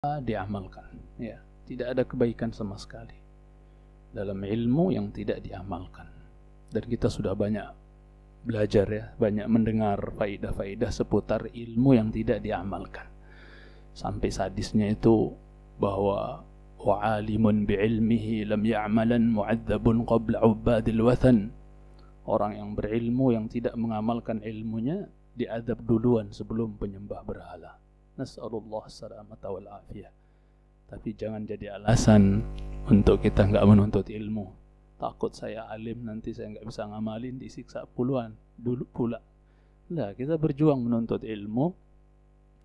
diamalkan. 0.00 0.88
Ya 1.20 1.44
tidak 1.68 1.92
ada 1.92 2.02
kebaikan 2.08 2.56
sama 2.56 2.80
sekali 2.80 3.20
dalam 4.16 4.40
ilmu 4.40 4.96
yang 4.96 5.12
tidak 5.12 5.44
diamalkan. 5.44 6.08
Dan 6.72 6.88
kita 6.88 7.12
sudah 7.12 7.36
banyak 7.36 7.68
belajar 8.40 8.88
ya 8.88 9.12
banyak 9.20 9.44
mendengar 9.44 10.00
faidah-faidah 10.16 10.88
seputar 10.88 11.52
ilmu 11.52 12.00
yang 12.00 12.08
tidak 12.08 12.40
diamalkan. 12.40 13.12
Sampai 13.92 14.32
sadisnya 14.32 14.88
itu 14.88 15.36
bahwa 15.76 16.48
wa'alimun 16.80 17.68
bi'ilmihi 17.68 18.48
lam 18.48 18.64
ya'malan 18.64 19.36
mu'adzabun 19.36 20.08
qabla 20.08 20.40
ubadil 20.40 21.04
wathan. 21.04 21.52
Orang 22.24 22.56
yang 22.56 22.72
berilmu 22.72 23.36
yang 23.36 23.52
tidak 23.52 23.76
mengamalkan 23.76 24.40
ilmunya 24.40 25.12
diadab 25.36 25.84
duluan 25.84 26.32
sebelum 26.32 26.80
penyembah 26.80 27.20
berhala 27.26 27.79
Nas'alullah 28.20 28.84
salamata 28.92 29.48
wal 29.48 29.64
afiyah. 29.64 30.12
Tapi 30.92 31.16
jangan 31.16 31.48
jadi 31.48 31.80
alasan 31.80 32.44
untuk 32.84 33.24
kita 33.24 33.48
nggak 33.48 33.64
menuntut 33.64 34.12
ilmu. 34.12 34.52
Takut 35.00 35.32
saya 35.32 35.64
alim 35.72 36.04
nanti 36.04 36.36
saya 36.36 36.52
nggak 36.52 36.68
bisa 36.68 36.84
ngamalin 36.84 37.40
disiksa 37.40 37.88
puluhan 37.88 38.36
dulu 38.60 38.84
pula. 38.92 39.24
Nah, 39.90 40.12
kita 40.12 40.36
berjuang 40.36 40.84
menuntut 40.84 41.24
ilmu. 41.24 41.72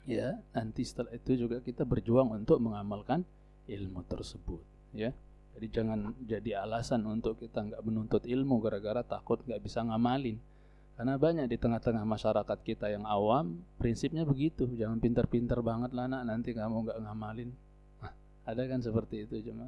Ya, 0.06 0.38
nanti 0.54 0.86
setelah 0.86 1.16
itu 1.16 1.34
juga 1.34 1.64
kita 1.64 1.88
berjuang 1.88 2.36
untuk 2.36 2.62
mengamalkan 2.62 3.26
ilmu 3.66 4.06
tersebut. 4.06 4.62
Ya, 4.94 5.16
jadi 5.56 5.68
jangan 5.72 6.14
jadi 6.28 6.62
alasan 6.68 7.08
untuk 7.08 7.40
kita 7.40 7.64
nggak 7.64 7.82
menuntut 7.82 8.28
ilmu 8.28 8.60
gara-gara 8.60 9.02
takut 9.02 9.40
nggak 9.48 9.64
bisa 9.64 9.82
ngamalin. 9.82 10.36
Karena 10.96 11.20
banyak 11.20 11.52
di 11.52 11.60
tengah-tengah 11.60 12.08
masyarakat 12.08 12.60
kita 12.64 12.88
yang 12.88 13.04
awam, 13.04 13.60
prinsipnya 13.76 14.24
begitu. 14.24 14.64
Jangan 14.80 15.04
pintar-pintar 15.04 15.60
banget 15.60 15.92
lah 15.92 16.08
nak, 16.08 16.24
nanti 16.24 16.56
kamu 16.56 16.88
nggak 16.88 17.00
ngamalin. 17.04 17.52
Ada 18.48 18.64
kan 18.70 18.80
seperti 18.80 19.28
itu 19.28 19.52
cuma 19.52 19.68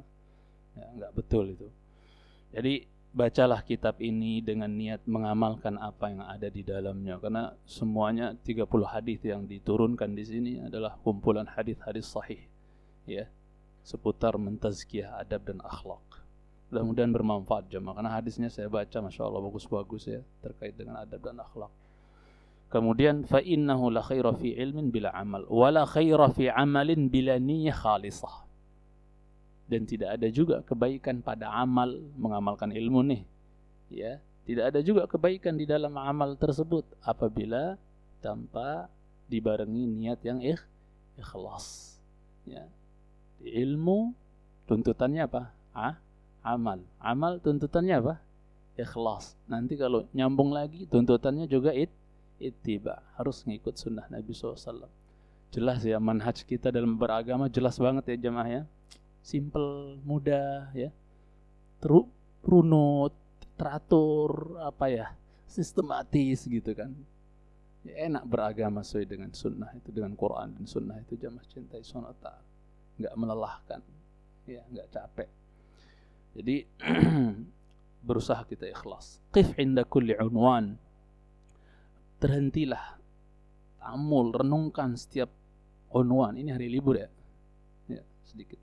ya 0.72 0.86
nggak 0.96 1.12
betul 1.12 1.52
itu. 1.52 1.68
Jadi 2.54 2.88
bacalah 3.12 3.60
kitab 3.60 4.00
ini 4.00 4.40
dengan 4.40 4.72
niat 4.72 5.04
mengamalkan 5.04 5.76
apa 5.76 6.08
yang 6.08 6.24
ada 6.24 6.48
di 6.48 6.62
dalamnya 6.64 7.16
karena 7.20 7.52
semuanya 7.64 8.36
30 8.44 8.68
hadis 8.88 9.20
yang 9.24 9.48
diturunkan 9.48 10.12
di 10.12 10.24
sini 10.24 10.52
adalah 10.60 10.96
kumpulan 11.00 11.48
hadis-hadis 11.48 12.08
sahih 12.08 12.44
ya 13.08 13.26
seputar 13.84 14.36
mentazkiyah 14.36 15.24
adab 15.24 15.44
dan 15.48 15.58
akhlak. 15.64 16.07
Mudah-mudahan 16.68 17.08
bermanfaat 17.08 17.72
jemaah 17.72 17.96
karena 17.96 18.12
hadisnya 18.12 18.52
saya 18.52 18.68
baca 18.68 19.00
Masya 19.00 19.24
Allah 19.24 19.40
bagus-bagus 19.40 20.04
ya 20.04 20.20
terkait 20.44 20.76
dengan 20.76 21.00
adab 21.00 21.24
dan 21.24 21.40
akhlak. 21.40 21.72
Kemudian 22.68 23.24
fa 23.24 23.40
innahu 23.40 23.88
la 23.88 24.04
khaira 24.04 24.36
fi 24.36 24.52
ilmin 24.52 24.92
bila 24.92 25.08
amal 25.16 25.48
wa 25.48 25.72
la 25.72 25.88
khaira 25.88 26.28
fi 26.28 26.52
amalin 26.52 27.08
bila 27.08 27.40
niyyah 27.40 27.72
khalisah. 27.72 28.44
Dan 29.68 29.88
tidak 29.88 30.20
ada 30.20 30.28
juga 30.28 30.60
kebaikan 30.60 31.24
pada 31.24 31.48
amal 31.52 31.88
mengamalkan 32.16 32.72
ilmu 32.72 33.00
nih. 33.04 33.22
Ya, 33.88 34.20
tidak 34.44 34.64
ada 34.72 34.80
juga 34.84 35.08
kebaikan 35.08 35.56
di 35.56 35.64
dalam 35.64 35.92
amal 35.96 36.36
tersebut 36.36 36.84
apabila 37.04 37.76
tanpa 38.20 38.88
dibarengi 39.28 39.84
niat 39.84 40.20
yang 40.24 40.40
ikh, 40.40 40.60
ikhlas. 41.20 41.96
Ya. 42.48 42.64
Ilmu 43.44 44.16
tuntutannya 44.64 45.28
apa? 45.28 45.52
Ah, 45.76 46.00
amal. 46.42 46.82
Amal 47.02 47.42
tuntutannya 47.42 47.98
apa? 47.98 48.14
Ikhlas. 48.78 49.34
Nanti 49.50 49.74
kalau 49.74 50.06
nyambung 50.14 50.54
lagi 50.54 50.86
tuntutannya 50.86 51.50
juga 51.50 51.74
it 51.74 51.90
ittiba. 52.38 53.02
Harus 53.18 53.42
ngikut 53.44 53.74
sunnah 53.74 54.06
Nabi 54.10 54.30
SAW. 54.30 54.86
Jelas 55.48 55.80
ya 55.82 55.96
manhaj 55.98 56.44
kita 56.44 56.68
dalam 56.68 56.94
beragama 56.94 57.48
jelas 57.48 57.80
banget 57.80 58.14
ya 58.14 58.28
jemaah 58.28 58.48
ya. 58.48 58.62
Simple, 59.24 59.98
mudah 60.06 60.70
ya. 60.72 60.94
Teru, 61.82 62.06
runut, 62.44 63.14
teratur, 63.58 64.58
apa 64.62 64.90
ya, 64.90 65.06
sistematis 65.46 66.46
gitu 66.46 66.70
kan. 66.74 66.90
Ya, 67.86 68.10
enak 68.10 68.26
beragama 68.26 68.82
sesuai 68.82 69.06
dengan 69.06 69.30
sunnah 69.30 69.70
itu 69.72 69.94
dengan 69.94 70.12
Quran 70.18 70.52
dan 70.58 70.64
sunnah 70.66 70.98
itu 70.98 71.14
jamaah 71.14 71.46
cintai 71.46 71.80
sunnah 71.86 72.12
nggak 72.98 73.14
melelahkan 73.14 73.80
ya 74.50 74.66
nggak 74.66 74.88
capek 74.90 75.28
jadi 76.38 76.62
berusaha 78.06 78.46
kita 78.46 78.70
ikhlas. 78.70 79.18
Qif 79.34 79.58
inda 79.58 79.82
kulli 79.82 80.14
unwan. 80.14 80.78
Terhentilah. 82.22 82.94
Tamul, 83.82 84.30
renungkan 84.30 84.94
setiap 84.94 85.28
unwan. 85.90 86.38
Ini 86.38 86.54
hari 86.54 86.70
libur 86.70 86.94
ya. 86.94 87.10
Ya, 87.90 88.02
sedikit. 88.22 88.62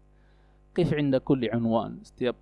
Qif 0.71 0.95
inda 0.95 1.19
kulli 1.19 1.51
unwan. 1.51 1.99
Setiap 2.07 2.39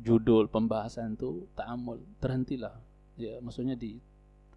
judul 0.00 0.48
pembahasan 0.48 1.20
itu 1.20 1.44
ta'amul, 1.52 2.00
terhentilah. 2.24 2.72
Ya, 3.20 3.36
maksudnya 3.44 3.76
di 3.76 4.00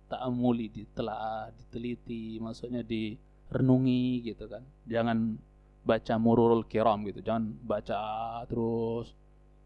ta'amuli, 0.07 0.71
ditelaah, 0.71 1.51
diteliti, 1.51 2.39
maksudnya 2.39 2.79
direnungi 2.79 4.23
gitu 4.23 4.47
kan. 4.47 4.63
Jangan 4.87 5.35
baca 5.83 6.15
mururul 6.15 6.63
kiram 6.63 7.03
gitu. 7.03 7.19
Jangan 7.19 7.43
baca 7.59 7.99
terus 8.47 9.11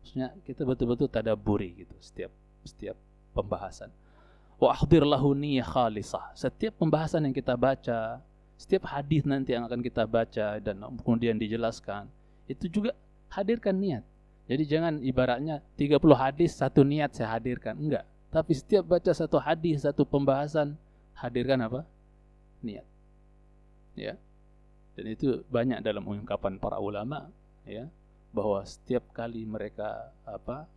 maksudnya 0.07 0.31
kita 0.47 0.63
betul-betul 0.63 1.11
tadaburi 1.11 1.83
gitu 1.83 1.91
setiap 1.99 2.31
setiap 2.63 2.95
pembahasan. 3.35 3.91
Wa 4.55 4.71
ahdir 4.71 5.03
lahu 5.03 5.35
niyyah 5.35 5.67
khalisah. 5.67 6.31
Setiap 6.31 6.79
pembahasan 6.79 7.27
yang 7.27 7.35
kita 7.35 7.59
baca 7.59 8.23
setiap 8.55 8.87
hadis 8.87 9.27
nanti 9.27 9.51
yang 9.51 9.67
akan 9.67 9.83
kita 9.83 10.07
baca 10.07 10.63
dan 10.63 10.79
kemudian 11.03 11.35
dijelaskan 11.35 12.07
itu 12.47 12.71
juga 12.71 12.95
hadirkan 13.27 13.75
niat. 13.75 14.07
Jadi 14.47 14.63
jangan 14.63 15.03
ibaratnya 15.03 15.59
30 15.75 15.99
hadis 16.15 16.55
satu 16.55 16.87
niat 16.87 17.11
saya 17.11 17.35
hadirkan. 17.35 17.75
Enggak. 17.75 18.07
Tapi 18.31 18.55
setiap 18.55 18.87
baca 18.87 19.11
satu 19.11 19.43
hadis 19.43 19.83
satu 19.83 20.07
pembahasan 20.07 20.79
hadirkan 21.19 21.59
apa? 21.67 21.83
Niat. 22.63 22.87
Ya. 23.99 24.15
Dan 24.95 25.05
itu 25.11 25.43
banyak 25.51 25.83
dalam 25.83 26.07
ungkapan 26.07 26.55
para 26.57 26.79
ulama 26.79 27.27
ya 27.67 27.91
bahwa 28.31 28.59
setiap 28.67 29.03
kali 29.15 29.47
mereka 29.47 30.11
apa 30.27 30.67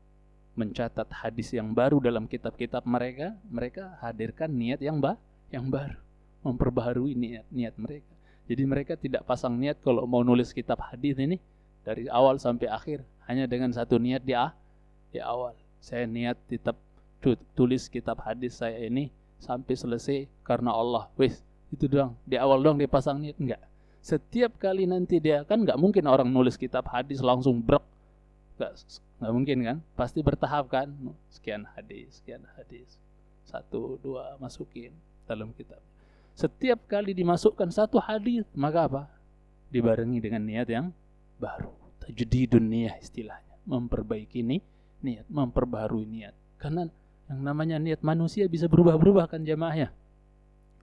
mencatat 0.59 1.09
hadis 1.11 1.55
yang 1.55 1.71
baru 1.73 2.03
dalam 2.03 2.27
kitab-kitab 2.27 2.83
mereka, 2.85 3.33
mereka 3.49 3.97
hadirkan 4.03 4.51
niat 4.51 4.83
yang 4.83 4.99
bah 4.99 5.17
yang 5.49 5.71
baru, 5.71 5.99
memperbaharui 6.43 7.15
niat-niat 7.15 7.75
mereka. 7.79 8.13
Jadi 8.51 8.63
mereka 8.67 8.99
tidak 8.99 9.23
pasang 9.25 9.55
niat 9.55 9.79
kalau 9.79 10.05
mau 10.11 10.27
nulis 10.27 10.51
kitab 10.51 10.83
hadis 10.83 11.17
ini 11.23 11.39
dari 11.87 12.11
awal 12.11 12.37
sampai 12.43 12.67
akhir 12.67 13.07
hanya 13.31 13.47
dengan 13.47 13.71
satu 13.71 13.97
niat 13.97 14.27
di, 14.27 14.35
di 15.15 15.19
awal. 15.23 15.55
Saya 15.79 16.05
niat 16.05 16.37
tetap 16.51 16.77
tulis 17.55 17.87
kitab 17.87 18.21
hadis 18.27 18.59
saya 18.59 18.77
ini 18.83 19.09
sampai 19.39 19.75
selesai 19.79 20.27
karena 20.43 20.75
Allah. 20.75 21.07
Wis, 21.15 21.41
itu 21.71 21.87
doang. 21.87 22.19
Di 22.27 22.37
awal 22.37 22.59
doang 22.61 22.77
dia 22.77 22.91
pasang 22.91 23.23
niat 23.23 23.39
enggak 23.39 23.70
setiap 24.01 24.57
kali 24.57 24.89
nanti 24.89 25.21
dia 25.21 25.45
kan 25.45 25.61
nggak 25.61 25.77
mungkin 25.77 26.09
orang 26.09 26.29
nulis 26.33 26.57
kitab 26.57 26.89
hadis 26.89 27.21
langsung 27.21 27.61
brek. 27.61 27.85
Nggak 28.57 29.33
mungkin 29.33 29.59
kan? 29.61 29.77
Pasti 29.93 30.25
bertahap 30.25 30.73
kan? 30.73 30.89
Sekian 31.29 31.69
hadis 31.77 32.21
sekian 32.21 32.41
hadis. 32.57 32.97
Satu 33.45 34.01
dua 34.01 34.41
masukin 34.41 34.93
dalam 35.29 35.53
kitab. 35.53 35.81
Setiap 36.33 36.81
kali 36.89 37.13
dimasukkan 37.13 37.69
satu 37.69 38.01
hadis 38.01 38.49
maka 38.57 38.89
apa? 38.89 39.03
Dibarengi 39.69 40.19
dengan 40.25 40.49
niat 40.49 40.69
yang 40.73 40.93
baru. 41.37 41.73
Tajdidun 42.01 42.65
dunia 42.65 42.97
istilahnya. 42.97 43.61
Memperbaiki 43.69 44.41
niat 44.41 45.29
memperbarui 45.29 46.09
niat. 46.09 46.33
Karena 46.57 46.89
yang 47.29 47.41
namanya 47.45 47.77
niat 47.77 48.01
manusia 48.01 48.49
bisa 48.49 48.65
berubah-berubah 48.65 49.29
kan 49.29 49.45
jamaahnya. 49.45 49.93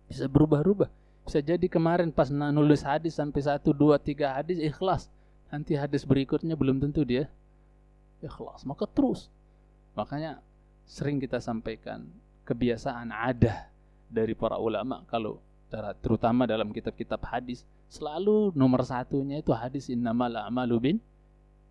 Bisa 0.06 0.30
berubah-ubah 0.30 1.07
bisa 1.28 1.44
jadi 1.44 1.68
kemarin 1.68 2.08
pas 2.08 2.32
nulis 2.32 2.80
hadis 2.88 3.20
sampai 3.20 3.44
satu 3.44 3.76
dua 3.76 4.00
tiga 4.00 4.32
hadis 4.40 4.64
ikhlas. 4.64 5.12
Nanti 5.52 5.76
hadis 5.76 6.08
berikutnya 6.08 6.56
belum 6.56 6.80
tentu 6.80 7.04
dia 7.04 7.28
ikhlas. 8.24 8.64
Maka 8.64 8.88
terus. 8.88 9.28
Makanya 9.92 10.40
sering 10.88 11.20
kita 11.20 11.44
sampaikan 11.44 12.08
kebiasaan 12.48 13.12
ada 13.12 13.68
dari 14.08 14.32
para 14.32 14.56
ulama 14.56 15.04
kalau 15.12 15.44
terutama 16.00 16.48
dalam 16.48 16.72
kitab-kitab 16.72 17.20
hadis 17.28 17.68
selalu 17.92 18.56
nomor 18.56 18.88
satunya 18.88 19.44
itu 19.44 19.52
hadis 19.52 19.92
innamal 19.92 20.32
a'malu 20.32 20.80
bin 20.80 20.98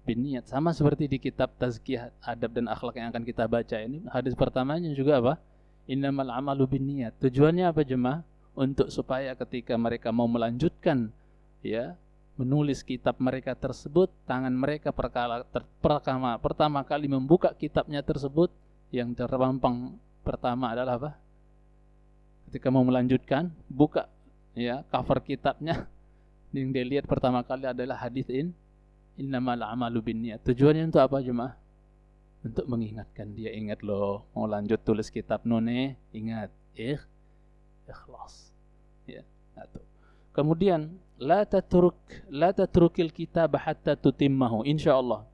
bin 0.05 0.21
niat 0.21 0.45
sama 0.45 0.77
seperti 0.77 1.09
di 1.09 1.17
kitab 1.17 1.57
tazkiyah 1.57 2.13
adab 2.21 2.53
dan 2.53 2.69
akhlak 2.69 3.01
yang 3.01 3.09
akan 3.09 3.25
kita 3.25 3.49
baca 3.49 3.77
ini 3.81 4.05
hadis 4.13 4.37
pertamanya 4.37 4.93
juga 4.93 5.17
apa 5.17 5.35
innamal 5.89 6.29
a'malu 6.29 6.77
bin 6.77 6.85
niat 6.85 7.17
tujuannya 7.25 7.73
apa 7.73 7.81
jemaah 7.89 8.21
untuk 8.57 8.89
supaya 8.89 9.37
ketika 9.37 9.77
mereka 9.77 10.09
mau 10.11 10.25
melanjutkan 10.27 11.13
ya 11.61 11.95
menulis 12.41 12.81
kitab 12.81 13.17
mereka 13.21 13.57
tersebut 13.57 14.13
tangan 14.29 14.53
mereka 14.53 14.93
perkala, 14.93 15.45
ter, 15.49 15.65
pertama 15.81 16.37
pertama 16.41 16.81
kali 16.85 17.09
membuka 17.09 17.53
kitabnya 17.53 18.01
tersebut 18.01 18.49
yang 18.93 19.13
terpampang 19.13 19.97
pertama 20.25 20.73
adalah 20.73 20.97
apa 20.97 21.11
ketika 22.49 22.73
mau 22.73 22.85
melanjutkan 22.85 23.53
buka 23.69 24.09
ya 24.57 24.81
cover 24.89 25.21
kitabnya 25.21 25.85
yang 26.57 26.73
dia 26.73 26.85
lihat 26.85 27.05
pertama 27.05 27.45
kali 27.45 27.69
adalah 27.69 28.01
hadis 28.01 28.29
in 28.33 28.57
innamal 29.17 29.57
a'malu 29.57 30.13
binniyat. 30.13 30.45
Tujuannya 30.45 30.93
untuk 30.93 31.03
apa 31.03 31.25
jemaah? 31.25 31.57
Untuk 32.45 32.69
mengingatkan 32.69 33.33
dia 33.35 33.51
ingat 33.51 33.83
loh 33.83 34.29
mau 34.37 34.47
lanjut 34.47 34.79
tulis 34.87 35.11
kitab 35.11 35.43
none 35.43 35.99
ingat 36.15 36.53
ikh 36.79 37.03
ikhlas. 37.91 38.46
Ya, 39.07 39.23
satu. 39.55 39.79
Kemudian 40.35 40.99
la 41.17 41.47
tatruk 41.49 41.97
la 42.29 42.53
tatrukil 42.53 43.15
kitab 43.15 43.57
hatta 43.57 43.97
tutimmahu. 43.97 44.67
Insyaallah 44.67 45.25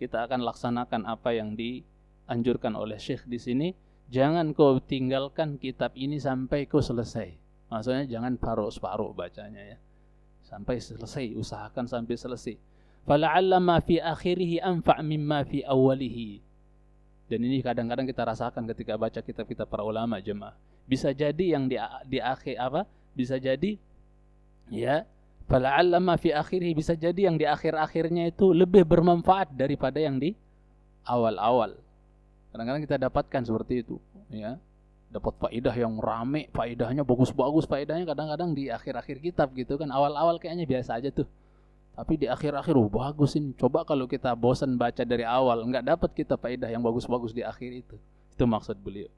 kita 0.00 0.26
akan 0.26 0.42
laksanakan 0.42 1.06
apa 1.06 1.36
yang 1.36 1.54
dianjurkan 1.54 2.74
oleh 2.74 2.98
Syekh 2.98 3.28
di 3.28 3.38
sini. 3.38 3.68
Jangan 4.10 4.52
kau 4.52 4.80
tinggalkan 4.84 5.56
kitab 5.56 5.96
ini 5.96 6.20
sampai 6.20 6.68
kau 6.68 6.82
selesai. 6.82 7.32
Maksudnya 7.72 8.04
jangan 8.04 8.36
paruh-paruh 8.36 9.16
bacanya 9.16 9.62
ya. 9.64 9.78
Sampai 10.44 10.76
selesai 10.76 11.32
usahakan 11.32 11.88
sampai 11.88 12.14
selesai. 12.18 12.54
Fala'alla 13.08 13.60
ma 13.60 13.80
fi 13.80 14.00
akhirih 14.00 14.60
anfa' 14.60 15.00
mimma 15.00 15.44
fi 15.48 15.64
awwalihi. 15.64 16.40
Dan 17.32 17.48
ini 17.48 17.64
kadang-kadang 17.64 18.04
kita 18.04 18.28
rasakan 18.28 18.68
ketika 18.68 19.00
baca 19.00 19.24
kitab-kitab 19.24 19.64
para 19.64 19.80
ulama 19.80 20.20
jemaah 20.20 20.52
bisa 20.84 21.16
jadi 21.16 21.56
yang 21.56 21.64
di 21.64 21.80
di 22.08 22.18
akhir 22.20 22.56
apa? 22.60 22.84
Bisa 23.16 23.40
jadi 23.40 23.80
ya 24.68 25.08
fala'alla 25.48 26.00
ma 26.00 26.20
fi 26.20 26.32
akhirih. 26.32 26.76
Bisa 26.76 26.92
jadi 26.92 27.28
yang 27.28 27.40
di 27.40 27.48
akhir-akhirnya 27.48 28.28
itu 28.28 28.52
lebih 28.52 28.84
bermanfaat 28.84 29.56
daripada 29.56 29.96
yang 29.96 30.20
di 30.20 30.36
awal-awal. 31.08 31.76
Kadang-kadang 32.52 32.82
kita 32.84 32.96
dapatkan 33.00 33.42
seperti 33.48 33.74
itu 33.84 33.96
ya. 34.28 34.60
Dapat 35.08 35.34
faidah 35.38 35.74
yang 35.78 35.94
rame 36.02 36.50
faidahnya 36.52 37.00
bagus-bagus 37.06 37.64
faidahnya. 37.64 38.04
Kadang-kadang 38.04 38.52
di 38.52 38.68
akhir-akhir 38.68 39.24
kitab 39.24 39.56
gitu 39.56 39.80
kan 39.80 39.88
awal-awal 39.88 40.36
kayaknya 40.36 40.68
biasa 40.68 41.00
aja 41.00 41.08
tuh. 41.08 41.28
Tapi 41.94 42.18
di 42.18 42.26
akhir-akhir 42.26 42.74
oh 42.76 42.90
bagus 42.90 43.38
ini. 43.38 43.56
Coba 43.56 43.86
kalau 43.88 44.04
kita 44.04 44.36
bosan 44.36 44.76
baca 44.76 45.00
dari 45.06 45.24
awal 45.24 45.64
nggak 45.64 45.86
dapat 45.96 46.10
kita 46.12 46.34
faedah 46.36 46.68
yang 46.68 46.84
bagus-bagus 46.84 47.32
di 47.32 47.40
akhir 47.40 47.70
itu. 47.72 47.96
Itu 48.34 48.44
maksud 48.44 48.76
beliau 48.82 49.08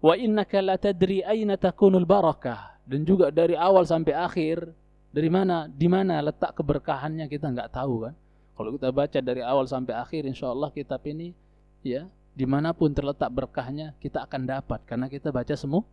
wa 0.00 0.16
innaka 0.16 0.58
la 0.64 0.76
tadri 0.80 1.20
aina 1.24 1.56
takunul 1.60 2.08
barakah. 2.08 2.80
Dan 2.90 3.06
juga 3.06 3.30
dari 3.30 3.54
awal 3.54 3.86
sampai 3.86 4.16
akhir 4.16 4.66
dari 5.14 5.30
mana 5.30 5.70
di 5.70 5.86
mana 5.86 6.18
letak 6.18 6.58
keberkahannya 6.58 7.30
kita 7.30 7.52
nggak 7.52 7.70
tahu 7.70 8.10
kan. 8.10 8.14
Kalau 8.58 8.70
kita 8.76 8.88
baca 8.90 9.18
dari 9.22 9.40
awal 9.40 9.64
sampai 9.70 9.94
akhir 9.96 10.26
insya 10.26 10.50
Allah 10.50 10.68
kitab 10.74 11.00
ini 11.06 11.32
ya 11.80 12.10
di 12.34 12.44
mana 12.44 12.74
pun 12.74 12.90
terletak 12.90 13.30
berkahnya 13.30 13.94
kita 14.02 14.26
akan 14.26 14.42
dapat. 14.48 14.82
Karena 14.88 15.06
kita 15.06 15.30
baca 15.30 15.54
semua 15.54 15.86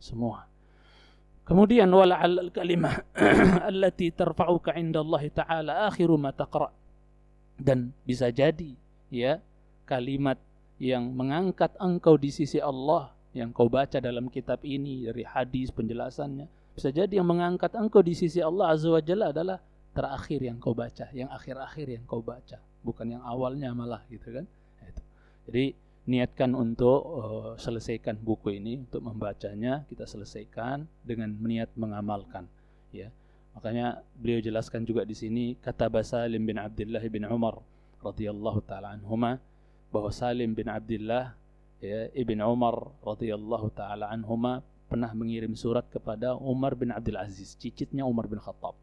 semua. 0.00 0.46
Kemudian 1.44 1.88
wala'al 1.88 2.52
kalimah 2.52 3.08
allati 3.72 4.12
tarfa'uka 4.12 4.76
Allah 4.76 5.22
taala 5.32 5.72
akhiru 5.88 6.20
ma 6.20 6.32
taqra. 6.32 6.68
Dan 7.58 7.90
bisa 8.04 8.30
jadi 8.30 8.76
ya 9.10 9.40
kalimat 9.88 10.36
yang 10.78 11.10
mengangkat 11.10 11.74
engkau 11.80 12.14
di 12.14 12.30
sisi 12.30 12.62
Allah 12.62 13.17
yang 13.38 13.54
kau 13.54 13.70
baca 13.70 14.02
dalam 14.02 14.26
kitab 14.26 14.60
ini 14.66 15.06
dari 15.06 15.22
hadis 15.22 15.70
penjelasannya. 15.70 16.50
Bisa 16.74 16.90
jadi 16.90 17.22
yang 17.22 17.26
mengangkat 17.30 17.74
engkau 17.78 18.02
di 18.02 18.14
sisi 18.14 18.42
Allah 18.42 18.74
azza 18.74 18.90
wa 18.90 19.02
jalla 19.02 19.30
adalah 19.30 19.58
terakhir 19.94 20.40
yang 20.42 20.58
kau 20.58 20.74
baca 20.74 21.06
yang 21.14 21.30
akhir-akhir 21.30 21.86
yang 21.86 22.04
kau 22.06 22.22
baca. 22.22 22.58
Bukan 22.82 23.18
yang 23.18 23.22
awalnya 23.22 23.70
malah 23.74 24.02
gitu 24.10 24.30
kan? 24.30 24.46
Itu. 24.82 25.02
Jadi 25.50 25.64
niatkan 26.08 26.56
untuk 26.56 27.00
uh, 27.04 27.52
selesaikan 27.60 28.16
buku 28.16 28.56
ini 28.56 28.82
untuk 28.82 29.04
membacanya 29.04 29.84
kita 29.92 30.08
selesaikan 30.08 30.88
dengan 31.04 31.30
niat 31.38 31.70
mengamalkan 31.76 32.48
ya. 32.90 33.12
Makanya 33.54 34.00
beliau 34.16 34.40
jelaskan 34.40 34.88
juga 34.88 35.04
di 35.04 35.12
sini 35.12 35.58
kata 35.58 35.90
Salim 36.06 36.46
bin 36.46 36.56
Abdullah 36.56 37.02
bin 37.10 37.28
Umar 37.28 37.60
radhiyallahu 38.00 38.62
taala 38.64 38.94
anhuma 38.94 39.42
bahwa 39.90 40.08
Salim 40.14 40.54
bin 40.54 40.70
Abdullah 40.70 41.34
ya 41.78 42.10
Ibn 42.14 42.38
Umar 42.46 42.90
radhiyallahu 43.02 43.70
taala 43.74 44.10
anhuma 44.10 44.62
pernah 44.88 45.12
mengirim 45.12 45.52
surat 45.52 45.84
kepada 45.92 46.34
Umar 46.40 46.72
bin 46.74 46.90
Abdul 46.90 47.20
Aziz, 47.20 47.54
cicitnya 47.60 48.08
Umar 48.08 48.24
bin 48.26 48.40
Khattab. 48.40 48.74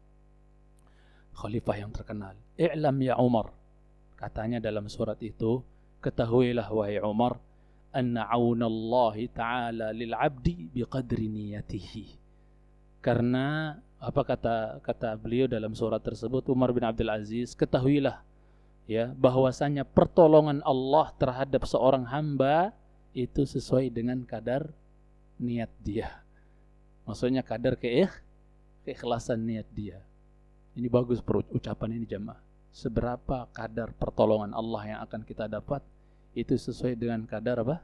Khalifah 1.36 1.76
yang 1.76 1.92
terkenal. 1.92 2.38
I'lam 2.56 2.96
ya 3.02 3.18
Umar. 3.20 3.52
Katanya 4.16 4.62
dalam 4.62 4.88
surat 4.88 5.20
itu, 5.20 5.60
ketahuilah 6.00 6.64
wahai 6.72 7.02
Umar, 7.04 7.36
anna 7.92 8.24
aunallahi 8.32 9.28
ta'ala 9.28 9.92
lil 9.92 10.16
'abdi 10.16 10.72
biqadri 10.72 11.28
niyatihi. 11.28 12.16
Karena 13.04 13.76
apa 14.00 14.22
kata 14.24 14.80
kata 14.80 15.16
beliau 15.20 15.44
dalam 15.50 15.76
surat 15.76 16.00
tersebut 16.00 16.48
Umar 16.48 16.72
bin 16.72 16.86
Abdul 16.86 17.12
Aziz, 17.12 17.52
ketahuilah 17.52 18.24
ya 18.86 19.10
bahwasanya 19.18 19.82
pertolongan 19.82 20.62
Allah 20.62 21.10
terhadap 21.18 21.66
seorang 21.66 22.06
hamba 22.06 22.72
itu 23.16 23.48
sesuai 23.48 23.88
dengan 23.88 24.20
kadar 24.28 24.68
niat 25.40 25.72
dia. 25.80 26.20
Maksudnya 27.08 27.40
kadar 27.40 27.80
keikh, 27.80 28.12
keikhlasan 28.84 29.40
niat 29.40 29.64
dia. 29.72 30.04
Ini 30.76 30.92
bagus 30.92 31.24
ucapan 31.48 31.96
ini 31.96 32.04
jemaah. 32.04 32.36
Seberapa 32.76 33.48
kadar 33.56 33.96
pertolongan 33.96 34.52
Allah 34.52 34.82
yang 34.84 35.00
akan 35.08 35.24
kita 35.24 35.48
dapat 35.48 35.80
itu 36.36 36.52
sesuai 36.60 36.92
dengan 36.92 37.24
kadar 37.24 37.64
apa? 37.64 37.80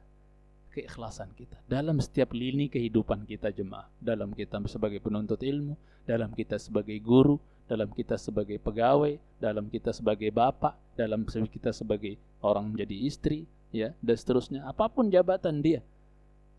Keikhlasan 0.69 1.33
kita 1.33 1.57
dalam 1.65 1.97
setiap 1.97 2.29
lini 2.37 2.69
kehidupan 2.69 3.25
kita 3.25 3.49
jemaah. 3.49 3.89
Dalam 3.97 4.37
kita 4.37 4.61
sebagai 4.69 5.01
penuntut 5.01 5.41
ilmu, 5.41 5.73
dalam 6.05 6.29
kita 6.37 6.61
sebagai 6.61 6.97
guru, 7.01 7.41
dalam 7.65 7.89
kita 7.89 8.21
sebagai 8.21 8.61
pegawai, 8.61 9.17
dalam 9.41 9.65
kita 9.65 9.89
sebagai 9.89 10.29
bapak, 10.29 10.77
dalam 10.93 11.25
kita 11.25 11.73
sebagai 11.73 12.21
orang 12.45 12.69
menjadi 12.69 12.97
istri, 13.09 13.49
ya 13.73 13.91
dan 13.99 14.15
seterusnya. 14.15 14.61
Apa 14.69 14.87
pun 14.87 15.09
jabatan 15.09 15.59
dia 15.59 15.81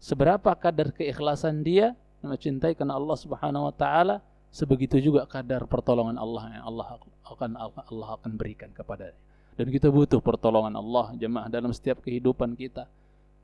seberapa 0.03 0.53
kadar 0.59 0.91
keikhlasan 0.91 1.63
dia 1.63 1.95
mencintai 2.21 2.75
karena 2.75 2.99
Allah 2.99 3.17
Subhanahu 3.17 3.71
wa 3.71 3.75
taala 3.75 4.21
sebegitu 4.51 4.99
juga 4.99 5.25
kadar 5.25 5.65
pertolongan 5.65 6.19
Allah 6.19 6.61
yang 6.61 6.65
Allah 6.67 6.87
akan 7.25 7.51
Allah 7.57 8.11
akan 8.19 8.33
berikan 8.37 8.69
kepadanya 8.75 9.17
dan 9.55 9.71
kita 9.71 9.87
butuh 9.87 10.19
pertolongan 10.19 10.75
Allah 10.75 11.15
jemaah 11.15 11.47
dalam 11.47 11.71
setiap 11.71 12.03
kehidupan 12.03 12.59
kita 12.59 12.91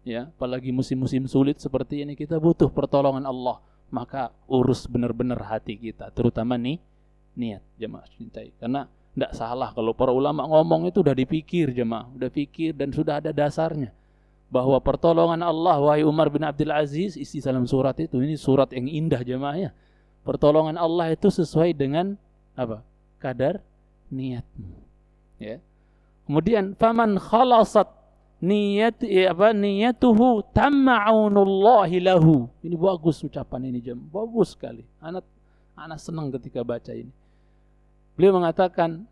ya. 0.03 0.27
Apalagi 0.27 0.75
musim-musim 0.75 1.23
sulit 1.31 1.63
seperti 1.63 2.03
ini 2.03 2.19
kita 2.19 2.37
butuh 2.43 2.69
pertolongan 2.71 3.27
Allah. 3.27 3.63
Maka 3.91 4.31
urus 4.47 4.87
benar-benar 4.87 5.43
hati 5.51 5.75
kita 5.75 6.15
terutama 6.15 6.55
nih 6.55 6.79
niat 7.35 7.63
jemaah 7.75 8.07
cintai. 8.15 8.55
Karena 8.59 8.87
tidak 9.15 9.33
salah 9.35 9.71
kalau 9.75 9.91
para 9.91 10.15
ulama 10.15 10.47
ngomong 10.47 10.87
itu 10.87 11.03
udah 11.03 11.15
dipikir 11.15 11.75
jemaah, 11.75 12.07
udah 12.15 12.31
pikir 12.31 12.73
dan 12.75 12.95
sudah 12.95 13.19
ada 13.19 13.35
dasarnya 13.35 13.91
bahwa 14.51 14.77
pertolongan 14.83 15.41
Allah 15.47 15.79
wahai 15.79 16.03
Umar 16.03 16.27
bin 16.27 16.43
Abdul 16.43 16.75
Aziz 16.75 17.15
isi 17.15 17.39
dalam 17.39 17.65
surat 17.71 17.95
itu 18.03 18.19
ini 18.19 18.35
surat 18.35 18.75
yang 18.75 18.91
indah 18.91 19.23
jemaah 19.23 19.57
ya. 19.57 19.71
Pertolongan 20.27 20.77
Allah 20.77 21.15
itu 21.15 21.31
sesuai 21.31 21.73
dengan 21.73 22.19
apa? 22.59 22.83
kadar 23.23 23.63
niatmu. 24.11 24.75
Ya. 25.39 25.63
Kemudian 26.27 26.75
faman 26.77 27.17
khalasat 27.17 27.89
niyat 28.43 29.05
ya 29.05 29.37
apa 29.37 29.55
niyatuhu 29.55 30.43
tamma'unullahi 30.51 32.03
lahu. 32.03 32.51
Ini 32.65 32.75
bagus 32.75 33.23
ucapan 33.23 33.71
ini 33.71 33.79
jam. 33.85 34.01
Bagus 34.11 34.57
sekali. 34.57 34.83
Anak 34.99 35.25
anak 35.79 36.01
senang 36.03 36.33
ketika 36.35 36.67
baca 36.67 36.91
ini. 36.91 37.13
Beliau 38.21 38.37
mengatakan 38.37 39.09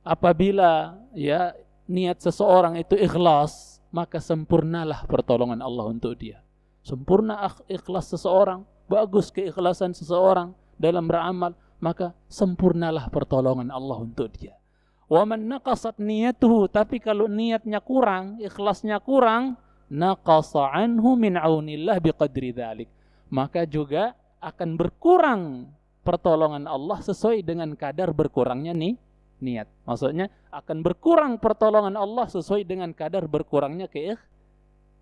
apabila 0.00 0.96
ya 1.12 1.52
niat 1.84 2.24
seseorang 2.24 2.80
itu 2.80 2.96
ikhlas, 2.96 3.84
maka 3.92 4.16
sempurnalah 4.16 5.04
pertolongan 5.04 5.60
Allah 5.60 5.92
untuk 5.92 6.16
dia. 6.16 6.40
Sempurna 6.80 7.52
ikhlas 7.68 8.16
seseorang, 8.16 8.64
bagus 8.88 9.28
keikhlasan 9.28 9.92
seseorang 9.92 10.56
dalam 10.80 11.04
beramal, 11.04 11.52
maka 11.84 12.16
sempurnalah 12.32 13.12
pertolongan 13.12 13.68
Allah 13.68 14.00
untuk 14.00 14.32
dia. 14.32 14.56
Wa 15.04 15.28
man 15.28 15.52
naqasat 15.52 16.00
niyatuhu, 16.00 16.72
tapi 16.72 16.96
kalau 16.96 17.28
niatnya 17.28 17.84
kurang, 17.84 18.40
ikhlasnya 18.40 19.04
kurang, 19.04 19.60
naqasa 19.92 20.72
anhu 20.72 21.12
min 21.12 21.36
aunillah 21.36 22.00
biqadri 22.00 22.56
dzalik. 22.56 22.88
Maka 23.28 23.68
juga 23.68 24.16
akan 24.40 24.80
berkurang 24.80 25.68
pertolongan 26.06 26.70
Allah 26.70 27.02
sesuai 27.02 27.42
dengan 27.42 27.74
kadar 27.74 28.14
berkurangnya 28.14 28.70
nih 28.70 28.94
niat. 29.42 29.66
Maksudnya 29.82 30.30
akan 30.54 30.86
berkurang 30.86 31.42
pertolongan 31.42 31.98
Allah 31.98 32.30
sesuai 32.30 32.62
dengan 32.62 32.94
kadar 32.94 33.26
berkurangnya 33.26 33.90
keikh 33.90 34.20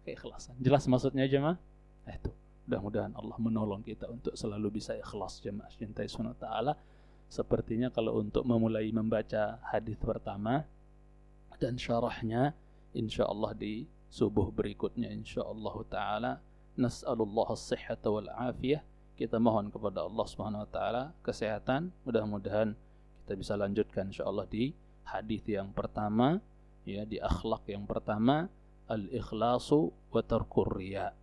keikhlasan. 0.09 0.57
Jelas 0.61 0.89
maksudnya 0.89 1.29
jemaah? 1.29 1.61
Eh, 2.09 2.17
itu. 2.17 2.33
Mudah-mudahan 2.65 3.13
Allah 3.13 3.37
menolong 3.37 3.85
kita 3.85 4.09
untuk 4.09 4.33
selalu 4.33 4.81
bisa 4.81 4.97
ikhlas 4.97 5.45
jemaah 5.45 5.69
cintai 5.69 6.09
sunnah 6.09 6.33
ta'ala. 6.33 6.73
Sepertinya 7.29 7.93
kalau 7.93 8.25
untuk 8.25 8.41
memulai 8.49 8.89
membaca 8.89 9.61
hadis 9.69 10.01
pertama 10.01 10.65
dan 11.61 11.77
syarahnya 11.77 12.57
insya 12.97 13.29
Allah 13.29 13.53
di 13.53 13.85
subuh 14.09 14.49
berikutnya 14.49 15.13
insya 15.13 15.45
Allah 15.45 15.77
ta'ala 15.89 16.33
nas'alullah 16.79 17.53
as-sihhata 17.53 18.09
wal 18.09 18.29
afiyah 18.33 18.81
kita 19.15 19.39
mohon 19.39 19.71
kepada 19.71 20.03
Allah 20.03 20.27
Subhanahu 20.27 20.67
wa 20.67 20.71
taala 20.71 21.05
kesehatan. 21.23 21.95
Mudah-mudahan 22.03 22.75
kita 23.25 23.33
bisa 23.39 23.55
lanjutkan 23.55 24.11
insyaallah 24.11 24.47
di 24.51 24.75
hadis 25.07 25.43
yang 25.47 25.71
pertama 25.71 26.43
ya 26.85 27.07
di 27.07 27.21
akhlak 27.21 27.65
yang 27.71 27.87
pertama 27.89 28.51
al-ikhlasu 28.91 29.95
wa 30.13 30.23
tarkur 30.23 30.77
riya. 30.77 31.15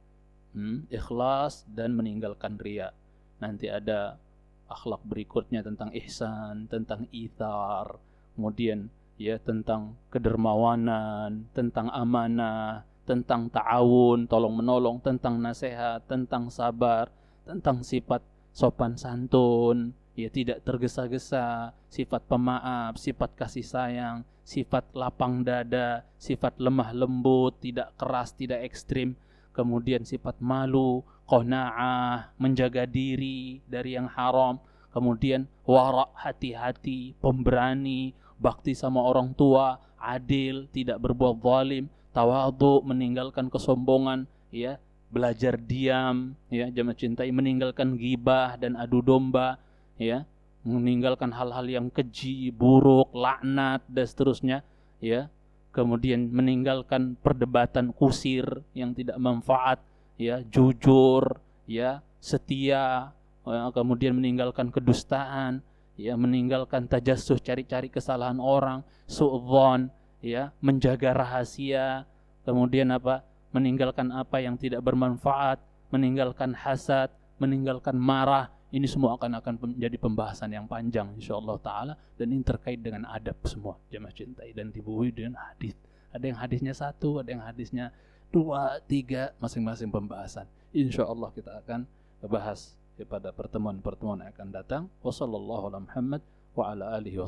Hmm, 0.52 0.88
ikhlas 0.92 1.64
dan 1.70 1.96
meninggalkan 1.96 2.60
riya. 2.60 2.92
Nanti 3.40 3.72
ada 3.72 4.20
akhlak 4.68 5.04
berikutnya 5.04 5.64
tentang 5.64 5.92
ihsan, 5.96 6.68
tentang 6.72 7.08
ithar, 7.12 8.00
kemudian 8.36 8.88
ya 9.20 9.38
tentang 9.38 10.00
kedermawanan, 10.10 11.46
tentang 11.54 11.92
amanah, 11.92 12.88
tentang 13.06 13.52
ta'awun, 13.52 14.26
tolong 14.26 14.56
menolong, 14.56 14.98
tentang 15.04 15.38
nasihat, 15.38 16.02
tentang 16.08 16.50
sabar, 16.50 17.12
tentang 17.46 17.82
sifat 17.82 18.22
sopan 18.52 19.00
santun, 19.00 19.96
ya 20.14 20.28
tidak 20.28 20.62
tergesa-gesa, 20.68 21.72
sifat 21.88 22.22
pemaaf, 22.28 23.00
sifat 23.00 23.32
kasih 23.36 23.66
sayang, 23.66 24.18
sifat 24.44 24.92
lapang 24.92 25.42
dada, 25.42 26.04
sifat 26.20 26.60
lemah 26.60 26.92
lembut, 26.92 27.56
tidak 27.64 27.96
keras, 27.96 28.36
tidak 28.36 28.68
ekstrim, 28.68 29.16
kemudian 29.56 30.04
sifat 30.04 30.38
malu, 30.44 31.04
qanaah, 31.28 32.36
menjaga 32.36 32.84
diri 32.84 33.64
dari 33.64 33.96
yang 33.96 34.12
haram, 34.12 34.60
kemudian 34.92 35.48
warak 35.64 36.12
hati-hati, 36.20 37.16
pemberani, 37.24 38.12
bakti 38.36 38.76
sama 38.76 39.00
orang 39.00 39.32
tua, 39.32 39.80
adil, 39.96 40.68
tidak 40.76 41.00
berbuat 41.00 41.40
zalim, 41.40 41.88
tawadhu, 42.12 42.84
meninggalkan 42.84 43.48
kesombongan, 43.48 44.28
ya, 44.52 44.76
belajar 45.12 45.60
diam, 45.60 46.34
ya, 46.48 46.72
jamaah 46.72 46.96
cintai, 46.96 47.30
meninggalkan 47.36 48.00
gibah 48.00 48.56
dan 48.56 48.80
adu 48.80 49.03
domba, 49.03 49.60
ya, 50.00 50.24
meninggalkan 50.63 51.36
hal-hal 51.36 51.68
yang 51.68 51.88
keji, 51.91 52.50
buruk, 52.56 53.12
laknat 53.12 53.84
dan 53.91 54.06
seterusnya, 54.08 54.58
ya. 55.03 55.27
Kemudian 55.75 56.32
meninggalkan 56.32 57.20
perdebatan 57.20 57.91
kusir 57.91 58.44
yang 58.72 58.96
tidak 58.96 59.20
manfaat, 59.20 59.84
ya, 60.15 60.39
jujur, 60.48 61.39
ya, 61.68 62.00
setia, 62.24 63.12
ya, 63.44 63.62
kemudian 63.75 64.15
meninggalkan 64.15 64.72
kedustaan, 64.72 65.60
ya, 66.00 66.15
meninggalkan 66.15 66.88
tajassuh 66.88 67.39
cari-cari 67.39 67.91
kesalahan 67.91 68.39
orang, 68.39 68.84
su'dzon, 69.12 69.91
ya, 70.24 70.56
menjaga 70.63 71.12
rahasia, 71.12 72.08
kemudian 72.48 72.96
apa? 72.96 73.27
Meninggalkan 73.51 74.12
apa 74.12 74.39
yang 74.39 74.55
tidak 74.55 74.84
bermanfaat, 74.84 75.60
meninggalkan 75.91 76.55
hasad, 76.55 77.12
meninggalkan 77.38 77.96
marah, 78.00 78.51
ini 78.72 78.88
semua 78.88 79.20
akan 79.20 79.43
akan 79.43 79.53
menjadi 79.60 80.00
pembahasan 80.00 80.55
yang 80.55 80.63
panjang 80.63 81.12
insyaallah 81.20 81.60
taala 81.60 81.93
dan 82.15 82.31
ini 82.31 82.39
terkait 82.39 82.79
dengan 82.79 83.03
adab 83.12 83.36
semua 83.43 83.75
jemaah 83.91 84.15
cintai 84.15 84.55
dan 84.55 84.72
dibuih 84.72 85.12
dengan 85.12 85.36
hadis. 85.36 85.75
Ada 86.15 86.31
yang 86.31 86.39
hadisnya 86.39 86.72
satu, 86.72 87.20
ada 87.20 87.36
yang 87.36 87.43
hadisnya 87.43 87.91
dua, 88.31 88.79
tiga, 88.88 89.36
masing-masing 89.43 89.91
pembahasan. 89.91 90.48
Insyaallah 90.72 91.36
kita 91.36 91.60
akan 91.60 91.84
bahas 92.31 92.79
pada 93.03 93.36
pertemuan-pertemuan 93.36 94.24
yang 94.24 94.31
akan 94.31 94.50
datang. 94.55 94.84
Wassalamualaikum 95.03 95.91
Muhammad 95.91 96.24
wa 96.55 96.72
ala 96.72 96.96
alihi 96.96 97.20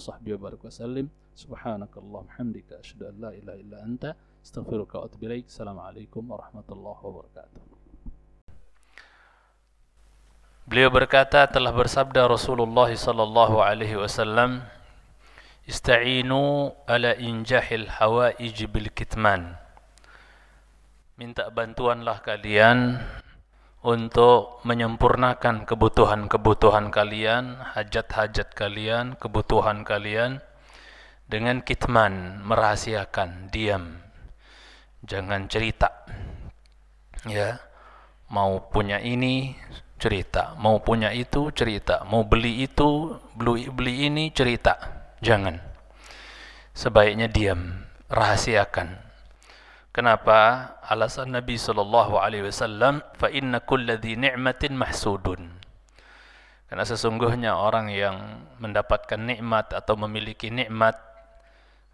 Subhanakallah 1.34 2.30
hamdika 2.38 2.78
asyhadu 2.78 3.10
an 3.10 3.16
la 3.18 3.32
ilaha 3.34 3.58
illa 3.58 3.78
anta 3.82 4.14
astaghfiruka 4.44 5.00
wa 5.00 5.08
atubu 5.08 5.24
ilaik. 5.32 5.48
Assalamualaikum 5.48 6.20
warahmatullahi 6.28 7.00
wabarakatuh. 7.00 7.64
Beliau 10.68 10.92
berkata 10.92 11.48
telah 11.48 11.72
bersabda 11.72 12.28
Rasulullah 12.28 12.92
sallallahu 12.92 13.64
alaihi 13.64 14.00
wasallam 14.00 14.64
Ista'inu 15.64 16.76
ala 16.88 17.16
injahil 17.16 17.88
hawaij 17.88 18.68
bil 18.68 18.92
kitman 18.92 19.56
Minta 21.16 21.48
bantuanlah 21.48 22.20
kalian 22.20 23.00
untuk 23.84 24.64
menyempurnakan 24.64 25.68
kebutuhan-kebutuhan 25.68 26.92
kalian, 26.92 27.60
hajat-hajat 27.76 28.56
kalian, 28.56 29.20
kebutuhan 29.20 29.84
kalian 29.84 30.40
dengan 31.28 31.60
kitman, 31.60 32.44
merahasiakan, 32.48 33.52
diam. 33.52 34.04
Jangan 35.04 35.52
cerita. 35.52 35.92
Ya. 37.28 37.60
Mau 38.32 38.64
punya 38.72 38.98
ini, 39.04 39.54
cerita. 40.04 40.56
Mau 40.60 40.84
punya 40.84 41.16
itu 41.16 41.48
cerita. 41.56 42.04
Mau 42.04 42.28
beli 42.28 42.68
itu 42.68 43.16
beli 43.40 43.72
beli 43.72 44.12
ini 44.12 44.32
cerita. 44.36 44.76
Jangan. 45.24 45.60
Sebaiknya 46.76 47.32
diam 47.32 47.88
rahasiakan. 48.12 49.00
Kenapa? 49.94 50.74
Alasan 50.84 51.38
Nabi 51.38 51.56
sallallahu 51.56 52.18
alaihi 52.18 52.50
wasallam 52.50 53.06
fa 53.16 53.30
inna 53.30 53.62
kulladhi 53.62 54.18
ni'matin 54.18 54.74
mahsudun. 54.74 55.54
Karena 56.68 56.84
sesungguhnya 56.90 57.54
orang 57.54 57.94
yang 57.94 58.50
mendapatkan 58.58 59.22
nikmat 59.22 59.72
atau 59.78 59.94
memiliki 59.94 60.50
nikmat 60.50 60.98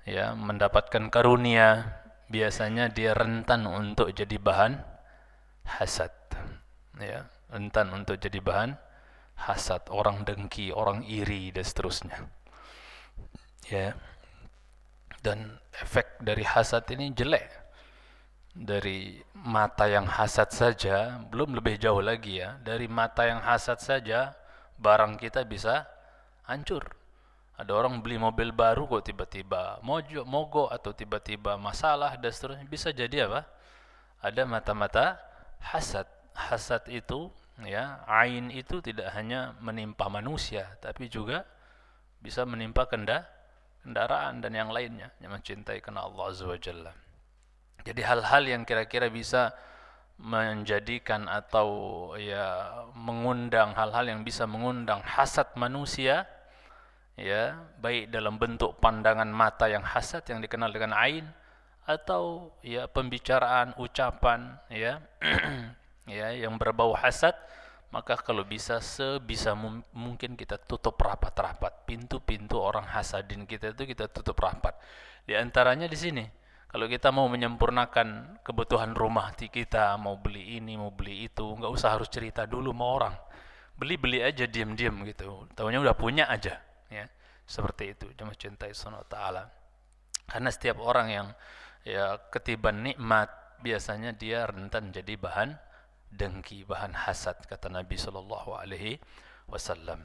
ya 0.07 0.31
mendapatkan 0.31 1.11
karunia 1.11 1.98
biasanya 2.29 2.93
dia 2.93 3.17
rentan 3.17 3.65
untuk 3.65 4.13
jadi 4.13 4.37
bahan 4.37 4.77
hasad 5.65 6.13
ya 7.01 7.25
rentan 7.49 7.89
untuk 7.91 8.21
jadi 8.21 8.39
bahan 8.39 8.77
hasad, 9.39 9.87
orang 9.89 10.27
dengki, 10.27 10.75
orang 10.75 11.01
iri 11.07 11.49
dan 11.55 11.63
seterusnya. 11.63 12.17
Ya. 13.71 13.95
Dan 15.19 15.59
efek 15.75 16.19
dari 16.23 16.43
hasad 16.43 16.87
ini 16.91 17.11
jelek. 17.15 17.47
Dari 18.59 19.21
mata 19.39 19.87
yang 19.87 20.09
hasad 20.09 20.51
saja 20.51 21.21
belum 21.31 21.55
lebih 21.55 21.79
jauh 21.79 22.03
lagi 22.03 22.43
ya. 22.43 22.59
Dari 22.59 22.87
mata 22.91 23.23
yang 23.27 23.39
hasad 23.43 23.79
saja 23.79 24.35
barang 24.79 25.19
kita 25.19 25.43
bisa 25.47 25.87
hancur. 26.47 26.98
Ada 27.59 27.75
orang 27.75 27.99
beli 27.99 28.15
mobil 28.15 28.55
baru 28.55 28.87
kok 28.87 29.03
tiba-tiba 29.03 29.83
mojo, 29.83 30.23
mogok 30.23 30.71
atau 30.71 30.95
tiba-tiba 30.95 31.59
masalah 31.59 32.15
dan 32.15 32.31
seterusnya. 32.31 32.63
Bisa 32.63 32.95
jadi 32.95 33.27
apa? 33.27 33.43
Ada 34.23 34.47
mata-mata 34.47 35.19
hasad. 35.59 36.07
Hasad 36.31 36.87
itu 36.87 37.27
ya 37.67 37.99
ain 38.07 38.47
itu 38.53 38.79
tidak 38.79 39.11
hanya 39.11 39.51
menimpa 39.59 40.07
manusia 40.07 40.69
tapi 40.79 41.11
juga 41.11 41.43
bisa 42.23 42.47
menimpa 42.47 42.87
kenda 42.87 43.27
kendaraan 43.83 44.39
dan 44.39 44.55
yang 44.55 44.71
lainnya 44.71 45.11
yang 45.19 45.35
mencintai 45.35 45.83
karena 45.83 46.07
Allah 46.07 46.23
azza 46.31 46.47
wajalla 46.47 46.93
jadi 47.83 48.01
hal-hal 48.05 48.43
yang 48.47 48.63
kira-kira 48.63 49.11
bisa 49.11 49.51
menjadikan 50.19 51.31
atau 51.31 52.11
ya 52.19 52.75
mengundang 52.91 53.71
hal-hal 53.71 54.03
yang 54.07 54.21
bisa 54.23 54.43
mengundang 54.43 54.99
hasad 55.03 55.47
manusia 55.55 56.27
ya 57.19 57.59
baik 57.83 58.15
dalam 58.15 58.39
bentuk 58.39 58.79
pandangan 58.79 59.27
mata 59.27 59.67
yang 59.67 59.83
hasad 59.83 60.23
yang 60.31 60.39
dikenal 60.39 60.71
dengan 60.71 60.95
ain 60.95 61.27
atau 61.83 62.55
ya 62.63 62.87
pembicaraan 62.87 63.75
ucapan 63.75 64.55
ya 64.71 65.03
ya 66.07 66.31
yang 66.31 66.55
berbau 66.55 66.95
hasad 66.95 67.35
maka 67.89 68.21
kalau 68.21 68.45
bisa 68.45 68.77
sebisa 68.77 69.57
mungkin 69.97 70.37
kita 70.37 70.61
tutup 70.61 70.93
rapat-rapat. 71.01 71.89
Pintu-pintu 71.89 72.61
orang 72.61 72.85
hasadin 72.85 73.49
kita 73.49 73.73
itu 73.73 73.89
kita 73.89 74.05
tutup 74.05 74.37
rapat. 74.37 74.77
Di 75.25 75.33
antaranya 75.33 75.89
di 75.89 75.97
sini 75.97 76.21
kalau 76.69 76.85
kita 76.85 77.09
mau 77.09 77.25
menyempurnakan 77.25 78.39
kebutuhan 78.45 78.93
rumah 78.93 79.33
kita 79.33 79.97
mau 79.97 80.21
beli 80.21 80.61
ini 80.61 80.77
mau 80.77 80.93
beli 80.93 81.25
itu 81.25 81.41
nggak 81.41 81.71
usah 81.73 81.97
harus 81.97 82.13
cerita 82.13 82.45
dulu 82.45 82.69
sama 82.69 82.85
orang. 82.85 83.15
Beli-beli 83.73 84.21
aja 84.21 84.45
diam-diam 84.45 85.01
gitu. 85.09 85.49
Tahunya 85.57 85.81
udah 85.81 85.97
punya 85.97 86.29
aja 86.29 86.68
ya 86.89 87.05
seperti 87.45 87.93
itu 87.97 88.05
cuma 88.17 88.33
cintai 88.33 88.73
sunnah 88.73 89.05
taala 89.05 89.49
karena 90.29 90.49
setiap 90.53 90.77
orang 90.85 91.07
yang 91.09 91.27
ya 91.81 92.21
ketiban 92.29 92.85
nikmat 92.85 93.29
biasanya 93.65 94.13
dia 94.13 94.45
rentan 94.47 94.93
jadi 94.93 95.17
bahan 95.17 95.57
dengki, 96.09 96.65
bahan 96.65 96.93
hasad 97.05 97.37
kata 97.45 97.69
Nabi 97.69 97.97
sallallahu 97.97 98.53
alaihi 98.57 98.97
wasallam. 99.49 100.01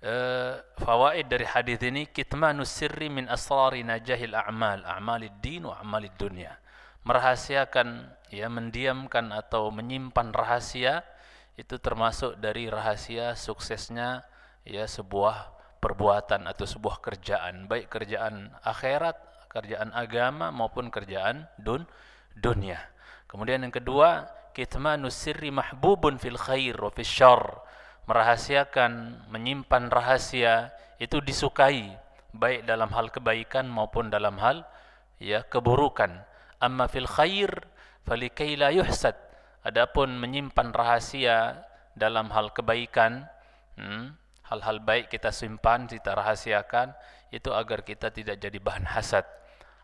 Uh, 0.00 0.56
fawaid 0.80 1.28
dari 1.28 1.44
hadis 1.44 1.76
ini 1.84 2.08
kitmanus 2.08 2.72
sirri 2.72 3.12
min 3.12 3.28
asrari 3.28 3.84
najahil 3.84 4.32
a'mal, 4.32 4.80
a'malid 4.88 5.44
din 5.44 5.68
wa 5.68 5.76
a'malid 5.76 6.16
dunya. 6.16 6.56
Merahasiakan 7.04 8.08
ya 8.32 8.48
mendiamkan 8.48 9.32
atau 9.32 9.68
menyimpan 9.68 10.32
rahasia 10.32 11.04
itu 11.56 11.76
termasuk 11.76 12.40
dari 12.40 12.72
rahasia 12.72 13.36
suksesnya 13.36 14.24
ya 14.64 14.88
sebuah 14.88 15.59
perbuatan 15.80 16.44
atau 16.44 16.68
sebuah 16.68 17.00
kerjaan, 17.00 17.64
baik 17.66 17.88
kerjaan 17.88 18.52
akhirat, 18.62 19.48
kerjaan 19.50 19.90
agama 19.96 20.52
maupun 20.52 20.92
kerjaan 20.92 21.48
dun 21.56 21.88
dunia. 22.36 22.78
Kemudian 23.26 23.64
yang 23.64 23.74
kedua, 23.74 24.28
kitmanu 24.52 25.08
sirri 25.08 25.50
mahbubun 25.50 26.20
fil 26.20 26.38
khair 26.38 26.76
wa 26.78 26.92
fil 26.92 27.08
merahasiakan, 28.10 29.24
menyimpan 29.30 29.86
rahasia 29.86 30.74
itu 30.98 31.22
disukai 31.22 31.94
baik 32.34 32.66
dalam 32.66 32.90
hal 32.90 33.10
kebaikan 33.10 33.70
maupun 33.70 34.10
dalam 34.10 34.38
hal 34.38 34.66
ya 35.22 35.46
keburukan. 35.46 36.10
Amma 36.58 36.90
fil 36.90 37.06
khair 37.06 37.50
falikai 38.02 38.58
la 38.58 38.74
yuhsad. 38.74 39.14
Adapun 39.60 40.16
menyimpan 40.16 40.72
rahasia 40.72 41.68
dalam 41.92 42.32
hal 42.32 42.50
kebaikan, 42.50 43.28
hmm, 43.76 44.16
hal-hal 44.50 44.82
baik 44.82 45.08
kita 45.08 45.30
simpan, 45.30 45.86
kita 45.86 46.12
rahasiakan 46.18 46.92
itu 47.30 47.54
agar 47.54 47.86
kita 47.86 48.10
tidak 48.10 48.42
jadi 48.42 48.58
bahan 48.58 48.84
hasad. 48.90 49.22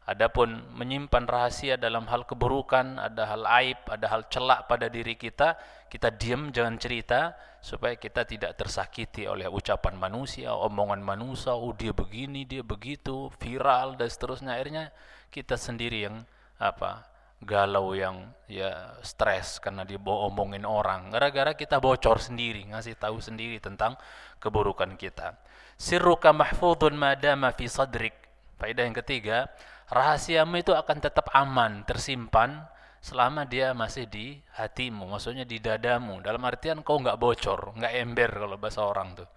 Adapun 0.06 0.62
menyimpan 0.78 1.26
rahasia 1.26 1.75
dalam 1.75 2.06
hal 2.06 2.23
keburukan, 2.30 2.94
ada 3.02 3.26
hal 3.26 3.42
aib, 3.62 3.78
ada 3.90 4.06
hal 4.06 4.23
celak 4.30 4.70
pada 4.70 4.87
diri 4.87 5.18
kita, 5.18 5.58
kita 5.90 6.14
diam 6.14 6.54
jangan 6.54 6.78
cerita 6.78 7.35
supaya 7.58 7.99
kita 7.99 8.23
tidak 8.23 8.54
tersakiti 8.54 9.26
oleh 9.26 9.50
ucapan 9.50 9.99
manusia, 9.99 10.54
omongan 10.54 11.02
manusia, 11.02 11.58
oh 11.58 11.75
dia 11.75 11.90
begini, 11.90 12.46
dia 12.46 12.62
begitu, 12.62 13.35
viral 13.42 13.99
dan 13.99 14.06
seterusnya. 14.06 14.54
Akhirnya 14.54 14.94
kita 15.35 15.58
sendiri 15.58 16.06
yang 16.06 16.23
apa? 16.62 17.15
Galau 17.45 17.93
yang 17.93 18.33
ya 18.49 18.97
stres 19.05 19.61
karena 19.61 19.85
dia 19.85 20.00
omongin 20.00 20.64
orang 20.64 21.12
gara-gara 21.12 21.52
kita 21.52 21.76
bocor 21.83 22.16
sendiri 22.23 22.64
ngasih 22.73 22.97
tahu 22.97 23.21
sendiri 23.21 23.61
tentang 23.61 23.99
keburukan 24.40 24.97
kita 24.97 25.37
sirruka 25.76 26.33
mahfudun 26.33 26.97
madama 26.97 27.52
fi 27.52 27.69
sadrik 27.69 28.16
faedah 28.57 28.88
yang 28.88 28.97
ketiga 28.97 29.52
rahasiamu 29.90 30.59
itu 30.59 30.75
akan 30.75 30.99
tetap 30.99 31.31
aman, 31.35 31.87
tersimpan 31.87 32.66
selama 32.99 33.47
dia 33.47 33.71
masih 33.71 34.11
di 34.11 34.43
hatimu, 34.59 35.07
maksudnya 35.07 35.47
di 35.47 35.62
dadamu. 35.62 36.19
Dalam 36.19 36.43
artian 36.43 36.83
kau 36.83 36.99
nggak 36.99 37.19
bocor, 37.19 37.76
nggak 37.78 37.93
ember 38.02 38.31
kalau 38.35 38.57
bahasa 38.59 38.83
orang 38.83 39.14
tuh. 39.14 39.28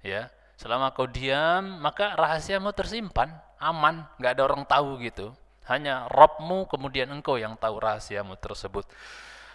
Ya, 0.00 0.32
selama 0.56 0.94
kau 0.96 1.04
diam, 1.04 1.82
maka 1.82 2.16
rahasiamu 2.16 2.72
tersimpan, 2.72 3.28
aman, 3.60 4.08
nggak 4.16 4.32
ada 4.38 4.42
orang 4.48 4.62
tahu 4.64 4.96
gitu. 5.04 5.34
Hanya 5.68 6.08
Robmu 6.08 6.64
kemudian 6.66 7.12
engkau 7.12 7.36
yang 7.36 7.54
tahu 7.60 7.76
rahasiamu 7.78 8.40
tersebut. 8.40 8.88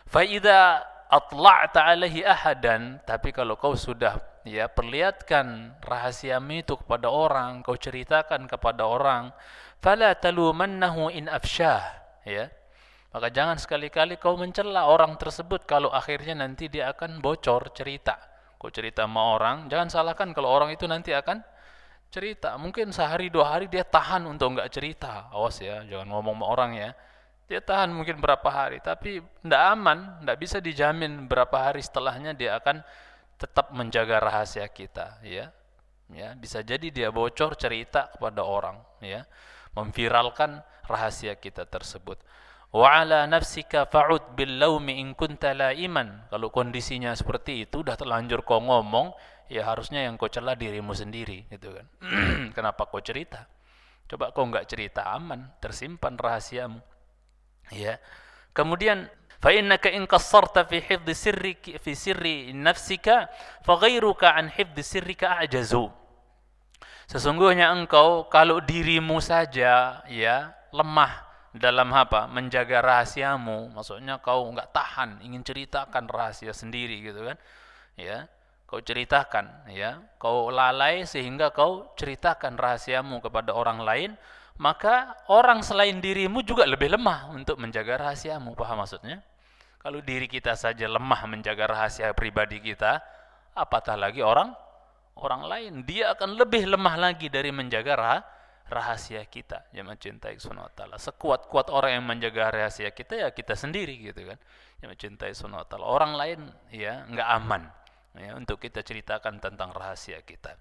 Faida 0.05 0.85
atla'ta 1.09 1.89
alaihi 1.89 2.21
ahadan, 2.21 3.01
tapi 3.05 3.33
kalau 3.33 3.57
kau 3.57 3.73
sudah 3.73 4.21
ya 4.45 4.69
perlihatkan 4.69 5.77
rahasiamu 5.81 6.61
itu 6.61 6.77
kepada 6.77 7.09
orang, 7.09 7.65
kau 7.65 7.77
ceritakan 7.77 8.45
kepada 8.45 8.85
orang, 8.85 9.33
fala 9.83 10.15
talumannahu 10.15 11.11
in 11.11 11.27
afsyah 11.27 11.83
ya 12.23 12.47
maka 13.11 13.27
jangan 13.27 13.59
sekali-kali 13.59 14.15
kau 14.15 14.39
mencela 14.39 14.87
orang 14.87 15.19
tersebut 15.19 15.67
kalau 15.67 15.91
akhirnya 15.91 16.39
nanti 16.39 16.71
dia 16.71 16.87
akan 16.95 17.19
bocor 17.19 17.75
cerita 17.75 18.15
kau 18.55 18.71
cerita 18.71 19.03
sama 19.03 19.35
orang 19.35 19.67
jangan 19.67 19.91
salahkan 19.91 20.31
kalau 20.31 20.47
orang 20.47 20.71
itu 20.71 20.87
nanti 20.87 21.11
akan 21.11 21.43
cerita. 22.13 22.53
Mungkin 22.61 22.93
sehari 22.93 23.33
dua 23.33 23.57
hari 23.57 23.65
dia 23.65 23.81
tahan 23.81 24.29
untuk 24.29 24.53
enggak 24.53 24.69
cerita. 24.69 25.33
Awas 25.33 25.57
ya 25.57 25.81
jangan 25.89 26.13
ngomong 26.13 26.37
sama 26.37 26.45
orang 26.45 26.71
ya. 26.77 26.91
Dia 27.49 27.59
tahan 27.59 27.89
mungkin 27.89 28.21
berapa 28.21 28.45
hari 28.45 28.77
tapi 28.85 29.17
tidak 29.19 29.63
aman 29.73 30.21
tidak 30.21 30.37
bisa 30.37 30.57
dijamin 30.61 31.25
berapa 31.25 31.57
hari 31.57 31.81
setelahnya 31.81 32.37
dia 32.37 32.61
akan 32.61 32.85
tetap 33.41 33.73
menjaga 33.73 34.21
rahasia 34.21 34.69
kita 34.69 35.17
ya. 35.25 35.49
Ya 36.13 36.37
bisa 36.37 36.61
jadi 36.61 36.93
dia 36.93 37.09
bocor 37.09 37.57
cerita 37.57 38.13
kepada 38.13 38.45
orang 38.45 38.77
ya. 39.01 39.25
Memviralkan 39.73 40.61
rahasia 40.85 41.33
kita 41.33 41.65
tersebut. 41.65 42.21
Wa 42.73 43.05
nafsika 43.05 43.85
fa'ud 43.85 44.33
bil 44.33 44.57
laumi 44.57 44.97
in 44.97 45.13
kunta 45.13 45.53
laiman. 45.53 46.25
Kalau 46.29 46.49
kondisinya 46.49 47.13
seperti 47.13 47.69
itu 47.69 47.85
udah 47.85 47.93
terlanjur 47.93 48.41
kau 48.41 48.57
ngomong, 48.57 49.13
ya 49.51 49.67
harusnya 49.67 50.05
yang 50.05 50.15
kau 50.15 50.31
celah 50.31 50.55
dirimu 50.55 50.91
sendiri 50.95 51.47
gitu 51.51 51.73
kan. 51.73 51.85
Kenapa 52.57 52.87
kau 52.87 53.01
cerita? 53.03 53.47
Coba 54.07 54.29
kau 54.35 54.45
nggak 54.45 54.67
cerita 54.67 55.09
aman 55.09 55.49
tersimpan 55.63 56.19
rahasiamu. 56.19 56.79
Ya. 57.71 57.97
Kemudian 58.53 59.09
fa 59.41 59.49
innaka 59.55 59.89
in 59.89 60.05
qassarta 60.05 60.67
fi 60.67 60.83
hifdhi 60.83 61.13
sirrika 61.15 61.71
fi 61.81 61.91
sirri 61.97 62.53
nafsika 62.53 63.31
fa 63.65 63.73
ghairuka 63.79 64.35
an 64.35 64.51
hifdhi 64.51 64.83
sirrika 64.83 65.39
ajazu. 65.41 65.89
Sesungguhnya 67.07 67.71
engkau 67.73 68.31
kalau 68.31 68.63
dirimu 68.63 69.19
saja 69.19 70.03
ya 70.07 70.35
lemah 70.71 71.11
dalam 71.53 71.93
apa? 71.93 72.25
Menjaga 72.25 72.81
rahasiamu. 72.81 73.71
Maksudnya 73.73 74.17
kau 74.19 74.49
nggak 74.49 74.73
tahan 74.73 75.21
ingin 75.21 75.45
ceritakan 75.45 76.09
rahasia 76.09 76.51
sendiri 76.51 76.99
gitu 77.01 77.21
kan. 77.23 77.37
Ya. 77.95 78.25
Kau 78.73 78.81
ceritakan 78.81 79.69
ya. 79.69 80.01
Kau 80.17 80.49
lalai 80.49 81.05
sehingga 81.05 81.53
kau 81.53 81.93
ceritakan 81.93 82.57
rahasiamu 82.57 83.21
kepada 83.21 83.53
orang 83.53 83.85
lain, 83.85 84.17
maka 84.57 85.13
orang 85.29 85.61
selain 85.61 86.01
dirimu 86.01 86.41
juga 86.41 86.65
lebih 86.65 86.89
lemah 86.89 87.29
untuk 87.37 87.61
menjaga 87.61 88.01
rahasiamu. 88.01 88.57
Paham 88.57 88.81
maksudnya? 88.81 89.21
Kalau 89.77 90.01
diri 90.01 90.25
kita 90.25 90.57
saja 90.57 90.89
lemah 90.89 91.21
menjaga 91.29 91.69
rahasia 91.69 92.17
pribadi 92.17 92.57
kita, 92.65 92.97
apatah 93.53 93.93
lagi 93.93 94.25
orang 94.25 94.49
orang 95.21 95.45
lain 95.45 95.73
dia 95.85 96.09
akan 96.17 96.33
lebih 96.33 96.65
lemah 96.65 96.97
lagi 96.97 97.29
dari 97.29 97.53
menjaga 97.53 97.93
rah 97.93 98.21
rahasia 98.73 99.21
kita 99.29 99.69
yang 99.69 99.85
mencintai 99.85 100.41
subhanahu 100.41 100.65
wa 100.65 100.73
ta'ala 100.73 100.97
sekuat-kuat 100.97 101.69
orang 101.69 102.01
yang 102.01 102.05
menjaga 102.09 102.49
rahasia 102.49 102.89
kita 102.89 103.21
ya 103.21 103.29
kita 103.29 103.53
sendiri 103.53 103.93
gitu 104.01 104.25
kan 104.25 104.41
yang 104.81 104.89
mencintai 104.89 105.37
subhanahu 105.37 105.61
wa 105.61 105.67
ta'ala 105.69 105.85
orang 105.85 106.11
lain 106.17 106.39
ya 106.73 107.05
nggak 107.05 107.29
aman 107.37 107.69
ya 108.17 108.37
untuk 108.37 108.61
kita 108.61 108.85
ceritakan 108.85 109.41
tentang 109.41 109.73
rahasia 109.73 110.21
kita. 110.21 110.53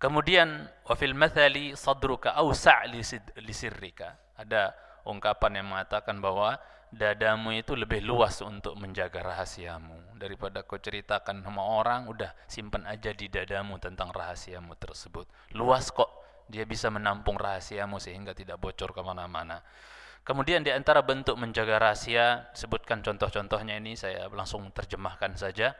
Kemudian 0.00 0.68
wa 0.84 0.94
fil 0.98 1.16
mathali 1.16 1.72
sadruka 1.78 2.34
awsa' 2.36 2.84
li 2.90 3.54
sirrika. 3.54 4.18
Ada 4.34 4.74
ungkapan 5.06 5.62
yang 5.62 5.70
mengatakan 5.70 6.18
bahwa 6.18 6.58
dadamu 6.90 7.54
itu 7.54 7.74
lebih 7.78 8.02
luas 8.02 8.42
untuk 8.42 8.74
menjaga 8.76 9.22
rahasiamu. 9.22 10.18
Daripada 10.18 10.66
kau 10.66 10.78
ceritakan 10.78 11.42
sama 11.42 11.62
orang 11.62 12.10
udah 12.10 12.34
simpan 12.50 12.84
aja 12.84 13.14
di 13.14 13.30
dadamu 13.30 13.78
tentang 13.78 14.10
rahasiamu 14.10 14.74
tersebut. 14.78 15.26
Luas 15.54 15.90
kok. 15.90 16.22
Dia 16.44 16.68
bisa 16.68 16.92
menampung 16.92 17.40
rahasiamu 17.40 17.96
sehingga 17.96 18.36
tidak 18.36 18.60
bocor 18.60 18.92
ke 18.92 19.00
mana-mana. 19.00 19.64
Kemudian 20.24 20.60
di 20.60 20.68
antara 20.68 21.00
bentuk 21.00 21.36
menjaga 21.40 21.80
rahasia 21.80 22.52
sebutkan 22.52 23.00
contoh-contohnya 23.00 23.80
ini 23.80 23.96
saya 23.96 24.28
langsung 24.28 24.68
terjemahkan 24.72 25.36
saja 25.36 25.72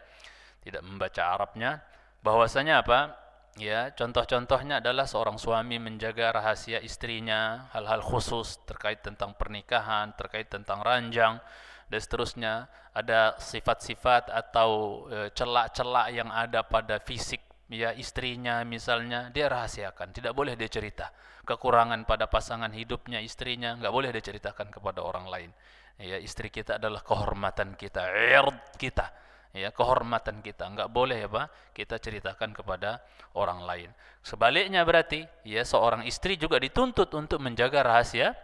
tidak 0.65 0.83
membaca 0.83 1.23
Arabnya 1.23 1.85
bahwasanya 2.25 2.81
apa 2.81 3.25
Ya, 3.55 3.95
contoh-contohnya 3.95 4.83
adalah 4.83 5.07
seorang 5.07 5.39
suami 5.39 5.79
menjaga 5.79 6.35
rahasia 6.35 6.83
istrinya, 6.83 7.71
hal-hal 7.71 8.03
khusus 8.03 8.59
terkait 8.67 8.99
tentang 8.99 9.39
pernikahan, 9.39 10.11
terkait 10.19 10.51
tentang 10.51 10.83
ranjang 10.83 11.39
dan 11.87 12.01
seterusnya. 12.03 12.67
Ada 12.91 13.39
sifat-sifat 13.39 14.27
atau 14.35 15.03
e, 15.07 15.31
celak-celak 15.39 16.07
yang 16.11 16.35
ada 16.35 16.67
pada 16.67 16.99
fisik 16.99 17.43
ya 17.71 17.95
istrinya 17.95 18.63
misalnya 18.67 19.31
dia 19.31 19.47
rahasiakan, 19.47 20.11
tidak 20.11 20.35
boleh 20.35 20.59
dia 20.59 20.67
cerita. 20.67 21.15
Kekurangan 21.47 22.03
pada 22.11 22.27
pasangan 22.27 22.75
hidupnya 22.75 23.23
istrinya 23.23 23.79
nggak 23.79 23.95
boleh 23.95 24.11
dia 24.11 24.35
ceritakan 24.35 24.67
kepada 24.75 24.99
orang 24.99 25.31
lain. 25.31 25.51
Ya, 25.95 26.19
istri 26.19 26.51
kita 26.51 26.83
adalah 26.83 27.07
kehormatan 27.07 27.79
kita, 27.79 28.03
ird 28.35 28.59
kita 28.83 29.24
ya 29.55 29.71
kehormatan 29.71 30.43
kita. 30.43 30.67
Enggak 30.67 30.91
boleh 30.91 31.25
ya 31.25 31.29
Pak 31.31 31.73
kita 31.73 31.97
ceritakan 32.03 32.51
kepada 32.53 32.99
orang 33.39 33.63
lain. 33.63 33.91
Sebaliknya 34.21 34.83
berarti 34.83 35.25
ya 35.47 35.63
seorang 35.63 36.03
istri 36.05 36.35
juga 36.35 36.59
dituntut 36.59 37.09
untuk 37.15 37.39
menjaga 37.39 37.87
rahasia 37.87 38.35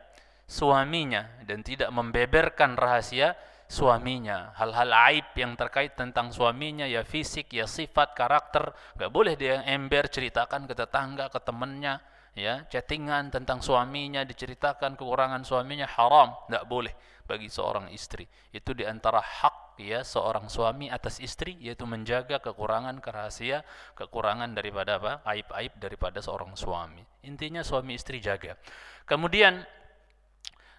suaminya 0.46 1.27
dan 1.44 1.66
tidak 1.66 1.90
membeberkan 1.90 2.79
rahasia 2.79 3.35
suaminya. 3.66 4.55
Hal-hal 4.55 4.90
aib 5.11 5.35
yang 5.35 5.59
terkait 5.59 5.99
tentang 5.99 6.31
suaminya 6.31 6.87
ya 6.87 7.03
fisik 7.03 7.51
ya 7.51 7.66
sifat 7.66 8.14
karakter 8.14 8.70
enggak 8.94 9.11
boleh 9.11 9.35
dia 9.35 9.66
ember 9.66 10.07
ceritakan 10.07 10.70
ke 10.70 10.75
tetangga 10.79 11.27
ke 11.27 11.42
temannya 11.42 11.99
ya 12.35 12.66
chattingan 12.71 13.35
tentang 13.35 13.59
suaminya 13.61 14.23
diceritakan 14.23 14.95
kekurangan 14.95 15.43
suaminya 15.43 15.87
haram 15.87 16.35
enggak 16.47 16.64
boleh 16.66 16.95
bagi 17.31 17.47
seorang 17.47 17.95
istri. 17.95 18.27
Itu 18.51 18.75
di 18.75 18.83
antara 18.83 19.23
hak 19.23 19.79
ya 19.79 20.03
seorang 20.03 20.51
suami 20.51 20.90
atas 20.90 21.23
istri 21.23 21.55
yaitu 21.62 21.87
menjaga 21.87 22.43
kekurangan 22.43 22.99
kerahasia 22.99 23.62
kekurangan 23.95 24.51
daripada 24.51 24.99
apa? 24.99 25.23
Aib-aib 25.23 25.79
daripada 25.79 26.19
seorang 26.19 26.59
suami. 26.59 27.07
Intinya 27.23 27.62
suami 27.62 27.95
istri 27.95 28.19
jaga. 28.19 28.59
Kemudian 29.07 29.62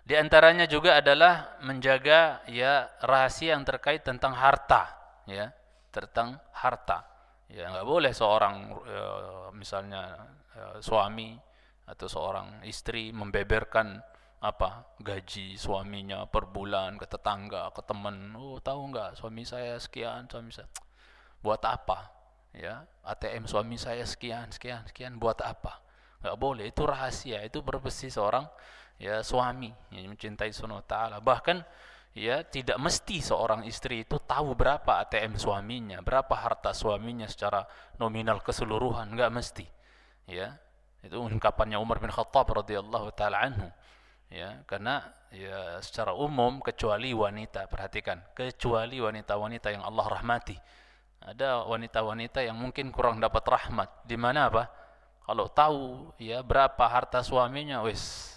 di 0.02 0.18
antaranya 0.18 0.68
juga 0.68 1.00
adalah 1.00 1.62
menjaga 1.64 2.44
ya 2.52 2.90
rahasia 3.00 3.56
yang 3.56 3.64
terkait 3.64 4.04
tentang 4.04 4.36
harta 4.36 4.92
ya 5.30 5.56
tentang 5.94 6.36
harta. 6.52 7.08
Ya 7.52 7.68
nggak 7.68 7.88
boleh 7.88 8.12
seorang 8.16 8.56
ya, 8.88 9.08
misalnya 9.52 10.16
ya, 10.56 10.80
suami 10.84 11.38
atau 11.88 12.08
seorang 12.08 12.64
istri 12.64 13.12
membeberkan 13.12 14.00
apa 14.42 14.98
gaji 14.98 15.54
suaminya 15.54 16.26
per 16.26 16.50
bulan 16.50 16.98
ke 16.98 17.06
tetangga 17.06 17.70
ke 17.78 17.86
teman 17.86 18.34
oh 18.34 18.58
tahu 18.58 18.90
nggak 18.90 19.14
suami 19.14 19.46
saya 19.46 19.78
sekian 19.78 20.26
suami 20.26 20.50
saya 20.50 20.66
buat 21.42 21.62
apa? 21.66 22.10
Ya 22.54 22.86
ATM 23.02 23.50
suami 23.50 23.76
saya 23.76 24.06
sekian 24.06 24.54
sekian 24.54 24.86
sekian 24.88 25.18
buat 25.18 25.42
apa? 25.42 25.82
Nggak 26.22 26.38
boleh 26.38 26.66
itu 26.70 26.86
rahasia 26.86 27.42
itu 27.42 27.66
berbesi 27.66 28.14
seorang 28.14 28.46
ya 29.02 29.26
suami 29.26 29.74
yang 29.90 30.14
mencintai 30.14 30.54
sunnah 30.54 30.86
taala. 30.86 31.18
Bahkan 31.18 31.58
ya 32.14 32.46
tidak 32.46 32.78
mesti 32.78 33.20
seorang 33.20 33.66
istri 33.66 34.06
itu 34.06 34.22
tahu 34.22 34.54
berapa 34.54 35.02
ATM 35.06 35.42
suaminya, 35.42 35.98
berapa 36.06 36.32
harta 36.38 36.72
suaminya 36.78 37.26
secara 37.26 37.66
nominal 37.98 38.46
keseluruhan, 38.46 39.10
enggak 39.10 39.34
mesti. 39.34 39.66
Ya. 40.28 40.60
Itu 41.02 41.18
ungkapannya 41.18 41.82
Umar 41.82 41.98
bin 41.98 42.14
Khattab 42.14 42.50
radhiyallahu 42.52 43.10
taala 43.18 43.42
anhu. 43.42 43.68
Ya, 44.32 44.64
karena 44.64 45.12
ya 45.34 45.82
secara 45.84 46.16
umum 46.16 46.64
kecuali 46.64 47.12
wanita, 47.12 47.68
perhatikan, 47.68 48.24
kecuali 48.32 49.02
wanita-wanita 49.04 49.76
yang 49.76 49.84
Allah 49.84 50.08
rahmati. 50.08 50.56
Ada 51.22 51.68
wanita-wanita 51.68 52.42
yang 52.42 52.56
mungkin 52.56 52.96
kurang 52.96 53.20
dapat 53.20 53.44
rahmat. 53.44 54.08
Di 54.08 54.16
mana 54.16 54.48
apa? 54.48 54.72
Kalau 55.28 55.52
tahu 55.52 56.16
ya 56.18 56.42
berapa 56.42 56.82
harta 56.88 57.22
suaminya, 57.22 57.84
wis 57.84 58.32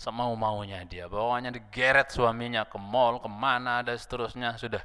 semau-maunya 0.00 0.80
dia 0.88 1.04
bawanya 1.12 1.52
digeret 1.52 2.08
suaminya 2.08 2.64
ke 2.64 2.80
mall 2.80 3.20
ke 3.20 3.28
mana 3.28 3.84
dan 3.84 4.00
seterusnya 4.00 4.56
sudah 4.56 4.80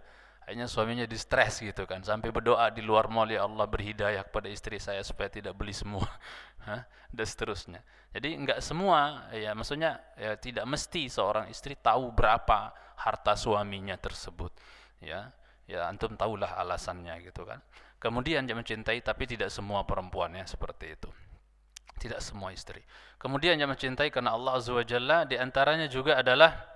akhirnya 0.45 0.69
suaminya 0.69 1.05
di 1.10 1.17
stres 1.17 1.60
gitu 1.65 1.89
kan. 1.89 2.05
Sampai 2.05 2.29
berdoa 2.29 2.69
di 2.69 2.86
luar 2.86 3.10
mall 3.10 3.27
ya 3.34 3.43
Allah 3.49 3.65
berhidayah 3.65 4.21
kepada 4.29 4.45
istri 4.45 4.77
saya 4.77 5.01
supaya 5.01 5.27
tidak 5.27 5.58
beli 5.58 5.73
semua. 5.73 6.05
Dan 7.15 7.25
seterusnya. 7.25 7.81
Jadi 8.13 8.38
enggak 8.38 8.62
semua 8.62 9.27
ya 9.34 9.51
maksudnya 9.58 9.99
ya 10.15 10.38
tidak 10.38 10.69
mesti 10.69 11.10
seorang 11.10 11.49
istri 11.49 11.75
tahu 11.75 12.13
berapa 12.13 12.71
harta 13.01 13.34
suaminya 13.34 13.97
tersebut 13.97 14.53
ya. 15.01 15.34
Ya 15.65 15.89
antum 15.89 16.13
tahulah 16.13 16.62
alasannya 16.62 17.25
gitu 17.25 17.41
kan. 17.41 17.58
Kemudian 17.97 18.45
dia 18.45 18.53
mencintai 18.53 19.01
tapi 19.01 19.25
tidak 19.25 19.49
semua 19.49 19.81
perempuan 19.81 20.29
ya 20.38 20.45
seperti 20.45 20.93
itu. 20.93 21.10
Tidak 21.97 22.21
semua 22.21 22.53
istri. 22.53 22.86
Kemudian 23.17 23.58
yang 23.58 23.73
mencintai 23.73 24.13
karena 24.13 24.38
Allah 24.38 24.62
Azza 24.62 24.77
wa 24.77 24.86
Jalla 24.86 25.25
di 25.25 25.41
juga 25.89 26.21
adalah 26.21 26.74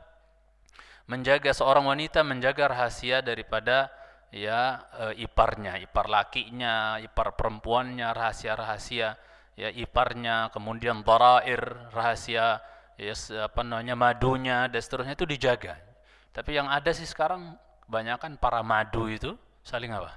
menjaga 1.10 1.50
seorang 1.50 1.90
wanita 1.90 2.22
menjaga 2.22 2.70
rahasia 2.70 3.26
daripada 3.26 3.90
ya 4.30 4.86
e, 4.94 5.26
iparnya, 5.26 5.82
ipar 5.82 6.06
lakinya, 6.06 7.02
ipar 7.02 7.34
perempuannya, 7.34 8.14
rahasia-rahasia 8.14 9.18
ya 9.58 9.70
iparnya, 9.74 10.54
kemudian 10.54 11.02
darair, 11.02 11.90
rahasia 11.92 12.62
ya 12.96 13.14
apa 13.42 13.62
namanya 13.66 13.98
madunya 13.98 14.70
dan 14.70 14.80
seterusnya 14.80 15.18
itu 15.18 15.26
dijaga. 15.26 15.82
Tapi 16.30 16.54
yang 16.54 16.70
ada 16.70 16.94
sih 16.94 17.10
sekarang 17.10 17.58
kebanyakan 17.90 18.38
para 18.38 18.62
madu 18.62 19.10
itu 19.10 19.34
saling 19.66 19.90
apa? 19.90 20.14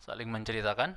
Saling 0.00 0.26
menceritakan 0.32 0.96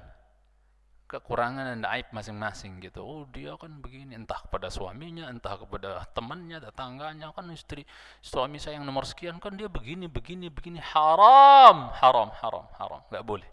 kekurangan 1.06 1.78
dan 1.78 1.86
aib 1.94 2.10
masing-masing 2.10 2.82
gitu. 2.82 3.06
Oh 3.06 3.24
dia 3.30 3.54
kan 3.62 3.78
begini 3.78 4.18
entah 4.18 4.42
kepada 4.42 4.74
suaminya, 4.74 5.30
entah 5.30 5.54
kepada 5.62 6.02
temannya, 6.18 6.58
tetangganya 6.58 7.30
kan 7.30 7.46
istri 7.54 7.86
suami 8.26 8.58
saya 8.58 8.82
yang 8.82 8.90
nomor 8.90 9.06
sekian 9.06 9.38
kan 9.38 9.54
dia 9.54 9.70
begini 9.70 10.10
begini 10.10 10.50
begini. 10.50 10.82
Haram 10.82 11.94
haram 11.94 12.30
haram 12.42 12.66
haram. 12.82 13.02
Nggak 13.14 13.26
boleh. 13.26 13.50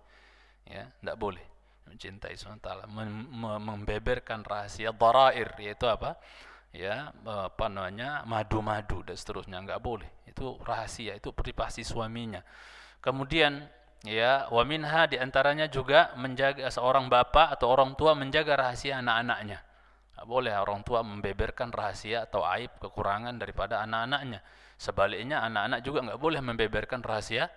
Ya 0.65 0.89
nggak 1.05 1.19
boleh. 1.21 1.45
Mencintai 1.93 2.33
SWT 2.33 2.89
membeberkan 3.61 4.41
rahasia 4.49 4.97
darair 4.97 5.53
yaitu 5.61 5.85
apa? 5.85 6.17
Ya 6.73 7.13
apa 7.29 7.69
namanya? 7.69 8.25
Madu-madu 8.25 9.05
dan 9.05 9.13
seterusnya. 9.13 9.61
Nggak 9.61 9.83
boleh. 9.85 10.09
Itu 10.25 10.57
rahasia 10.65 11.21
itu 11.21 11.37
privasi 11.37 11.85
suaminya. 11.85 12.41
Kemudian 13.05 13.69
ya 14.03 14.51
wa 14.51 14.63
minha 14.67 15.07
di 15.07 15.19
antaranya 15.19 15.71
juga 15.71 16.11
menjaga 16.19 16.67
seorang 16.71 17.07
bapak 17.07 17.55
atau 17.55 17.71
orang 17.71 17.95
tua 17.95 18.19
menjaga 18.19 18.59
rahasia 18.59 18.99
anak-anaknya. 18.99 19.63
Tak 20.13 20.27
boleh 20.29 20.55
orang 20.55 20.87
tua 20.87 21.03
membeberkan 21.03 21.75
rahasia 21.75 22.27
atau 22.27 22.47
aib 22.47 22.71
kekurangan 22.79 23.35
daripada 23.39 23.83
anak-anaknya. 23.83 24.43
Sebaliknya 24.79 25.43
anak-anak 25.47 25.81
juga 25.83 25.99
nggak 26.07 26.21
boleh 26.21 26.41
membeberkan 26.43 27.03
rahasia 27.03 27.51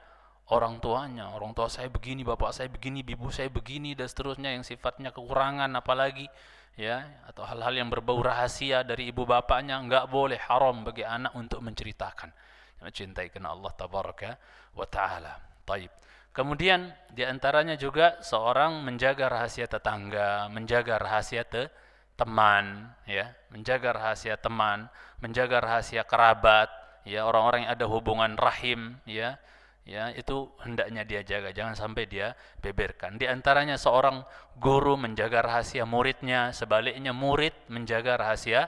orang 0.53 0.77
tuanya. 0.81 1.33
Orang 1.33 1.57
tua 1.57 1.69
saya 1.69 1.89
begini 1.89 2.21
bapak 2.21 2.53
saya 2.53 2.69
begini 2.69 3.01
ibu 3.01 3.29
saya 3.33 3.49
begini 3.49 3.97
dan 3.97 4.05
seterusnya 4.05 4.53
yang 4.53 4.61
sifatnya 4.61 5.09
kekurangan 5.09 5.69
apalagi 5.73 6.29
ya 6.77 7.05
atau 7.25 7.47
hal-hal 7.47 7.73
yang 7.73 7.89
berbau 7.89 8.21
rahasia 8.21 8.85
dari 8.85 9.09
ibu 9.09 9.25
bapaknya 9.25 9.81
nggak 9.81 10.05
boleh 10.11 10.37
haram 10.37 10.85
bagi 10.85 11.01
anak 11.01 11.33
untuk 11.33 11.61
menceritakan. 11.65 12.29
Mencintai 12.85 13.33
kena 13.33 13.53
Allah 13.53 13.73
tabaraka 13.73 14.37
wa 14.77 14.85
taala. 14.85 15.33
Taib 15.65 16.04
Kemudian 16.35 16.91
di 17.15 17.23
antaranya 17.23 17.79
juga 17.79 18.19
seorang 18.19 18.83
menjaga 18.83 19.31
rahasia 19.31 19.71
tetangga, 19.71 20.51
menjaga 20.51 20.99
rahasia 20.99 21.47
te 21.47 21.71
teman, 22.19 22.91
ya, 23.07 23.31
menjaga 23.55 23.95
rahasia 23.95 24.35
teman, 24.35 24.91
menjaga 25.23 25.63
rahasia 25.63 26.03
kerabat, 26.03 26.67
ya. 27.07 27.23
Orang-orang 27.23 27.63
yang 27.63 27.71
ada 27.79 27.87
hubungan 27.87 28.35
rahim, 28.35 28.99
ya, 29.07 29.39
ya 29.87 30.11
itu 30.11 30.51
hendaknya 30.59 31.07
dia 31.07 31.23
jaga, 31.23 31.55
jangan 31.55 31.79
sampai 31.79 32.03
dia 32.03 32.35
beberkan. 32.59 33.15
Di 33.15 33.31
antaranya 33.31 33.79
seorang 33.79 34.27
guru 34.59 34.99
menjaga 34.99 35.39
rahasia 35.39 35.87
muridnya, 35.87 36.51
sebaliknya 36.51 37.15
murid 37.15 37.55
menjaga 37.71 38.19
rahasia 38.19 38.67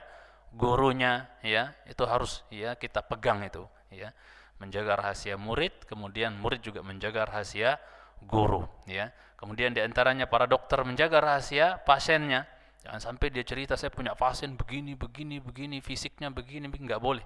gurunya, 0.56 1.28
ya. 1.44 1.76
Itu 1.84 2.08
harus 2.08 2.48
ya 2.48 2.80
kita 2.80 3.04
pegang 3.04 3.44
itu, 3.44 3.68
ya 3.92 4.08
menjaga 4.58 4.98
rahasia 4.98 5.38
murid, 5.38 5.86
kemudian 5.86 6.34
murid 6.38 6.60
juga 6.62 6.82
menjaga 6.82 7.26
rahasia 7.26 7.78
guru, 8.26 8.66
ya. 8.90 9.14
Kemudian 9.38 9.70
di 9.70 9.78
antaranya 9.78 10.26
para 10.26 10.50
dokter 10.50 10.82
menjaga 10.82 11.22
rahasia 11.22 11.78
pasiennya. 11.86 12.42
Jangan 12.82 12.98
sampai 12.98 13.30
dia 13.30 13.46
cerita 13.46 13.78
saya 13.78 13.94
punya 13.94 14.18
pasien 14.18 14.58
begini, 14.58 14.98
begini, 14.98 15.38
begini, 15.38 15.78
fisiknya 15.78 16.30
begini, 16.34 16.66
nggak 16.66 16.98
boleh, 16.98 17.22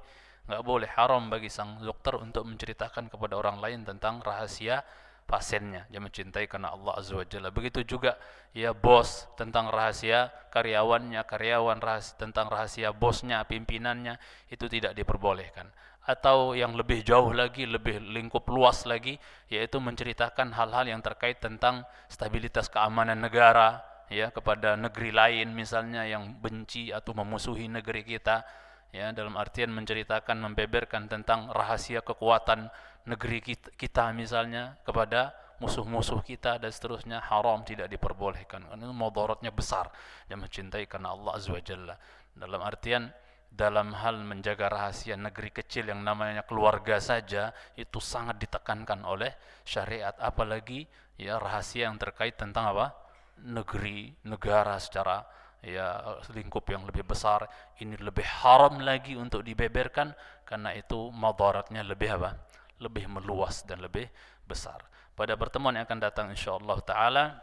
nggak 0.48 0.62
boleh 0.64 0.88
haram 0.92 1.32
bagi 1.32 1.48
sang 1.48 1.80
dokter 1.80 2.20
untuk 2.20 2.44
menceritakan 2.44 3.08
kepada 3.08 3.36
orang 3.40 3.60
lain 3.64 3.84
tentang 3.88 4.20
rahasia 4.20 4.84
pasiennya. 5.24 5.88
Dia 5.88 6.04
mencintai 6.04 6.44
karena 6.44 6.76
Allah 6.76 7.00
Azza 7.00 7.16
wa 7.16 7.24
Jalla. 7.24 7.48
Begitu 7.48 7.80
juga 7.88 8.20
ya 8.52 8.76
bos 8.76 9.28
tentang 9.40 9.72
rahasia 9.72 10.28
karyawannya, 10.52 11.24
karyawan 11.24 11.80
rahasia, 11.80 12.20
tentang 12.20 12.52
rahasia 12.52 12.92
bosnya, 12.92 13.40
pimpinannya 13.48 14.20
itu 14.52 14.68
tidak 14.68 14.92
diperbolehkan 14.92 15.72
atau 16.02 16.58
yang 16.58 16.74
lebih 16.74 17.06
jauh 17.06 17.30
lagi, 17.30 17.62
lebih 17.62 18.02
lingkup 18.02 18.50
luas 18.50 18.82
lagi, 18.90 19.14
yaitu 19.46 19.78
menceritakan 19.78 20.50
hal-hal 20.50 20.90
yang 20.90 20.98
terkait 20.98 21.38
tentang 21.38 21.86
stabilitas 22.10 22.66
keamanan 22.66 23.22
negara, 23.22 23.82
ya 24.10 24.34
kepada 24.34 24.74
negeri 24.74 25.14
lain 25.14 25.54
misalnya 25.54 26.02
yang 26.04 26.36
benci 26.42 26.90
atau 26.90 27.14
memusuhi 27.14 27.70
negeri 27.70 28.02
kita, 28.02 28.42
ya 28.90 29.14
dalam 29.14 29.38
artian 29.38 29.70
menceritakan, 29.70 30.42
membeberkan 30.42 31.06
tentang 31.06 31.48
rahasia 31.54 32.02
kekuatan 32.02 32.66
negeri 33.06 33.38
kita, 33.78 34.10
misalnya 34.10 34.78
kepada 34.82 35.38
musuh-musuh 35.62 36.26
kita 36.26 36.58
dan 36.58 36.74
seterusnya 36.74 37.22
haram 37.22 37.62
tidak 37.62 37.86
diperbolehkan. 37.86 38.66
Ini 38.74 38.90
mudaratnya 38.90 39.54
besar 39.54 39.86
yang 40.26 40.42
mencintai 40.42 40.90
karena 40.90 41.14
Allah 41.14 41.38
Azza 41.38 41.54
wa 41.54 41.62
Jalla. 41.62 41.94
Dalam 42.34 42.58
artian 42.58 43.06
dalam 43.52 43.92
hal 43.92 44.24
menjaga 44.24 44.72
rahasia 44.72 45.12
negeri 45.12 45.52
kecil 45.52 45.92
yang 45.92 46.00
namanya 46.00 46.40
keluarga 46.48 46.96
saja 46.96 47.52
itu 47.76 48.00
sangat 48.00 48.40
ditekankan 48.40 49.04
oleh 49.04 49.36
syariat. 49.60 50.16
Apalagi 50.16 50.88
ya 51.20 51.36
rahasia 51.36 51.92
yang 51.92 52.00
terkait 52.00 52.40
tentang 52.40 52.72
apa? 52.72 52.96
Negeri 53.44 54.16
negara 54.24 54.80
secara 54.80 55.20
ya 55.60 56.00
lingkup 56.32 56.64
yang 56.72 56.88
lebih 56.88 57.04
besar. 57.04 57.44
Ini 57.76 58.00
lebih 58.00 58.24
haram 58.24 58.80
lagi 58.80 59.20
untuk 59.20 59.44
dibeberkan 59.44 60.16
karena 60.48 60.72
itu 60.72 61.12
madaratnya 61.12 61.84
lebih 61.84 62.08
apa? 62.16 62.40
Lebih 62.80 63.20
meluas 63.20 63.68
dan 63.68 63.84
lebih 63.84 64.08
besar. 64.48 64.80
Pada 65.12 65.36
pertemuan 65.36 65.76
yang 65.76 65.84
akan 65.84 66.00
datang 66.00 66.26
insyaallah 66.32 66.78
taala 66.88 67.36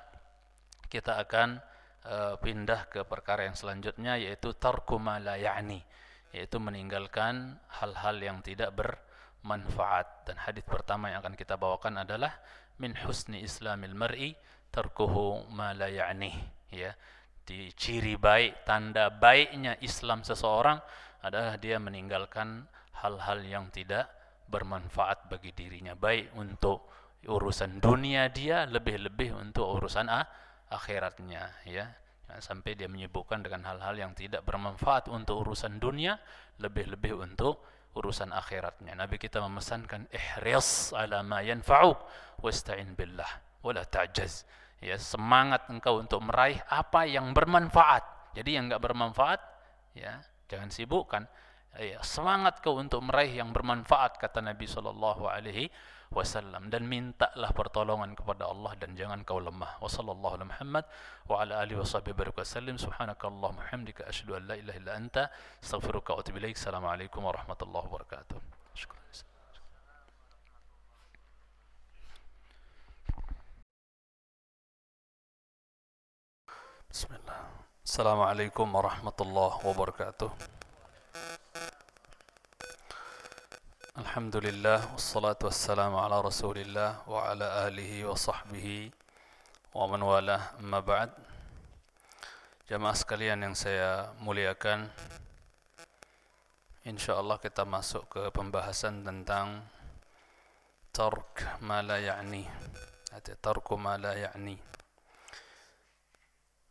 kita 0.90 1.22
akan 1.22 1.62
uh, 2.06 2.36
pindah 2.40 2.88
ke 2.88 3.04
perkara 3.04 3.48
yang 3.48 3.58
selanjutnya 3.58 4.16
yaitu 4.16 4.56
tarku 4.56 5.02
ma 5.02 5.20
la 5.20 5.36
ya'ni 5.36 5.82
yaitu 6.30 6.62
meninggalkan 6.62 7.58
hal-hal 7.82 8.16
yang 8.22 8.40
tidak 8.46 8.70
bermanfaat. 8.78 10.30
Dan 10.30 10.38
hadis 10.46 10.62
pertama 10.62 11.10
yang 11.10 11.26
akan 11.26 11.34
kita 11.34 11.58
bawakan 11.58 12.06
adalah 12.06 12.38
min 12.78 12.94
husni 13.04 13.42
islamil 13.42 13.98
mar'i 13.98 14.38
tarkuhu 14.70 15.50
ma 15.50 15.74
la 15.74 15.90
ya'nih 15.90 16.36
ya. 16.74 16.94
Di 17.50 17.74
ciri 17.74 18.14
baik 18.14 18.62
tanda 18.62 19.10
baiknya 19.10 19.74
Islam 19.82 20.22
seseorang 20.22 20.78
adalah 21.26 21.58
dia 21.58 21.82
meninggalkan 21.82 22.62
hal-hal 23.02 23.42
yang 23.42 23.74
tidak 23.74 24.06
bermanfaat 24.46 25.34
bagi 25.34 25.50
dirinya. 25.58 25.98
Baik 25.98 26.30
untuk 26.38 26.86
urusan 27.26 27.82
dunia 27.82 28.30
dia 28.30 28.70
lebih-lebih 28.70 29.34
untuk 29.34 29.66
urusan 29.82 30.08
ah, 30.14 30.30
akhiratnya 30.70 31.66
ya. 31.66 31.86
Sampai 32.40 32.78
dia 32.78 32.86
menyebutkan 32.86 33.42
dengan 33.42 33.66
hal-hal 33.66 33.98
yang 33.98 34.14
tidak 34.14 34.46
bermanfaat 34.46 35.10
untuk 35.10 35.42
urusan 35.42 35.82
dunia 35.82 36.22
lebih-lebih 36.62 37.18
untuk 37.18 37.66
urusan 37.98 38.30
akhiratnya. 38.30 38.94
Nabi 38.94 39.18
kita 39.18 39.42
memesankan 39.42 40.06
ihris 40.14 40.94
ala 40.94 41.26
ma 41.26 41.42
yanfa'uk 41.42 41.98
wasta'in 42.46 42.94
billah 42.94 43.30
wala 43.66 43.82
ta'jaz. 43.82 44.46
Ya 44.78 44.96
semangat 45.02 45.66
engkau 45.74 45.98
untuk 45.98 46.22
meraih 46.22 46.62
apa 46.70 47.10
yang 47.10 47.34
bermanfaat. 47.34 48.38
Jadi 48.38 48.62
yang 48.62 48.70
enggak 48.70 48.86
bermanfaat 48.86 49.42
ya 49.98 50.22
jangan 50.46 50.70
sibukkan. 50.70 51.26
Ya, 51.78 52.02
semangat 52.02 52.66
kau 52.66 52.82
untuk 52.82 52.98
meraih 53.06 53.30
yang 53.30 53.54
bermanfaat 53.54 54.18
kata 54.18 54.42
Nabi 54.42 54.66
sallallahu 54.66 55.30
alaihi 55.30 55.70
wasallam 56.10 56.74
dan 56.74 56.90
mintalah 56.90 57.54
pertolongan 57.54 58.18
kepada 58.18 58.50
Allah 58.50 58.74
dan 58.82 58.98
jangan 58.98 59.22
kau 59.22 59.38
lemah. 59.38 59.78
Wa 59.78 59.90
sallallahu 59.90 60.42
ala 60.42 60.46
Muhammad 60.50 60.86
wa 61.30 61.42
ala 61.42 61.62
alihi 61.62 61.78
washabihi 61.78 62.18
baraka 62.18 62.42
sallim. 62.42 62.82
Subhanakallahumma 62.82 63.70
hamdika 63.70 64.10
asyhadu 64.10 64.38
an 64.38 64.50
la 64.50 64.56
ilaha 64.58 64.78
illa 64.82 64.92
anta 64.98 65.24
astaghfiruka 65.62 66.18
wa 66.18 66.20
atubu 66.26 66.38
ilaik. 66.42 66.58
Assalamualaikum 66.58 67.22
warahmatullahi 67.22 67.86
wabarakatuh. 67.86 68.38
Syukran. 68.74 69.00
Bismillah. 76.90 77.40
Assalamualaikum 77.86 78.66
warahmatullahi 78.66 79.62
wabarakatuh. 79.62 80.59
Alhamdulillah 84.00 84.96
wassalatu 84.96 85.52
wassalamu 85.52 86.00
ala 86.00 86.24
Rasulillah 86.24 87.04
wa 87.04 87.28
ala 87.28 87.68
alihi 87.68 88.08
wa 88.08 88.16
sahbihi 88.16 88.96
wa 89.76 89.92
man 89.92 90.00
wala 90.00 90.56
amma 90.56 90.80
ba'd. 90.80 91.12
Jamaah 92.72 92.96
sekalian 92.96 93.44
yang 93.44 93.60
saya 93.60 94.08
muliakan, 94.24 94.88
insyaallah 96.88 97.44
kita 97.44 97.68
masuk 97.68 98.08
ke 98.08 98.24
pembahasan 98.32 99.04
tentang 99.04 99.68
tark 100.96 101.60
ma 101.60 101.84
la 101.84 102.00
ya'ni. 102.00 102.48
Atau 103.12 103.36
tarku 103.44 103.76
ma 103.76 104.00
la 104.00 104.16
ya'ni. 104.16 104.56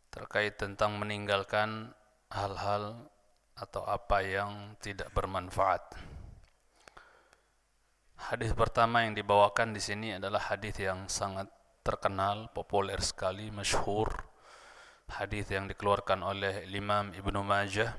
Terkait 0.08 0.56
tentang 0.56 0.96
meninggalkan 0.96 1.92
hal-hal 2.32 2.96
atau 3.52 3.84
apa 3.84 4.24
yang 4.24 4.80
tidak 4.80 5.12
bermanfaat. 5.12 6.16
Hadis 8.17 8.55
pertama 8.55 9.03
yang 9.03 9.13
dibawakan 9.17 9.75
di 9.75 9.81
sini 9.83 10.15
adalah 10.15 10.39
hadis 10.53 10.79
yang 10.79 11.11
sangat 11.11 11.51
terkenal, 11.83 12.47
populer 12.55 12.97
sekali, 13.03 13.51
masyhur. 13.51 14.07
Hadis 15.11 15.51
yang 15.51 15.67
dikeluarkan 15.67 16.23
oleh 16.23 16.63
Imam 16.71 17.11
Ibnu 17.11 17.43
Majah. 17.43 17.91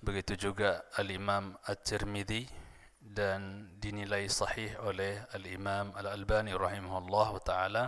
Begitu 0.00 0.48
juga 0.48 0.88
Al-Imam 0.96 1.52
At-Tirmidzi 1.68 2.48
dan 2.96 3.68
dinilai 3.76 4.24
sahih 4.32 4.72
oleh 4.80 5.20
Al-Imam 5.36 5.92
Al-Albani 5.92 6.56
rahimahullah 6.56 7.30
taala. 7.44 7.84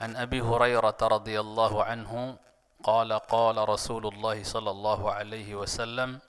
An 0.00 0.16
Abi 0.16 0.40
Hurairah 0.40 0.96
radhiyallahu 0.96 1.84
anhu 1.84 2.40
قال 2.84 3.08
قال 3.12 3.56
رسول 3.56 4.12
الله 4.12 4.44
صلى 4.44 4.70
الله 4.70 5.00
عليه 5.12 5.56
وسلم 5.56 6.20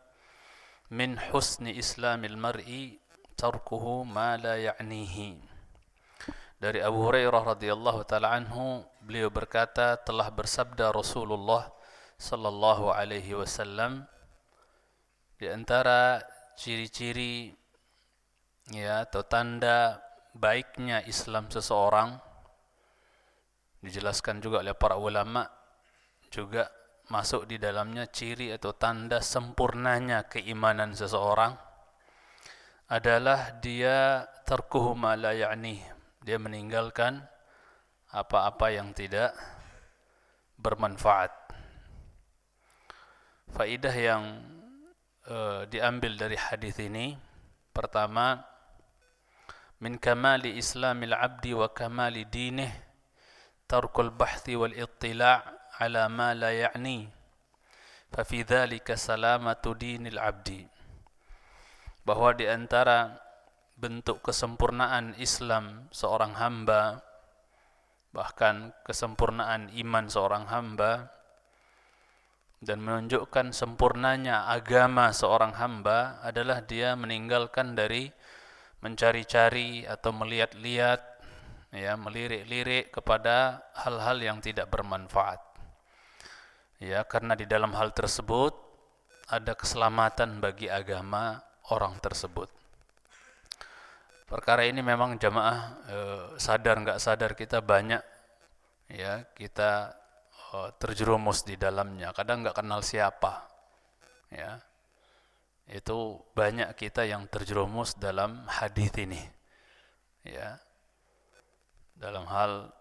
min 0.91 1.15
husni 1.31 1.79
islamil 1.79 2.35
mar'i 2.35 2.99
tarkuhu 3.39 4.03
ma 4.03 4.35
la 4.35 4.59
ya'nihi. 4.59 5.39
Dari 6.61 6.83
Abu 6.83 7.09
Hurairah 7.09 7.57
radhiyallahu 7.57 8.05
taala 8.05 8.37
anhu 8.37 8.85
beliau 9.01 9.33
berkata 9.33 9.97
telah 10.03 10.29
bersabda 10.29 10.93
Rasulullah 10.93 11.71
sallallahu 12.21 12.93
alaihi 12.93 13.33
wasallam 13.33 14.05
di 15.41 15.49
antara 15.49 16.21
ciri-ciri 16.59 17.49
ya 18.69 19.09
atau 19.09 19.25
tanda 19.25 20.05
baiknya 20.37 21.01
Islam 21.09 21.49
seseorang 21.49 22.21
dijelaskan 23.81 24.45
juga 24.45 24.61
oleh 24.61 24.77
para 24.77 25.01
ulama 25.01 25.49
juga 26.29 26.69
masuk 27.11 27.51
di 27.51 27.59
dalamnya 27.59 28.07
ciri 28.07 28.55
atau 28.55 28.71
tanda 28.71 29.19
sempurnanya 29.19 30.31
keimanan 30.31 30.95
seseorang 30.95 31.59
adalah 32.87 33.59
dia 33.59 34.31
terkuhu 34.47 34.95
dia 36.23 36.39
meninggalkan 36.39 37.19
apa-apa 38.15 38.71
yang 38.71 38.95
tidak 38.95 39.35
bermanfaat. 40.55 41.35
Faidah 43.51 43.95
yang 43.95 44.23
uh, 45.27 45.67
diambil 45.67 46.15
dari 46.15 46.39
hadis 46.39 46.79
ini 46.79 47.19
pertama 47.75 48.39
min 49.83 49.99
kamali 49.99 50.55
islamil 50.55 51.19
abdi 51.19 51.59
wa 51.59 51.67
kamali 51.75 52.23
dinih 52.31 52.71
tarkul 53.67 54.15
bahthi 54.15 54.55
wal 54.55 54.75
ittila' 54.75 55.60
ma 55.89 56.37
la 56.37 56.53
ya'ni 56.53 57.09
fa 58.13 58.21
fi 58.21 58.45
dhalika 58.45 59.01
salamatu 59.01 59.73
dinil 59.73 60.21
abdi 60.21 60.61
bahwa 62.05 62.37
di 62.37 62.45
antara 62.45 63.17
bentuk 63.81 64.21
kesempurnaan 64.21 65.17
Islam 65.17 65.89
seorang 65.89 66.37
hamba 66.37 67.01
bahkan 68.13 68.77
kesempurnaan 68.85 69.73
iman 69.73 70.05
seorang 70.11 70.45
hamba 70.53 71.09
dan 72.61 72.85
menunjukkan 72.85 73.57
sempurnanya 73.57 74.53
agama 74.53 75.17
seorang 75.17 75.57
hamba 75.57 76.21
adalah 76.21 76.61
dia 76.61 76.93
meninggalkan 76.93 77.73
dari 77.73 78.13
mencari-cari 78.85 79.89
atau 79.89 80.13
melihat-lihat 80.13 81.01
ya 81.73 81.97
melirik-lirik 81.97 82.93
kepada 82.93 83.65
hal-hal 83.81 84.21
yang 84.21 84.39
tidak 84.45 84.69
bermanfaat 84.69 85.50
ya 86.81 87.05
karena 87.05 87.37
di 87.37 87.45
dalam 87.45 87.77
hal 87.77 87.93
tersebut 87.93 88.57
ada 89.29 89.53
keselamatan 89.55 90.41
bagi 90.41 90.67
agama 90.67 91.39
orang 91.71 91.95
tersebut. 92.01 92.49
Perkara 94.27 94.67
ini 94.67 94.81
memang 94.81 95.21
jamaah 95.21 95.59
e, 95.87 95.99
sadar 96.41 96.81
nggak 96.83 96.99
sadar 96.99 97.37
kita 97.37 97.63
banyak 97.63 98.03
ya 98.91 99.27
kita 99.37 99.95
e, 100.51 100.57
terjerumus 100.81 101.47
di 101.47 101.55
dalamnya. 101.55 102.11
Kadang 102.17 102.43
nggak 102.43 102.59
kenal 102.59 102.81
siapa, 102.83 103.47
ya 104.33 104.59
itu 105.71 106.19
banyak 106.35 106.75
kita 106.75 107.07
yang 107.07 107.31
terjerumus 107.31 107.95
dalam 107.95 108.43
hadis 108.51 108.91
ini, 108.99 109.23
ya 110.27 110.59
dalam 111.95 112.27
hal 112.27 112.73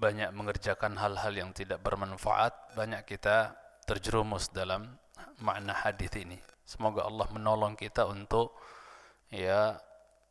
banyak 0.00 0.32
mengerjakan 0.32 0.96
hal-hal 0.96 1.36
yang 1.36 1.52
tidak 1.52 1.84
bermanfaat, 1.84 2.72
banyak 2.72 3.04
kita 3.04 3.52
terjerumus 3.84 4.48
dalam 4.48 4.96
makna 5.44 5.76
hadis 5.76 6.08
ini. 6.16 6.40
Semoga 6.64 7.04
Allah 7.04 7.28
menolong 7.28 7.76
kita 7.76 8.08
untuk 8.08 8.56
ya 9.28 9.76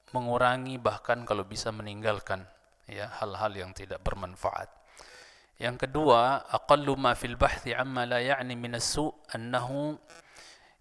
mengurangi 0.10 0.82
bahkan 0.82 1.21
kalau 1.21 1.45
bisa 1.45 1.69
meninggalkan 1.69 2.41
ya 2.89 3.13
hal-hal 3.21 3.53
yang 3.53 3.71
tidak 3.77 4.01
bermanfaat. 4.01 4.73
Yang 5.60 5.86
kedua, 5.86 6.49
aqallu 6.49 6.95
ma 6.95 7.13
fil 7.13 7.36
bahthi 7.36 7.75
amma 7.75 8.08
la 8.08 8.23
ya'ni 8.23 8.55
min 8.55 8.79
as-su' 8.79 9.12
annahu 9.36 9.99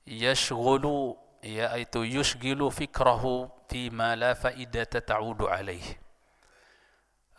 yashghulu 0.07 1.19
ya 1.43 1.75
itu 1.77 2.07
yushghilu 2.07 2.71
fikrahu 2.71 3.51
fi 3.67 3.91
ma 3.91 4.15
la 4.15 4.39
faidata 4.39 5.03
ta'udu 5.03 5.51
alaih. 5.51 6.08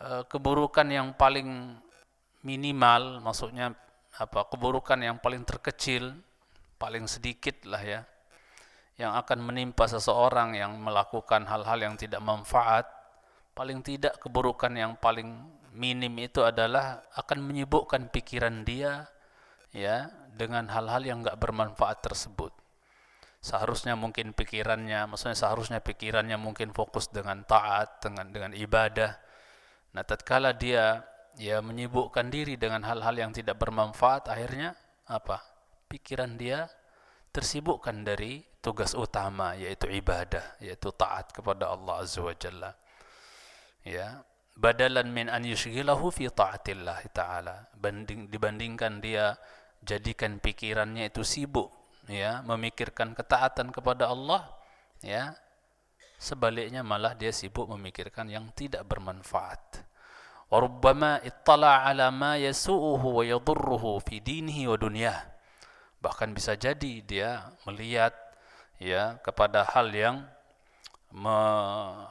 Keburukan 0.00 0.88
yang 0.88 1.12
paling 1.12 1.76
minimal 2.40 3.20
maksudnya 3.20 3.76
apa? 4.16 4.48
Keburukan 4.48 4.96
yang 4.96 5.20
paling 5.20 5.44
terkecil 5.44 6.16
paling 6.80 7.04
sedikit 7.04 7.60
lah 7.68 7.84
ya 7.84 8.00
yang 8.96 9.12
akan 9.12 9.44
menimpa 9.44 9.84
seseorang 9.84 10.56
yang 10.56 10.80
melakukan 10.80 11.44
hal-hal 11.44 11.76
yang 11.76 11.94
tidak 12.00 12.24
manfaat 12.24 12.88
paling 13.52 13.84
tidak 13.84 14.16
keburukan 14.16 14.72
yang 14.72 14.96
paling 14.96 15.28
minim 15.76 16.16
itu 16.16 16.40
adalah 16.40 17.04
akan 17.12 17.44
menyibukkan 17.44 18.08
pikiran 18.08 18.64
dia 18.64 19.04
ya 19.76 20.08
dengan 20.32 20.72
hal-hal 20.72 21.04
yang 21.04 21.20
enggak 21.20 21.36
bermanfaat 21.36 22.00
tersebut 22.00 22.52
seharusnya 23.44 23.92
mungkin 23.96 24.32
pikirannya 24.32 25.04
maksudnya 25.08 25.36
seharusnya 25.36 25.80
pikirannya 25.84 26.40
mungkin 26.40 26.72
fokus 26.72 27.12
dengan 27.12 27.44
taat 27.44 28.00
dengan 28.04 28.32
dengan 28.32 28.52
ibadah 28.56 29.16
nah 29.90 30.06
tatkala 30.06 30.54
dia 30.54 31.02
ya 31.40 31.62
menyibukkan 31.64 32.28
diri 32.28 32.60
dengan 32.60 32.84
hal-hal 32.84 33.16
yang 33.16 33.32
tidak 33.32 33.58
bermanfaat 33.58 34.28
akhirnya 34.28 34.74
apa? 35.08 35.42
Pikiran 35.90 36.38
dia 36.38 36.70
tersibukkan 37.34 38.06
dari 38.06 38.42
tugas 38.62 38.94
utama 38.94 39.56
yaitu 39.58 39.90
ibadah 39.90 40.58
yaitu 40.62 40.90
taat 40.94 41.34
kepada 41.34 41.70
Allah 41.70 42.02
Azza 42.02 42.22
wa 42.22 42.34
Jalla. 42.34 42.70
Ya 43.82 44.22
badalan 44.54 45.08
min 45.10 45.26
an 45.32 45.42
yushghilahu 45.42 46.12
fi 46.14 46.30
taatillah 46.30 47.00
taala. 47.10 47.66
Banding 47.74 48.30
dibandingkan 48.30 49.02
dia 49.02 49.34
jadikan 49.80 50.38
pikirannya 50.38 51.08
itu 51.08 51.24
sibuk 51.24 51.72
ya 52.04 52.44
memikirkan 52.44 53.16
ketaatan 53.16 53.72
kepada 53.72 54.12
Allah 54.12 54.44
ya 55.00 55.32
sebaliknya 56.20 56.84
malah 56.84 57.16
dia 57.16 57.32
sibuk 57.32 57.64
memikirkan 57.72 58.28
yang 58.28 58.52
tidak 58.52 58.84
bermanfaat. 58.84 59.88
Warubbama 60.52 61.24
ittala 61.24 61.88
ala 61.88 62.12
ma 62.12 62.36
yasu'uhu 62.36 63.16
wa 63.18 63.24
yadurruhu 63.24 64.04
fi 64.04 64.20
dinihi 64.20 64.68
wa 64.68 64.76
dunyah. 64.76 65.16
Bahkan 66.04 66.36
bisa 66.36 66.60
jadi 66.60 67.00
dia 67.00 67.48
melihat 67.64 68.12
ya 68.76 69.16
kepada 69.24 69.64
hal 69.64 69.88
yang 69.96 70.26
me, 71.14 71.38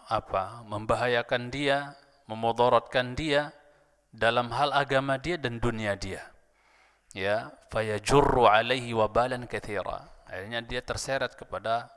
apa 0.09 0.65
membahayakan 0.65 1.53
dia 1.53 1.93
memudaratkan 2.25 3.13
dia 3.13 3.53
dalam 4.09 4.49
hal 4.55 4.73
agama 4.73 5.21
dia 5.21 5.37
dan 5.37 5.61
dunia 5.61 5.93
dia. 5.99 6.23
Ya 7.13 7.53
fayajurru 7.69 8.45
alaihi 8.49 8.93
wabalan 8.93 9.45
katsira 9.49 10.09
akhirnya 10.29 10.61
dia 10.61 10.81
terseret 10.85 11.33
kepada 11.33 11.89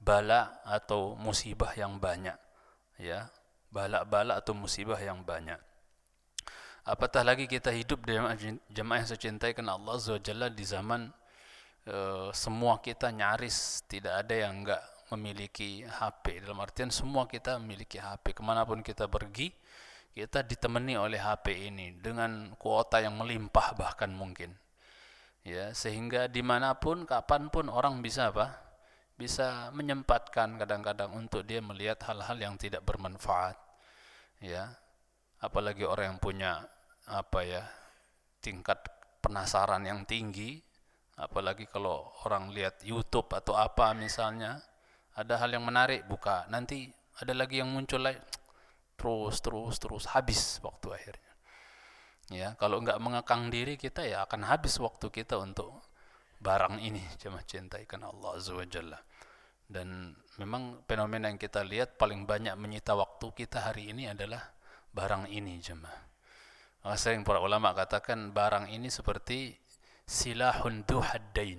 bala 0.00 0.60
atau 0.62 1.18
musibah 1.18 1.72
yang 1.74 1.96
banyak 2.00 2.36
ya. 3.00 3.28
Bala-bala 3.66 4.40
atau 4.40 4.56
musibah 4.56 4.96
yang 4.96 5.20
banyak. 5.26 5.58
Apatah 6.86 7.26
lagi 7.26 7.50
kita 7.50 7.74
hidup 7.74 8.06
di 8.06 8.14
jemaah 8.70 9.02
yang 9.02 9.08
saya 9.10 9.18
cintai 9.18 9.52
karena 9.52 9.74
Allah 9.74 9.98
Jalla 10.22 10.46
di 10.46 10.62
zaman 10.62 11.10
e, 11.82 12.30
semua 12.30 12.78
kita 12.78 13.10
nyaris 13.10 13.82
tidak 13.90 14.22
ada 14.22 14.46
yang 14.46 14.62
enggak 14.62 14.82
memiliki 15.10 15.82
HP 15.82 16.46
dalam 16.46 16.62
artian 16.62 16.94
semua 16.94 17.26
kita 17.26 17.58
memiliki 17.58 17.98
HP 17.98 18.38
ke 18.38 18.42
mana 18.42 18.62
pun 18.62 18.86
kita 18.86 19.10
pergi 19.10 19.50
kita 20.14 20.46
ditemani 20.46 20.94
oleh 20.94 21.18
HP 21.18 21.74
ini 21.74 21.98
dengan 21.98 22.54
kuota 22.54 23.02
yang 23.02 23.18
melimpah 23.18 23.74
bahkan 23.74 24.08
mungkin 24.14 24.54
ya. 25.46 25.70
Sehingga 25.76 26.26
di 26.26 26.40
mana 26.42 26.74
pun 26.78 27.06
kapan 27.06 27.50
pun 27.50 27.70
orang 27.70 27.98
bisa 27.98 28.30
apa 28.34 28.65
bisa 29.16 29.72
menyempatkan 29.72 30.60
kadang-kadang 30.60 31.08
untuk 31.16 31.40
dia 31.48 31.64
melihat 31.64 31.96
hal-hal 32.04 32.36
yang 32.36 32.54
tidak 32.60 32.84
bermanfaat 32.84 33.56
ya. 34.44 34.76
Apalagi 35.40 35.88
orang 35.88 36.16
yang 36.16 36.20
punya 36.20 36.52
apa 37.08 37.40
ya 37.44 37.64
tingkat 38.44 38.80
penasaran 39.24 39.84
yang 39.88 40.04
tinggi. 40.04 40.60
Apalagi 41.16 41.64
kalau 41.64 42.12
orang 42.28 42.52
lihat 42.52 42.84
YouTube 42.84 43.32
atau 43.32 43.56
apa 43.56 43.96
misalnya 43.96 44.60
ada 45.16 45.40
hal 45.40 45.48
yang 45.48 45.64
menarik 45.64 46.04
buka. 46.04 46.44
Nanti 46.52 46.92
ada 47.16 47.32
lagi 47.32 47.64
yang 47.64 47.72
muncul 47.72 48.04
lagi 48.04 48.20
terus 49.00 49.40
terus 49.40 49.76
terus 49.80 50.04
habis 50.12 50.60
waktu 50.60 50.92
akhirnya. 50.92 51.32
Ya 52.28 52.48
kalau 52.60 52.84
nggak 52.84 53.00
mengekang 53.00 53.48
diri 53.48 53.80
kita 53.80 54.04
ya 54.04 54.28
akan 54.28 54.44
habis 54.44 54.76
waktu 54.76 55.08
kita 55.08 55.40
untuk 55.40 55.85
barang 56.46 56.78
ini 56.78 57.02
cuma 57.22 57.42
cintai 57.42 57.82
karena 57.90 58.14
Allah 58.14 58.38
Azza 58.38 58.54
wa 58.54 58.62
Jalla. 58.62 59.00
Dan 59.66 60.14
memang 60.38 60.86
fenomena 60.86 61.26
yang 61.26 61.42
kita 61.42 61.66
lihat 61.66 61.98
paling 61.98 62.22
banyak 62.22 62.54
menyita 62.54 62.94
waktu 62.94 63.34
kita 63.34 63.66
hari 63.66 63.90
ini 63.90 64.06
adalah 64.06 64.54
barang 64.94 65.26
ini 65.26 65.58
jemaah. 65.58 66.06
Maka 66.86 66.96
sering 67.02 67.26
para 67.26 67.42
ulama 67.42 67.74
katakan 67.74 68.30
barang 68.30 68.70
ini 68.70 68.86
seperti 68.86 69.58
silahun 70.06 70.86
duhaddain. 70.86 71.58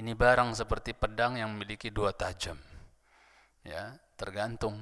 Ini 0.00 0.12
barang 0.16 0.56
seperti 0.56 0.96
pedang 0.96 1.36
yang 1.36 1.52
memiliki 1.52 1.92
dua 1.92 2.16
tajam. 2.16 2.56
Ya 3.60 4.00
tergantung 4.16 4.80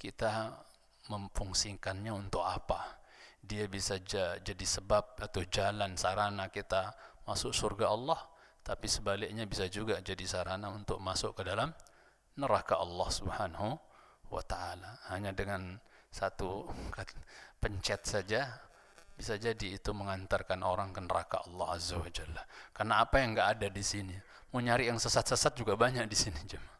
kita 0.00 0.64
memfungsikannya 1.12 2.08
untuk 2.08 2.40
apa. 2.40 3.04
Dia 3.44 3.68
bisa 3.68 4.00
jadi 4.00 4.64
sebab 4.64 5.20
atau 5.20 5.44
jalan 5.44 6.00
sarana 6.00 6.48
kita 6.48 6.96
masuk 7.28 7.54
surga 7.54 7.90
Allah 7.92 8.20
tapi 8.62 8.86
sebaliknya 8.86 9.42
bisa 9.42 9.66
juga 9.66 9.98
jadi 9.98 10.22
sarana 10.22 10.70
untuk 10.70 11.02
masuk 11.02 11.34
ke 11.34 11.42
dalam 11.42 11.74
neraka 12.38 12.78
Allah 12.78 13.08
Subhanahu 13.10 13.68
wa 14.30 14.42
taala. 14.46 15.02
Hanya 15.10 15.34
dengan 15.34 15.76
satu 16.14 16.70
pencet 17.62 18.06
saja 18.06 18.46
bisa 19.18 19.36
jadi 19.36 19.76
itu 19.76 19.90
mengantarkan 19.92 20.62
orang 20.62 20.94
ke 20.94 21.02
neraka 21.02 21.42
Allah 21.42 21.74
Azza 21.74 21.98
wa 21.98 22.08
Jalla. 22.08 22.42
Karena 22.70 23.02
apa 23.02 23.18
yang 23.18 23.34
enggak 23.34 23.48
ada 23.58 23.68
di 23.68 23.84
sini? 23.84 24.14
Mau 24.54 24.62
nyari 24.62 24.88
yang 24.88 25.02
sesat-sesat 25.02 25.58
juga 25.58 25.74
banyak 25.74 26.06
di 26.06 26.16
sini 26.16 26.38
jemaah. 26.46 26.78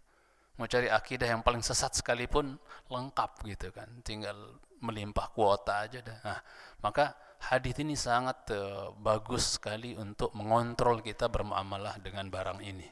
Mau 0.61 0.69
cari 0.69 0.87
akidah 0.87 1.27
yang 1.27 1.43
paling 1.43 1.65
sesat 1.65 1.99
sekalipun 1.99 2.55
lengkap 2.87 3.31
gitu 3.49 3.75
kan. 3.75 3.89
Tinggal 4.05 4.37
melimpah 4.79 5.33
kuota 5.35 5.89
aja 5.89 5.99
dah. 6.05 6.19
Nah, 6.23 6.41
maka 6.85 7.17
hadis 7.51 7.75
ini 7.83 7.99
sangat 7.99 8.47
uh, 8.55 8.95
bagus 8.95 9.59
sekali 9.59 9.99
untuk 9.99 10.31
mengontrol 10.39 11.03
kita 11.03 11.27
bermuamalah 11.27 11.99
dengan 11.99 12.31
barang 12.31 12.63
ini. 12.63 12.87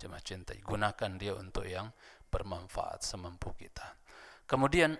Jemaah 0.00 0.24
cintai, 0.24 0.64
gunakan 0.64 1.10
dia 1.20 1.36
untuk 1.36 1.68
yang 1.68 1.92
bermanfaat 2.32 3.04
semampu 3.04 3.52
kita. 3.52 3.84
Kemudian 4.48 4.96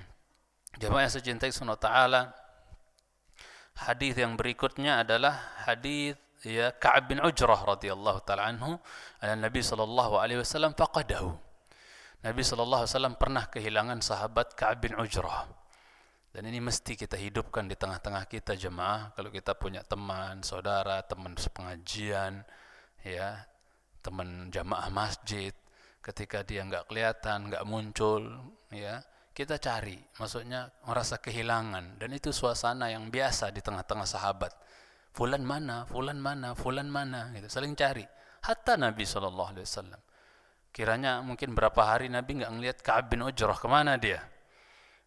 jemaah 0.80 1.04
yang 1.04 1.12
saya 1.12 1.24
cintai 1.24 1.52
sunnah 1.52 1.76
ta'ala 1.76 2.32
hadis 3.76 4.16
yang 4.16 4.36
berikutnya 4.36 5.04
adalah 5.04 5.52
hadis 5.64 6.16
ya 6.42 6.74
Ka'ab 6.74 7.08
bin 7.08 7.18
Ujrah 7.22 7.62
radhiyallahu 7.64 8.18
taala 8.26 8.50
anhu 8.50 8.76
an 9.22 9.40
Nabi 9.40 9.62
sallallahu 9.62 10.18
alaihi 10.18 10.42
wasallam 10.42 10.74
faqadahu. 10.74 11.32
Nabi 12.22 12.42
sallallahu 12.42 12.86
alaihi 12.86 12.92
wasallam 12.94 13.14
pernah 13.18 13.44
kehilangan 13.50 13.98
sahabat 14.02 14.54
Ka'ab 14.54 14.82
bin 14.86 14.94
Ujrah. 14.98 15.61
Dan 16.32 16.48
ini 16.48 16.64
mesti 16.64 16.96
kita 16.96 17.20
hidupkan 17.20 17.68
di 17.68 17.76
tengah-tengah 17.76 18.24
kita 18.24 18.56
jemaah. 18.56 19.12
Kalau 19.12 19.28
kita 19.28 19.52
punya 19.52 19.84
teman, 19.84 20.40
saudara, 20.40 21.04
teman 21.04 21.36
sepengajian, 21.36 22.40
ya, 23.04 23.44
teman 24.00 24.48
jamaah 24.48 24.88
masjid, 24.88 25.52
ketika 26.00 26.40
dia 26.40 26.64
nggak 26.64 26.88
kelihatan, 26.88 27.52
nggak 27.52 27.68
muncul, 27.68 28.48
ya, 28.72 29.04
kita 29.36 29.60
cari. 29.60 30.00
Maksudnya 30.16 30.72
merasa 30.88 31.20
kehilangan. 31.20 32.00
Dan 32.00 32.16
itu 32.16 32.32
suasana 32.32 32.88
yang 32.88 33.12
biasa 33.12 33.52
di 33.52 33.60
tengah-tengah 33.60 34.08
sahabat. 34.08 34.56
Fulan 35.12 35.44
mana, 35.44 35.84
fulan 35.84 36.16
mana, 36.16 36.56
fulan 36.56 36.88
mana, 36.88 37.28
gitu. 37.36 37.52
Saling 37.52 37.76
cari. 37.76 38.08
Hatta 38.40 38.80
Nabi 38.80 39.04
Shallallahu. 39.04 39.52
Kiranya 40.72 41.20
mungkin 41.20 41.52
berapa 41.52 41.84
hari 41.84 42.08
Nabi 42.08 42.40
nggak 42.40 42.52
ngelihat 42.56 42.78
Kaab 42.80 43.12
bin 43.12 43.20
Ujrah 43.20 43.60
ke 43.60 43.68
mana 43.68 44.00
dia, 44.00 44.24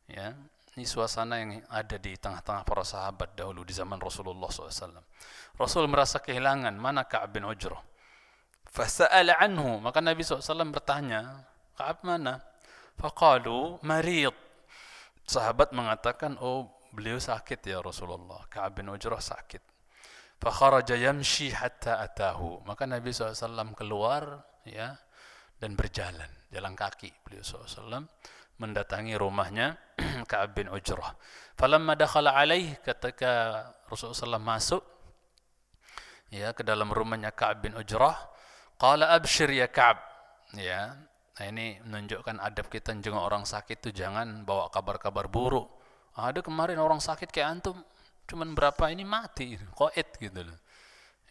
ya 0.05 0.38
ini 0.75 0.83
suasana 0.83 1.39
yang 1.39 1.63
ada 1.71 1.95
di 1.95 2.19
tengah-tengah 2.19 2.67
para 2.67 2.83
sahabat 2.83 3.31
dahulu 3.31 3.63
di 3.63 3.71
zaman 3.71 3.95
Rasulullah 3.95 4.51
SAW. 4.51 4.99
Rasul 5.55 5.88
merasa 5.88 6.19
kehilangan 6.19 6.75
mana 6.75 7.07
Ka'ab 7.07 7.31
bin 7.31 7.47
Ujrah. 7.47 7.79
Fasa'ala 8.67 9.39
anhu. 9.39 9.79
Maka 9.79 10.03
Nabi 10.03 10.19
SAW 10.27 10.67
bertanya, 10.67 11.47
Ka'ab 11.79 12.03
mana? 12.03 12.43
Faqalu 12.99 13.79
marid. 13.88 14.35
Sahabat 15.23 15.71
mengatakan, 15.71 16.35
oh 16.43 16.67
beliau 16.91 17.23
sakit 17.23 17.63
ya 17.63 17.79
Rasulullah. 17.79 18.43
Ka'ab 18.51 18.75
bin 18.75 18.91
Ujrah 18.91 19.23
sakit. 19.23 19.63
Fakharaja 20.43 20.99
yamshi 20.99 21.55
hatta 21.55 22.03
atahu. 22.03 22.67
Maka 22.67 22.83
Nabi 22.83 23.15
SAW 23.15 23.71
keluar 23.79 24.43
ya 24.67 24.91
dan 25.55 25.79
berjalan. 25.79 26.27
Jalan 26.51 26.75
kaki 26.75 27.15
beliau 27.23 27.47
SAW 27.47 28.11
mendatangi 28.57 29.15
rumahnya 29.19 29.75
Ka'ab 30.29 30.55
bin 30.55 30.67
Ujrah. 30.71 31.15
Falamma 31.55 31.95
dakhala 31.95 32.35
alaih 32.35 32.75
ketika 32.83 33.63
Rasulullah 33.87 34.37
SAW 34.37 34.43
masuk 34.43 34.81
ya 36.31 36.51
ke 36.51 36.63
dalam 36.63 36.91
rumahnya 36.91 37.31
Ka'ab 37.31 37.63
bin 37.63 37.73
Ujrah, 37.75 38.15
qala 38.79 39.15
abshir 39.15 39.51
ya 39.51 39.67
Ka'ab. 39.67 39.99
Ya. 40.55 40.95
Nah 41.35 41.45
ini 41.51 41.83
menunjukkan 41.83 42.39
adab 42.39 42.71
kita 42.71 42.95
jenguk 43.03 43.19
orang 43.19 43.43
sakit 43.43 43.83
itu 43.83 43.91
jangan 43.91 44.47
bawa 44.47 44.71
kabar-kabar 44.71 45.27
buruk. 45.27 45.67
Ada 46.15 46.39
kemarin 46.39 46.79
orang 46.79 47.03
sakit 47.03 47.27
kayak 47.27 47.59
antum 47.59 47.75
cuman 48.25 48.55
berapa 48.55 48.89
ini 48.89 49.03
mati, 49.03 49.59
koit 49.75 50.15
gitu 50.15 50.47
loh. 50.47 50.57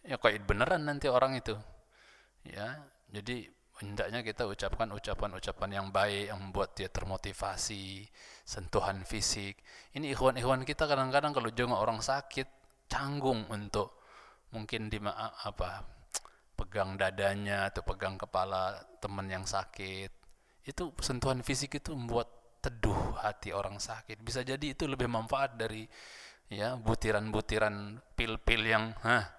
Ya 0.05 0.21
koit 0.21 0.45
beneran 0.45 0.85
nanti 0.85 1.09
orang 1.09 1.41
itu. 1.41 1.57
Ya, 2.45 2.85
jadi 3.09 3.49
hendaknya 3.83 4.23
kita 4.23 4.47
ucapkan 4.47 4.95
ucapan-ucapan 4.95 5.71
yang 5.83 5.89
baik 5.91 6.31
yang 6.31 6.39
membuat 6.39 6.79
dia 6.79 6.87
termotivasi 6.87 8.07
sentuhan 8.47 9.03
fisik. 9.03 9.59
Ini 9.99 10.15
ikhwan-ikhwan 10.15 10.63
kita 10.63 10.87
kadang-kadang 10.87 11.35
kalau 11.35 11.51
jenguk 11.51 11.81
orang 11.81 11.99
sakit 11.99 12.47
canggung 12.87 13.51
untuk 13.51 13.99
mungkin 14.55 14.87
di 14.87 15.03
apa 15.03 15.83
pegang 16.55 16.95
dadanya 16.95 17.67
atau 17.67 17.83
pegang 17.83 18.15
kepala 18.15 18.79
teman 19.03 19.27
yang 19.27 19.43
sakit. 19.43 20.11
Itu 20.63 20.95
sentuhan 21.03 21.43
fisik 21.43 21.83
itu 21.83 21.91
membuat 21.91 22.31
teduh 22.63 23.19
hati 23.19 23.51
orang 23.51 23.83
sakit. 23.83 24.23
Bisa 24.23 24.47
jadi 24.47 24.73
itu 24.73 24.87
lebih 24.87 25.11
manfaat 25.11 25.59
dari 25.59 25.85
ya 26.47 26.79
butiran-butiran 26.79 27.99
pil-pil 28.15 28.63
yang 28.63 28.95
hah 29.03 29.34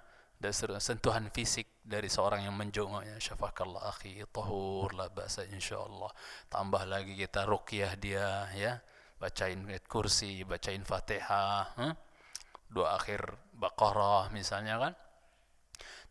dan 0.46 0.82
sentuhan 0.82 1.26
fisik 1.34 1.82
dari 1.82 2.06
seorang 2.06 2.46
yang 2.46 2.56
menjongoknya. 2.58 3.18
Syafakallah 3.18 3.90
akhi 3.90 4.22
tahur 4.30 4.94
la 4.94 5.10
basa 5.10 5.42
insyaallah. 5.46 6.12
Tambah 6.50 6.84
lagi 6.86 7.18
kita 7.18 7.50
ruqyah 7.50 7.94
dia 7.98 8.50
ya. 8.54 8.78
Bacain 9.16 9.64
kursi 9.88 10.44
bacain 10.44 10.84
fatihah 10.84 11.72
hmm? 11.80 11.94
doa 12.68 13.00
akhir 13.00 13.26
baqarah 13.56 14.30
misalnya 14.30 14.78
kan. 14.78 14.94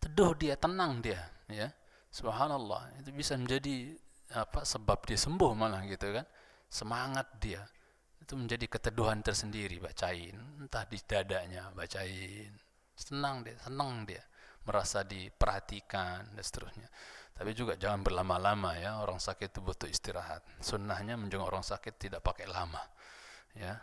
Teduh 0.02 0.32
dia 0.34 0.58
tenang 0.58 0.98
dia 0.98 1.22
ya. 1.46 1.70
Subhanallah. 2.10 3.02
Itu 3.02 3.14
bisa 3.14 3.38
menjadi 3.38 3.94
apa 4.34 4.66
sebab 4.66 5.04
dia 5.06 5.18
sembuh 5.20 5.52
malah 5.54 5.84
gitu 5.86 6.10
kan. 6.10 6.26
Semangat 6.66 7.38
dia. 7.38 7.62
Itu 8.18 8.34
menjadi 8.40 8.66
keteduhan 8.66 9.20
tersendiri. 9.20 9.78
Bacain. 9.78 10.34
Entah 10.58 10.88
di 10.88 10.98
dadanya 11.04 11.70
bacain 11.76 12.63
senang 12.94 13.44
dia 13.44 13.58
senang 13.60 14.06
dia. 14.06 14.22
Merasa 14.64 15.04
diperhatikan 15.04 16.32
dan 16.32 16.40
seterusnya. 16.40 16.88
Tapi 17.34 17.50
juga 17.52 17.76
jangan 17.76 18.00
berlama-lama 18.00 18.78
ya 18.80 18.96
orang 19.02 19.20
sakit 19.20 19.52
itu 19.52 19.60
butuh 19.60 19.90
istirahat. 19.90 20.40
Sunnahnya 20.62 21.20
menjenguk 21.20 21.50
orang 21.50 21.66
sakit 21.66 22.00
tidak 22.00 22.24
pakai 22.24 22.48
lama 22.48 22.80
ya. 23.52 23.76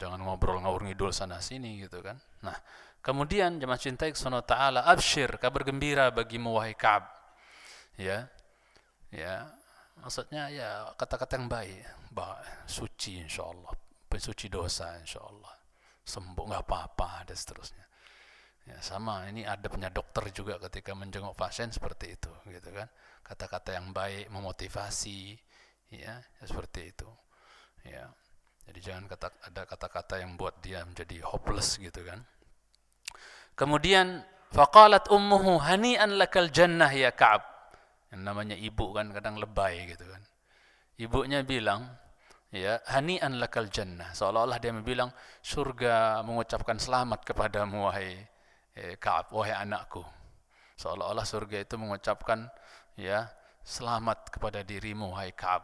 Jangan 0.00 0.24
ngobrol 0.24 0.62
ngawur 0.64 0.88
ngidul 0.88 1.12
sana 1.12 1.42
sini 1.44 1.84
gitu 1.84 2.00
kan. 2.00 2.16
Nah 2.46 2.56
kemudian 3.04 3.60
jemaah 3.60 3.76
cintai 3.76 4.14
kesono 4.14 4.40
taala 4.46 4.88
abshir 4.88 5.36
kabar 5.36 5.66
gembira 5.66 6.08
bagi 6.14 6.40
wahai 6.40 6.72
Ka'ab 6.72 7.04
ya 8.00 8.24
ya. 9.12 9.52
Maksudnya 10.00 10.48
ya 10.48 10.88
kata-kata 10.96 11.36
yang 11.36 11.46
baik. 11.52 11.84
Bah, 12.08 12.40
suci 12.64 13.20
insyaallah 13.20 13.82
pensuci 14.12 14.52
dosa 14.52 14.92
insyaallah 15.00 15.56
sembuh 16.04 16.44
nggak 16.52 16.64
apa-apa 16.68 17.24
dan 17.24 17.32
seterusnya 17.32 17.84
ya 18.66 18.78
sama. 18.82 19.26
Ini 19.30 19.46
adabnya 19.46 19.90
dokter 19.90 20.30
juga 20.30 20.58
ketika 20.68 20.94
menjenguk 20.94 21.34
pasien 21.34 21.70
seperti 21.74 22.14
itu 22.14 22.30
gitu 22.48 22.70
kan. 22.70 22.86
Kata-kata 23.22 23.78
yang 23.78 23.90
baik 23.94 24.30
memotivasi 24.30 25.38
ya, 25.94 26.20
ya 26.20 26.44
seperti 26.46 26.94
itu. 26.94 27.08
Ya. 27.86 28.10
Jadi 28.62 28.78
jangan 28.78 29.10
kata 29.10 29.28
ada 29.42 29.62
kata-kata 29.66 30.22
yang 30.22 30.38
buat 30.38 30.62
dia 30.62 30.86
menjadi 30.86 31.26
hopeless 31.26 31.82
gitu 31.82 32.06
kan. 32.06 32.22
Kemudian 33.58 34.22
faqalat 34.54 35.10
ummuhu 35.10 35.58
hani'an 35.58 36.14
lakal 36.14 36.46
jannah 36.48 36.88
ya 36.88 37.10
Ka'ab. 37.10 37.42
Yang 38.14 38.22
namanya 38.22 38.56
ibu 38.56 38.94
kan 38.94 39.10
kadang 39.10 39.40
lebay 39.40 39.90
gitu 39.90 40.06
kan. 40.06 40.22
Ibunya 40.94 41.42
bilang 41.42 41.90
ya 42.54 42.78
hani'an 42.86 43.42
lakal 43.42 43.66
jannah. 43.66 44.14
Seolah-olah 44.14 44.62
dia 44.62 44.70
bilang 44.78 45.10
surga 45.42 46.22
mengucapkan 46.22 46.78
selamat 46.78 47.26
kepadamu 47.26 47.90
wahai 47.90 48.31
eh, 48.76 48.96
Ka'ab 48.96 49.32
wahai 49.32 49.52
anakku 49.56 50.04
seolah-olah 50.82 51.22
surga 51.22 51.62
itu 51.62 51.78
mengucapkan 51.78 52.50
ya 52.98 53.30
selamat 53.62 54.34
kepada 54.34 54.66
dirimu 54.66 55.14
wahai 55.14 55.30
Ka'ab. 55.30 55.62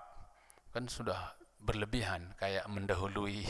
Kan 0.71 0.87
sudah 0.87 1.35
berlebihan 1.59 2.39
kayak 2.39 2.71
mendahului 2.71 3.43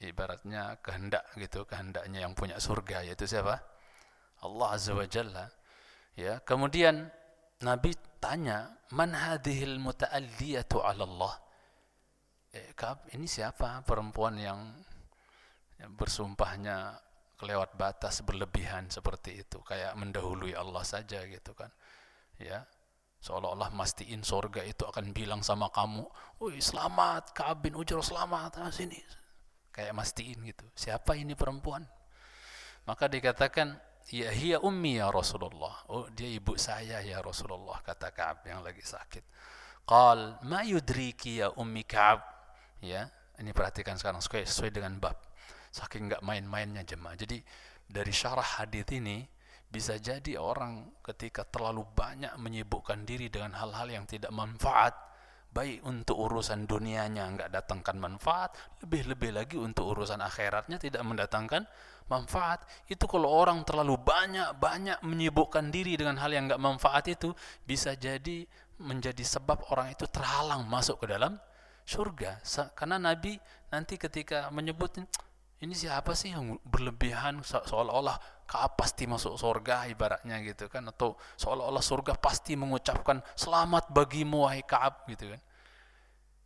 ibaratnya 0.00 0.80
kehendak 0.80 1.28
gitu 1.36 1.68
kehendaknya 1.68 2.24
yang 2.24 2.32
punya 2.32 2.56
surga 2.56 3.04
yaitu 3.04 3.28
siapa? 3.28 3.60
Allah 4.40 4.68
azza 4.72 4.96
wa 4.96 5.04
jalla 5.04 5.52
ya. 6.16 6.40
Kemudian 6.40 7.08
Nabi 7.64 7.92
tanya, 8.20 8.72
"Man 8.92 9.12
hadhil 9.12 9.80
muta'alliyatu 9.80 10.80
'ala 10.80 11.04
Allah?" 11.04 11.34
Eh, 12.54 12.70
Kab, 12.78 13.10
ini 13.10 13.26
siapa? 13.26 13.82
Perempuan 13.82 14.38
yang, 14.38 14.60
bersumpahnya 15.98 17.03
kelewat 17.34 17.74
batas 17.74 18.22
berlebihan 18.22 18.88
seperti 18.88 19.42
itu, 19.42 19.58
kayak 19.62 19.94
mendahului 19.98 20.54
Allah 20.54 20.82
saja 20.86 21.22
gitu 21.26 21.52
kan. 21.52 21.70
Ya. 22.38 22.66
Seolah-olah 23.24 23.72
mastiin 23.72 24.20
surga 24.20 24.60
itu 24.68 24.84
akan 24.84 25.16
bilang 25.16 25.40
sama 25.40 25.72
kamu, 25.72 26.04
"Woi, 26.36 26.60
selamat, 26.60 27.32
Ka'ab 27.32 27.64
bin 27.64 27.72
Ujur 27.72 28.04
selamat." 28.04 28.60
Nah, 28.60 28.68
sini. 28.68 29.00
Kayak 29.72 29.96
mastiin 29.96 30.44
gitu. 30.44 30.68
Siapa 30.76 31.16
ini 31.16 31.32
perempuan? 31.32 31.88
Maka 32.84 33.08
dikatakan 33.08 33.80
Ya 34.12 34.28
hiya 34.28 34.60
ummi 34.60 35.00
ya 35.00 35.08
Rasulullah. 35.08 35.80
Oh, 35.88 36.04
dia 36.12 36.28
ibu 36.28 36.60
saya 36.60 37.00
ya 37.00 37.24
Rasulullah 37.24 37.80
kata 37.80 38.12
Ka'ab 38.12 38.44
yang 38.44 38.60
lagi 38.60 38.84
sakit. 38.84 39.24
Qal 39.88 40.44
ma 40.44 40.60
yudriki 40.60 41.40
ya 41.40 41.48
ummi 41.56 41.88
Ka'ab. 41.88 42.20
Ya, 42.84 43.08
ini 43.40 43.56
perhatikan 43.56 43.96
sekarang 43.96 44.20
sesuai, 44.20 44.44
sesuai 44.44 44.70
dengan 44.76 45.00
bab. 45.00 45.16
Saking 45.74 46.06
enggak 46.06 46.22
main-mainnya 46.22 46.86
jemaah. 46.86 47.18
Jadi 47.18 47.42
dari 47.90 48.14
syarah 48.14 48.62
hadis 48.62 48.86
ini 48.94 49.26
bisa 49.66 49.98
jadi 49.98 50.38
orang 50.38 51.02
ketika 51.02 51.42
terlalu 51.42 51.82
banyak 51.98 52.30
menyibukkan 52.38 53.02
diri 53.02 53.26
dengan 53.26 53.58
hal-hal 53.58 53.90
yang 53.90 54.06
tidak 54.06 54.30
manfaat 54.30 54.94
baik 55.54 55.86
untuk 55.86 56.18
urusan 56.18 56.66
dunianya 56.66 57.26
enggak 57.30 57.50
datangkan 57.50 57.98
manfaat 57.98 58.54
lebih-lebih 58.86 59.30
lagi 59.34 59.56
untuk 59.58 59.90
urusan 59.94 60.18
akhiratnya 60.18 60.78
tidak 60.78 61.02
mendatangkan 61.06 61.62
manfaat 62.10 62.66
itu 62.90 63.06
kalau 63.06 63.30
orang 63.30 63.62
terlalu 63.62 63.94
banyak 63.98 64.50
banyak 64.58 64.98
menyibukkan 65.06 65.70
diri 65.70 65.94
dengan 65.94 66.18
hal 66.18 66.34
yang 66.34 66.50
nggak 66.50 66.62
manfaat 66.62 67.06
itu 67.06 67.30
bisa 67.62 67.94
jadi 67.94 68.46
menjadi 68.82 69.22
sebab 69.22 69.70
orang 69.70 69.94
itu 69.94 70.06
terhalang 70.10 70.66
masuk 70.66 71.06
ke 71.06 71.06
dalam 71.14 71.38
surga 71.86 72.42
karena 72.74 72.98
Nabi 72.98 73.38
nanti 73.70 73.94
ketika 73.94 74.50
menyebut 74.50 74.98
ini 75.62 75.74
siapa 75.76 76.16
sih 76.18 76.34
yang 76.34 76.58
berlebihan? 76.66 77.42
Seolah-olah 77.44 78.18
Kaab 78.44 78.76
pasti 78.76 79.08
masuk 79.08 79.40
surga 79.40 79.88
ibaratnya 79.88 80.36
gitu 80.44 80.68
kan. 80.68 80.84
Atau 80.90 81.16
seolah-olah 81.38 81.80
surga 81.80 82.18
pasti 82.18 82.58
mengucapkan 82.58 83.22
selamat 83.38 83.94
bagimu 83.94 84.44
wahai 84.44 84.66
Kaab 84.66 85.08
gitu 85.08 85.32
kan. 85.32 85.40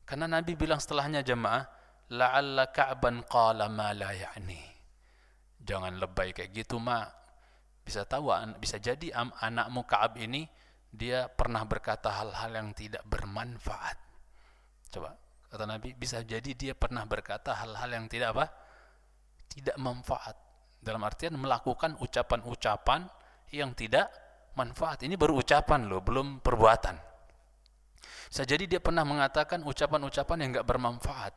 Karena 0.08 0.26
Nabi 0.30 0.54
bilang 0.54 0.78
setelahnya 0.78 1.20
jemaah 1.20 1.66
la'alla 2.14 2.70
Ka'ban 2.70 3.26
qala 3.26 3.68
ma 3.68 3.92
la 3.92 4.14
ya'ni. 4.14 4.60
Jangan 5.60 6.00
lebay 6.00 6.32
kayak 6.32 6.54
gitu 6.54 6.78
mak. 6.80 7.12
Bisa 7.84 8.04
tahu 8.04 8.32
bisa 8.60 8.78
jadi 8.78 9.12
anakmu 9.16 9.84
Kaab 9.84 10.16
ini 10.20 10.48
dia 10.88 11.28
pernah 11.28 11.64
berkata 11.68 12.08
hal-hal 12.08 12.52
yang 12.54 12.70
tidak 12.72 13.04
bermanfaat. 13.04 13.98
Coba 14.88 15.18
kata 15.48 15.64
Nabi 15.64 15.96
bisa 15.96 16.20
jadi 16.24 16.52
dia 16.52 16.72
pernah 16.76 17.04
berkata 17.08 17.56
hal-hal 17.56 17.88
yang 17.88 18.04
tidak 18.08 18.36
apa 18.36 18.46
tidak 19.48 19.76
manfaat. 19.80 20.36
Dalam 20.78 21.02
artian 21.02 21.34
melakukan 21.34 21.98
ucapan-ucapan 21.98 23.08
yang 23.50 23.74
tidak 23.74 24.12
manfaat. 24.54 25.02
Ini 25.02 25.18
baru 25.18 25.40
ucapan 25.40 25.90
loh 25.90 26.04
belum 26.04 26.44
perbuatan. 26.44 26.96
Bisa 28.28 28.44
jadi 28.44 28.68
dia 28.68 28.80
pernah 28.80 29.02
mengatakan 29.08 29.64
ucapan-ucapan 29.64 30.36
yang 30.44 30.48
nggak 30.60 30.68
bermanfaat. 30.68 31.32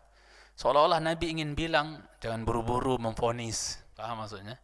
Seolah-olah 0.60 1.00
Nabi 1.00 1.32
ingin 1.32 1.56
bilang 1.56 2.04
jangan 2.20 2.44
buru-buru 2.44 3.00
memfonis. 3.00 3.80
Paham 3.96 4.22
maksudnya? 4.22 4.60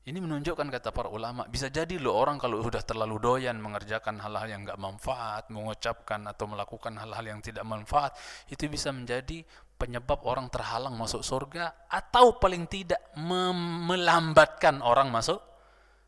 Ini 0.00 0.16
menunjukkan 0.16 0.64
kata 0.72 0.96
para 0.96 1.12
ulama, 1.12 1.44
bisa 1.44 1.68
jadi 1.68 2.00
loh 2.00 2.16
orang 2.16 2.40
kalau 2.40 2.64
sudah 2.64 2.80
terlalu 2.80 3.20
doyan 3.20 3.60
mengerjakan 3.60 4.16
hal-hal 4.16 4.48
yang 4.48 4.64
nggak 4.64 4.80
manfaat, 4.80 5.52
mengucapkan 5.52 6.24
atau 6.24 6.48
melakukan 6.48 6.96
hal-hal 6.96 7.20
yang 7.20 7.44
tidak 7.44 7.68
manfaat, 7.68 8.16
itu 8.48 8.64
bisa 8.64 8.96
menjadi 8.96 9.44
penyebab 9.80 10.20
orang 10.28 10.52
terhalang 10.52 10.92
masuk 10.92 11.24
surga 11.24 11.88
atau 11.88 12.36
paling 12.36 12.68
tidak 12.68 13.00
melambatkan 13.16 14.84
orang 14.84 15.08
masuk 15.08 15.40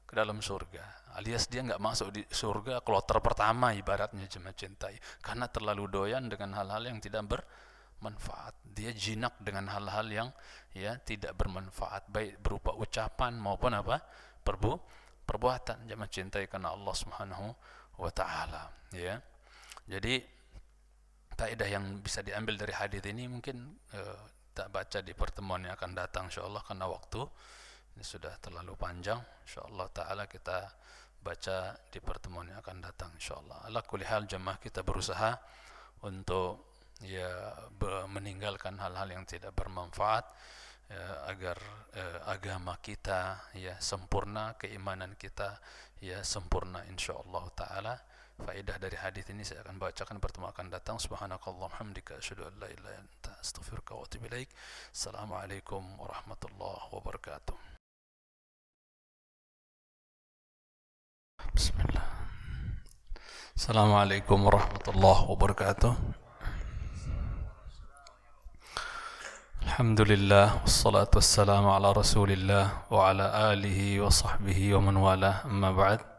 ke 0.04 0.12
dalam 0.12 0.44
surga. 0.44 1.08
Alias 1.16 1.48
dia 1.48 1.64
nggak 1.64 1.80
masuk 1.80 2.08
di 2.12 2.20
surga 2.28 2.84
kloter 2.84 3.20
pertama 3.24 3.72
ibaratnya 3.72 4.28
jemaah 4.28 4.52
cintai 4.52 4.96
karena 5.24 5.48
terlalu 5.48 5.88
doyan 5.88 6.28
dengan 6.28 6.56
hal-hal 6.60 6.84
yang 6.84 7.00
tidak 7.00 7.24
bermanfaat. 7.24 8.60
Dia 8.68 8.92
jinak 8.92 9.40
dengan 9.40 9.72
hal-hal 9.72 10.08
yang 10.08 10.28
ya 10.76 10.96
tidak 11.00 11.36
bermanfaat 11.36 12.08
baik 12.08 12.40
berupa 12.40 12.76
ucapan 12.76 13.36
maupun 13.36 13.76
apa 13.76 14.00
perbu 14.40 14.72
perbuatan 15.28 15.84
jangan 15.84 16.08
cintai 16.08 16.48
karena 16.48 16.72
Allah 16.72 16.94
Subhanahu 16.96 17.46
wa 18.00 18.10
taala 18.10 18.72
ya 18.96 19.20
jadi 19.84 20.24
kaidah 21.42 21.66
yang 21.66 21.98
bisa 21.98 22.22
diambil 22.22 22.54
dari 22.54 22.70
hadis 22.70 23.02
ini 23.02 23.26
mungkin 23.26 23.74
eh, 23.90 24.18
tak 24.54 24.70
baca 24.70 25.02
di 25.02 25.10
pertemuan 25.10 25.66
yang 25.66 25.74
akan 25.74 25.90
datang 25.98 26.30
insyaallah 26.30 26.62
karena 26.62 26.86
waktu 26.86 27.18
ini 27.98 28.04
sudah 28.06 28.38
terlalu 28.38 28.78
panjang. 28.78 29.18
Insyaallah 29.42 29.90
taala 29.90 30.30
kita 30.30 30.70
baca 31.18 31.74
di 31.90 31.98
pertemuan 31.98 32.46
yang 32.46 32.62
akan 32.62 32.78
datang 32.78 33.10
insyaallah. 33.18 33.66
Ala 33.66 33.82
kulli 33.82 34.06
hal 34.06 34.30
jemaah 34.30 34.62
kita 34.62 34.86
berusaha 34.86 35.34
untuk 36.06 36.78
ya 37.02 37.50
meninggalkan 38.06 38.78
hal-hal 38.78 39.10
yang 39.10 39.26
tidak 39.26 39.50
bermanfaat 39.58 40.22
ya, 40.86 41.26
agar 41.26 41.58
eh, 41.98 42.18
agama 42.30 42.78
kita 42.78 43.50
ya 43.58 43.74
sempurna 43.82 44.54
keimanan 44.54 45.18
kita 45.18 45.58
ya 45.98 46.22
sempurna 46.22 46.86
insyaallah 46.86 47.44
taala 47.58 47.94
faedah 48.40 48.76
dari 48.80 48.96
hadis 48.96 49.28
ini 49.28 49.44
saya 49.44 49.60
akan 49.64 49.76
bacakan 49.76 50.16
pertemuan 50.16 50.50
akan 50.56 50.72
datang 50.72 50.96
subhanakallah 50.96 51.68
hamdika 51.78 52.16
asyhadu 52.16 52.48
an 52.48 52.54
la 52.60 52.68
ilaha 52.72 52.96
illa 52.96 53.04
anta 53.04 53.30
astaghfiruka 53.44 53.92
wa 53.92 54.02
atubu 54.08 54.24
ilaik 54.32 54.48
assalamualaikum 54.94 55.82
warahmatullahi 56.00 56.84
wabarakatuh 56.96 57.56
Bismillah 61.52 62.06
Assalamualaikum 63.52 64.38
warahmatullahi 64.48 65.22
wabarakatuh 65.28 65.92
الحمد 69.62 70.00
لله 70.00 70.46
والصلاة 70.68 71.12
والسلام 71.14 71.64
على 71.64 71.88
رسول 71.92 72.30
الله 72.34 72.92
وعلى 72.92 73.26
آله 73.52 74.00
وصحبه 74.04 74.74
ومن 74.74 74.96
والاه 74.96 75.48
أما 75.48 75.72
بعد 75.72 76.11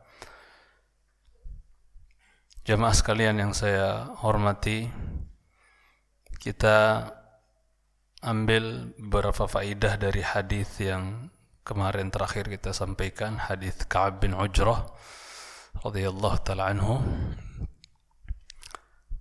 Jamaah 2.64 2.96
sekalian 2.96 3.44
yang 3.44 3.52
saya 3.52 4.16
hormati, 4.24 4.88
kita 6.40 7.12
ambil 8.24 8.96
beberapa 8.96 9.52
faidah 9.52 10.00
dari 10.00 10.24
hadis 10.24 10.80
yang 10.80 11.28
kemarin 11.68 12.08
terakhir 12.08 12.48
kita 12.48 12.72
sampaikan, 12.72 13.36
hadis 13.36 13.84
Ka'ab 13.84 14.24
bin 14.24 14.32
Ujrah 14.32 14.88
radhiyallahu 15.84 16.40
taala 16.40 16.72
anhu. 16.72 17.04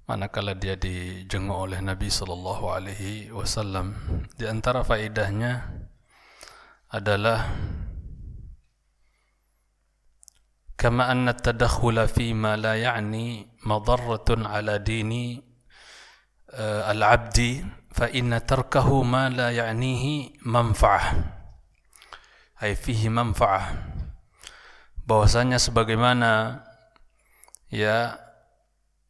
Manakala 0.06 0.54
dia 0.54 0.78
dijenguk 0.78 1.66
oleh 1.66 1.82
Nabi 1.82 2.14
sallallahu 2.14 2.70
alaihi 2.70 3.34
wasallam, 3.34 3.98
di 4.38 4.46
antara 4.46 4.86
faedahnya 4.86 5.82
adalah 6.94 7.50
كما 10.81 11.11
أن 11.11 11.29
التدخل 11.29 12.07
فيما 12.07 12.55
لا 12.55 12.77
يعني 12.77 13.49
مضرة 13.65 14.29
على 14.29 14.77
دين 14.77 15.41
العبد 16.93 17.65
فإن 17.91 18.45
تركه 18.45 19.03
ما 19.03 19.29
لا 19.29 19.49
يعنيه 19.51 20.29
منفعة 20.45 21.13
أي 22.63 22.75
فيه 22.77 23.09
منفعة 23.09 23.97
bahwasanya 25.07 25.55
sebagaimana 25.55 26.67
ya 27.71 28.19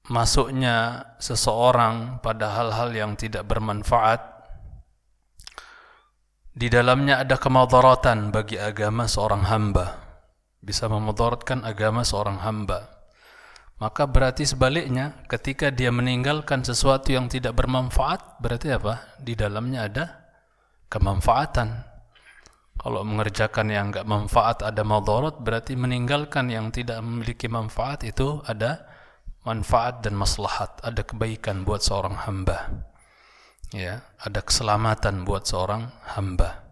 masuknya 0.05 1.09
seseorang 1.17 2.21
pada 2.21 2.53
hal-hal 2.53 2.93
yang 2.93 3.17
tidak 3.17 3.49
bermanfaat 3.49 4.21
di 6.53 6.69
dalamnya 6.69 7.25
ada 7.25 7.41
kemadaratan 7.41 8.29
bagi 8.29 8.61
agama 8.61 9.09
seorang 9.09 9.49
hamba 9.49 10.00
bisa 10.62 10.86
memudaratkan 10.86 11.66
agama 11.66 12.06
seorang 12.06 12.38
hamba. 12.40 12.88
Maka 13.82 14.06
berarti 14.06 14.46
sebaliknya, 14.46 15.26
ketika 15.26 15.74
dia 15.74 15.90
meninggalkan 15.90 16.62
sesuatu 16.62 17.10
yang 17.10 17.26
tidak 17.26 17.58
bermanfaat, 17.58 18.38
berarti 18.38 18.70
apa? 18.70 19.18
Di 19.18 19.34
dalamnya 19.34 19.90
ada 19.90 20.04
kemanfaatan. 20.86 21.90
Kalau 22.78 23.02
mengerjakan 23.02 23.66
yang 23.74 23.90
enggak 23.90 24.06
manfaat 24.06 24.62
ada 24.62 24.86
madarat, 24.86 25.42
berarti 25.42 25.74
meninggalkan 25.74 26.46
yang 26.46 26.70
tidak 26.70 27.02
memiliki 27.02 27.50
manfaat 27.50 28.06
itu 28.06 28.38
ada 28.46 28.86
manfaat 29.42 30.06
dan 30.06 30.14
maslahat, 30.14 30.78
ada 30.86 31.02
kebaikan 31.02 31.66
buat 31.66 31.82
seorang 31.82 32.22
hamba. 32.22 32.86
Ya, 33.74 34.06
ada 34.22 34.46
keselamatan 34.46 35.26
buat 35.26 35.42
seorang 35.42 35.90
hamba. 36.14 36.62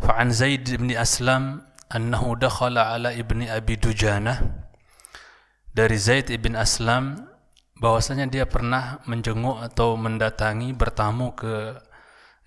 Fa'an 0.00 0.32
Zaid 0.32 0.68
bin 0.68 0.92
Aslam 0.96 1.64
annahu 1.90 2.38
dakhala 2.38 2.94
ala 2.94 3.10
ibni 3.10 3.50
Abi 3.50 3.74
Dujanah 3.76 4.38
dari 5.74 5.96
Zaid 5.98 6.30
ibn 6.30 6.54
Aslam 6.54 7.30
bahwasanya 7.80 8.28
dia 8.28 8.44
pernah 8.44 9.00
menjenguk 9.08 9.64
atau 9.64 9.96
mendatangi 9.96 10.76
bertamu 10.76 11.32
ke 11.32 11.80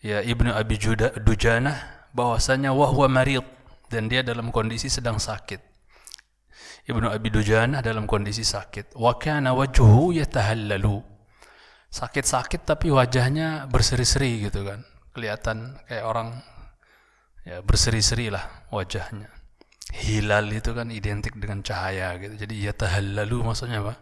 ya 0.05 0.21
Ibnu 0.21 0.53
Abi 0.53 0.77
Dujanah 1.23 2.07
bahwasanya 2.13 2.75
wahwa 2.75 3.09
marid 3.09 3.43
dan 3.89 4.11
dia 4.11 4.21
dalam 4.21 4.53
kondisi 4.53 4.91
sedang 4.91 5.17
sakit. 5.17 5.73
Ibnu 6.85 7.09
Abi 7.09 7.33
Dujanah 7.33 7.81
dalam 7.81 8.05
kondisi 8.05 8.45
sakit. 8.45 8.93
Wa 8.93 9.17
kana 9.17 9.57
wajhuhu 9.57 10.13
yatahallalu. 10.13 11.01
Sakit-sakit 11.93 12.65
tapi 12.65 12.89
wajahnya 12.91 13.69
berseri-seri 13.69 14.49
gitu 14.49 14.65
kan. 14.65 14.83
Kelihatan 15.13 15.77
kayak 15.87 16.05
orang 16.05 16.29
ya 17.43 17.59
berseri-seri 17.63 18.31
lah 18.31 18.67
wajahnya. 18.71 19.29
Hilal 19.93 20.49
itu 20.49 20.73
kan 20.73 20.89
identik 20.89 21.37
dengan 21.37 21.61
cahaya 21.61 22.17
gitu. 22.17 22.33
Jadi 22.33 22.65
ya 22.65 22.73
tahallalu 22.73 23.45
maksudnya 23.45 23.83
apa? 23.85 23.99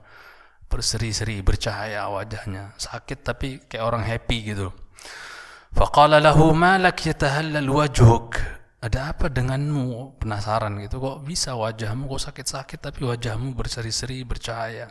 Berseri-seri 0.71 1.43
bercahaya 1.43 2.07
wajahnya. 2.07 2.77
Sakit 2.79 3.19
tapi 3.27 3.59
kayak 3.67 3.83
orang 3.83 4.03
happy 4.07 4.55
gitu. 4.55 4.71
Faqala 5.75 6.23
lahu 6.23 6.55
malak 6.55 7.03
yatahallal 7.03 7.67
wajhuk? 7.67 8.39
Ada 8.81 9.13
apa 9.13 9.29
denganmu? 9.29 10.17
Penasaran 10.17 10.79
gitu. 10.81 10.97
Kok 10.97 11.27
bisa 11.27 11.53
wajahmu? 11.53 12.07
Kok 12.07 12.23
sakit-sakit 12.31 12.79
tapi 12.81 13.05
wajahmu 13.05 13.53
berseri-seri 13.53 14.23
bercahaya? 14.25 14.89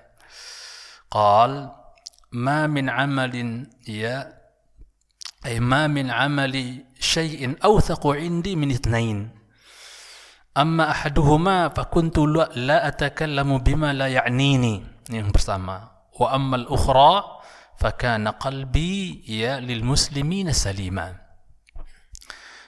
Qal 1.10 1.74
ma 2.38 2.70
min 2.70 2.86
amalin 2.86 3.66
ya 3.82 4.39
أي 5.45 5.59
ما 5.61 5.87
من 5.87 6.09
عمل 6.09 6.85
شيء 6.99 7.55
أوثق 7.63 8.07
عندي 8.07 8.55
من 8.55 8.71
اثنين 8.71 9.29
أما 10.57 10.91
أحدهما 10.91 11.69
فكنت 11.69 12.17
لا 12.55 12.87
أتكلم 12.87 13.49
بما 13.57 13.93
لا 13.93 14.07
يعنيني 14.07 14.95
yang 15.13 15.29
pertama 15.29 15.93
wa 16.17 16.27
ammal 16.33 16.65
ukhra 16.65 17.21
fakana 17.77 18.41
qalbi 18.41 19.21
ya 19.21 19.61
lil 19.61 19.85
muslimina 19.85 20.49
salima 20.49 21.13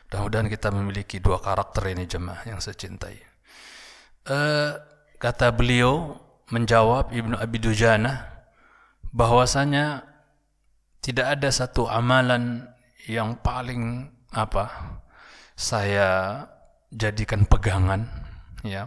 mudah-mudahan 0.08 0.46
kita 0.46 0.70
memiliki 0.70 1.18
dua 1.18 1.42
karakter 1.42 1.98
ini 1.98 2.06
jemaah 2.06 2.46
yang 2.46 2.62
saya 2.62 2.78
cintai 2.78 3.18
uh, 4.30 4.78
kata 5.18 5.50
beliau 5.50 6.22
menjawab 6.54 7.10
Ibnu 7.10 7.36
Abi 7.42 7.58
Dujana 7.58 8.30
bahwasanya 9.10 10.06
tidak 11.03 11.27
ada 11.39 11.51
satu 11.51 11.91
amalan 11.91 12.63
yang 13.11 13.35
paling 13.43 14.07
apa 14.31 14.71
saya 15.59 16.41
jadikan 16.95 17.43
pegangan 17.45 18.07
ya. 18.63 18.87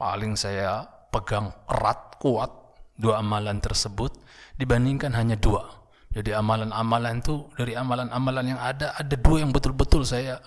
Paling 0.00 0.34
saya 0.34 0.82
pegang 1.12 1.52
erat 1.70 2.18
kuat 2.18 2.50
dua 2.98 3.20
amalan 3.22 3.60
tersebut 3.60 4.16
dibandingkan 4.56 5.12
hanya 5.14 5.36
dua. 5.36 5.62
Jadi 6.10 6.32
amalan-amalan 6.32 7.20
itu 7.20 7.46
dari 7.54 7.76
amalan-amalan 7.76 8.56
yang 8.56 8.60
ada 8.60 8.96
ada 8.96 9.16
dua 9.20 9.44
yang 9.44 9.52
betul-betul 9.52 10.02
saya 10.02 10.40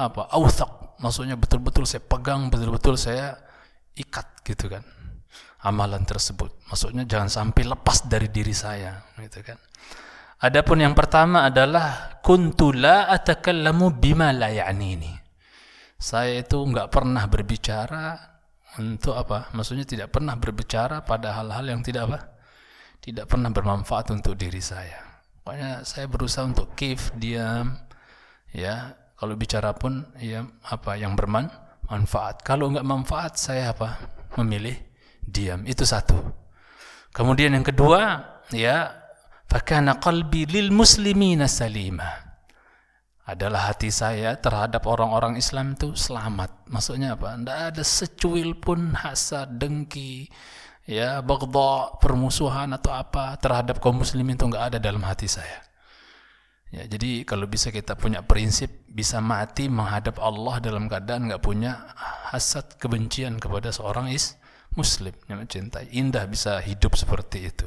apa 0.00 0.28
authaq 0.32 0.96
maksudnya 1.04 1.36
betul-betul 1.36 1.84
saya 1.84 2.00
pegang 2.00 2.48
betul-betul 2.48 2.96
saya 2.96 3.36
ikat 3.92 4.26
gitu 4.48 4.72
kan 4.72 4.82
amalan 5.60 6.02
tersebut. 6.08 6.50
Maksudnya 6.72 7.04
jangan 7.04 7.28
sampai 7.28 7.68
lepas 7.68 8.08
dari 8.08 8.32
diri 8.32 8.56
saya 8.56 9.04
gitu 9.20 9.44
kan 9.44 9.60
Adapun 10.40 10.80
yang 10.80 10.96
pertama 10.96 11.44
adalah 11.44 12.16
kuntu 12.24 12.72
la 12.72 13.12
atakallamu 13.12 13.92
bima 13.92 14.32
la 14.32 14.48
ya'nini. 14.48 15.12
Saya 16.00 16.40
itu 16.40 16.64
enggak 16.64 16.88
pernah 16.88 17.28
berbicara 17.28 18.16
untuk 18.80 19.20
apa? 19.20 19.52
Maksudnya 19.52 19.84
tidak 19.84 20.16
pernah 20.16 20.40
berbicara 20.40 21.04
pada 21.04 21.36
hal-hal 21.36 21.68
yang 21.68 21.84
tidak 21.84 22.08
apa? 22.08 22.18
Tidak 23.04 23.28
pernah 23.28 23.52
bermanfaat 23.52 24.16
untuk 24.16 24.32
diri 24.32 24.64
saya. 24.64 24.96
Pokoknya 25.44 25.84
saya 25.84 26.08
berusaha 26.08 26.48
untuk 26.48 26.72
keep 26.72 26.96
diam 27.20 27.76
ya. 28.56 28.96
Kalau 29.20 29.36
bicara 29.36 29.76
pun 29.76 30.08
ya 30.16 30.48
apa 30.64 30.96
yang 30.96 31.20
bermanfaat. 31.20 32.40
Kalau 32.40 32.72
enggak 32.72 32.88
manfaat 32.88 33.36
saya 33.36 33.76
apa? 33.76 34.00
Memilih 34.40 34.80
diam. 35.20 35.68
Itu 35.68 35.84
satu. 35.84 36.16
Kemudian 37.12 37.52
yang 37.52 37.66
kedua 37.66 38.24
ya 38.56 38.99
Fakana 39.50 39.98
qalbi 39.98 40.46
lil 40.46 40.70
muslimina 40.70 41.50
salima. 41.50 42.06
Adalah 43.26 43.74
hati 43.74 43.90
saya 43.90 44.38
terhadap 44.38 44.86
orang-orang 44.86 45.34
Islam 45.34 45.74
itu 45.74 45.98
selamat. 45.98 46.70
Maksudnya 46.70 47.18
apa? 47.18 47.34
Tidak 47.34 47.58
ada 47.74 47.82
secuil 47.82 48.54
pun 48.62 48.94
hasad, 48.94 49.58
dengki, 49.58 50.30
ya, 50.86 51.18
bagdha, 51.18 51.98
permusuhan 51.98 52.70
atau 52.78 52.94
apa 52.94 53.34
terhadap 53.42 53.82
kaum 53.82 53.98
muslimin 53.98 54.38
itu 54.38 54.46
enggak 54.46 54.70
ada 54.70 54.78
dalam 54.78 55.02
hati 55.02 55.26
saya. 55.26 55.66
Ya, 56.70 56.86
jadi 56.86 57.26
kalau 57.26 57.50
bisa 57.50 57.74
kita 57.74 57.98
punya 57.98 58.22
prinsip 58.22 58.86
bisa 58.86 59.18
mati 59.18 59.66
menghadap 59.66 60.22
Allah 60.22 60.62
dalam 60.62 60.86
keadaan 60.86 61.26
enggak 61.26 61.42
punya 61.42 61.90
hasad 62.30 62.78
kebencian 62.78 63.42
kepada 63.42 63.74
seorang 63.74 64.14
is 64.14 64.38
muslim 64.78 65.14
yang 65.26 65.42
mencintai. 65.42 65.90
Indah 65.90 66.30
bisa 66.30 66.62
hidup 66.62 66.94
seperti 66.94 67.50
itu 67.50 67.66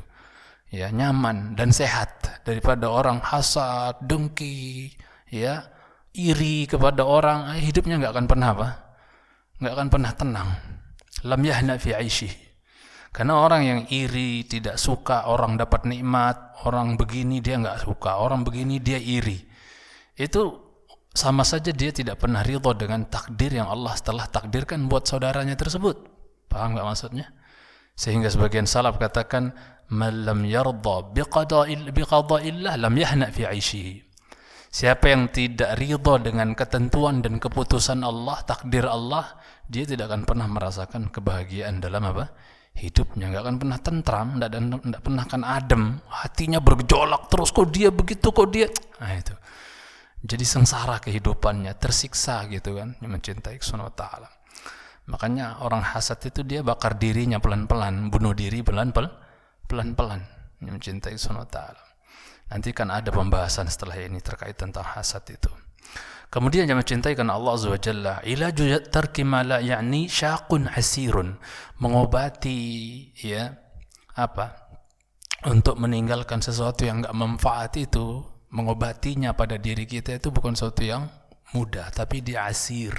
ya 0.74 0.90
nyaman 0.90 1.54
dan 1.54 1.70
sehat 1.70 2.42
daripada 2.42 2.90
orang 2.90 3.22
hasad, 3.22 4.02
dengki, 4.02 4.90
ya 5.30 5.70
iri 6.18 6.66
kepada 6.66 7.06
orang, 7.06 7.54
eh, 7.54 7.62
hidupnya 7.62 8.02
nggak 8.02 8.14
akan 8.18 8.26
pernah 8.26 8.50
apa? 8.58 8.70
nggak 9.62 9.74
akan 9.80 9.88
pernah 9.88 10.12
tenang. 10.12 10.50
Lam 11.24 11.42
yahna 11.46 11.80
fi 11.80 11.96
aishi. 11.96 12.28
Karena 13.14 13.40
orang 13.40 13.62
yang 13.64 13.82
iri, 13.94 14.44
tidak 14.44 14.82
suka 14.82 15.30
orang 15.30 15.56
dapat 15.56 15.86
nikmat, 15.86 16.66
orang 16.66 16.98
begini 16.98 17.40
dia 17.40 17.62
nggak 17.62 17.86
suka, 17.86 18.18
orang 18.18 18.42
begini 18.42 18.82
dia 18.82 18.98
iri. 18.98 19.38
Itu 20.18 20.60
sama 21.14 21.46
saja 21.46 21.70
dia 21.70 21.94
tidak 21.94 22.18
pernah 22.20 22.42
ridho 22.42 22.74
dengan 22.74 23.06
takdir 23.06 23.54
yang 23.54 23.70
Allah 23.70 23.94
telah 24.02 24.26
takdirkan 24.26 24.90
buat 24.90 25.06
saudaranya 25.06 25.54
tersebut. 25.54 26.10
Paham 26.50 26.74
nggak 26.74 26.88
maksudnya? 26.90 27.30
Sehingga 27.94 28.34
sebagian 28.34 28.66
salaf 28.66 28.98
katakan 28.98 29.54
man 29.92 30.24
lam 30.24 30.46
yarda 30.48 31.12
biqada'illah 31.12 32.74
lam 32.80 32.94
yahna 32.96 33.28
fi 33.34 33.50
'aishihi. 33.50 33.96
Siapa 34.74 35.06
yang 35.12 35.30
tidak 35.30 35.78
ridha 35.78 36.18
dengan 36.18 36.58
ketentuan 36.58 37.22
dan 37.22 37.38
keputusan 37.38 38.02
Allah, 38.02 38.42
takdir 38.42 38.90
Allah, 38.90 39.38
dia 39.70 39.86
tidak 39.86 40.10
akan 40.10 40.26
pernah 40.26 40.48
merasakan 40.50 41.14
kebahagiaan 41.14 41.78
dalam 41.78 42.02
apa? 42.10 42.34
hidupnya 42.74 43.30
nggak 43.30 43.44
akan 43.46 43.56
pernah 43.62 43.80
tentram, 43.80 44.28
nggak 44.42 44.50
nggak 44.82 45.04
pernah 45.06 45.24
akan 45.30 45.42
adem, 45.46 45.84
hatinya 46.10 46.58
bergejolak 46.58 47.30
terus 47.30 47.54
kok 47.54 47.70
dia 47.70 47.94
begitu 47.94 48.34
kok 48.34 48.50
dia, 48.50 48.68
nah 48.98 49.14
itu. 49.14 49.36
Jadi 50.24 50.46
sengsara 50.48 51.04
kehidupannya, 51.04 51.76
tersiksa 51.78 52.48
gitu 52.48 52.80
kan, 52.80 52.96
mencintai 53.04 53.60
Subhanahu 53.60 53.92
taala. 53.92 54.32
Makanya 55.12 55.60
orang 55.68 55.84
hasad 55.84 56.24
itu 56.24 56.48
dia 56.48 56.64
bakar 56.64 56.96
dirinya 56.96 57.44
pelan-pelan, 57.44 58.08
bunuh 58.08 58.32
diri 58.32 58.64
pelan-pelan, 58.64 59.12
pelan-pelan, 59.66 60.22
mencintai 60.62 61.16
Subhanahu 61.16 61.50
taala. 61.50 61.84
Nanti 62.52 62.70
kan 62.76 62.94
ada 62.94 63.10
pembahasan 63.10 63.66
setelah 63.72 63.98
ini 63.98 64.22
terkait 64.22 64.60
tentang 64.60 64.86
hasad 64.86 65.26
itu. 65.32 65.50
Kemudian 66.30 66.66
yang 66.66 66.82
mencintai 66.82 67.14
karena 67.14 67.38
Allah 67.38 67.54
Azza 67.54 67.70
wa 67.70 67.78
Jalla, 67.78 68.16
ilaju 68.26 68.64
tarki 68.90 69.22
ma 69.22 69.46
la 69.46 69.62
ya'ni 69.62 70.10
syaqun 70.10 70.70
hasirun. 70.74 71.38
Mengobati 71.78 72.58
ya 73.22 73.54
apa? 74.18 74.74
Untuk 75.46 75.78
meninggalkan 75.78 76.42
sesuatu 76.42 76.88
yang 76.88 77.06
enggak 77.06 77.16
manfaat 77.18 77.74
itu 77.78 78.26
mengobatinya 78.54 79.34
pada 79.34 79.58
diri 79.58 79.90
kita 79.90 80.22
itu 80.22 80.30
bukan 80.30 80.54
sesuatu 80.54 80.86
yang 80.86 81.10
mudah 81.58 81.90
tapi 81.94 82.22
dia 82.22 82.50
asir 82.50 82.94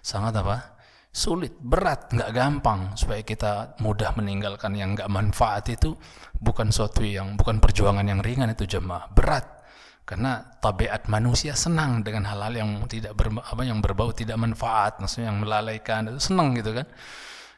sangat 0.00 0.40
apa 0.40 0.77
sulit 1.18 1.58
berat 1.58 2.14
nggak 2.14 2.30
gampang 2.30 2.94
supaya 2.94 3.26
kita 3.26 3.74
mudah 3.82 4.14
meninggalkan 4.14 4.78
yang 4.78 4.94
nggak 4.94 5.10
manfaat 5.10 5.66
itu 5.66 5.98
bukan 6.38 6.70
sesuatu 6.70 7.02
yang 7.02 7.34
bukan 7.34 7.58
perjuangan 7.58 8.06
yang 8.06 8.22
ringan 8.22 8.54
itu 8.54 8.70
jemaah. 8.70 9.10
Berat. 9.10 9.58
Karena 10.06 10.40
tabiat 10.40 11.10
manusia 11.12 11.52
senang 11.52 12.00
dengan 12.00 12.24
hal-hal 12.24 12.54
yang 12.54 12.70
tidak 12.88 13.12
ber, 13.12 13.28
apa 13.44 13.60
yang 13.60 13.84
berbau 13.84 14.08
tidak 14.14 14.40
manfaat 14.40 15.02
maksudnya 15.02 15.28
yang 15.28 15.42
melalaikan 15.42 16.08
itu 16.08 16.32
senang 16.32 16.56
gitu 16.56 16.72
kan. 16.72 16.86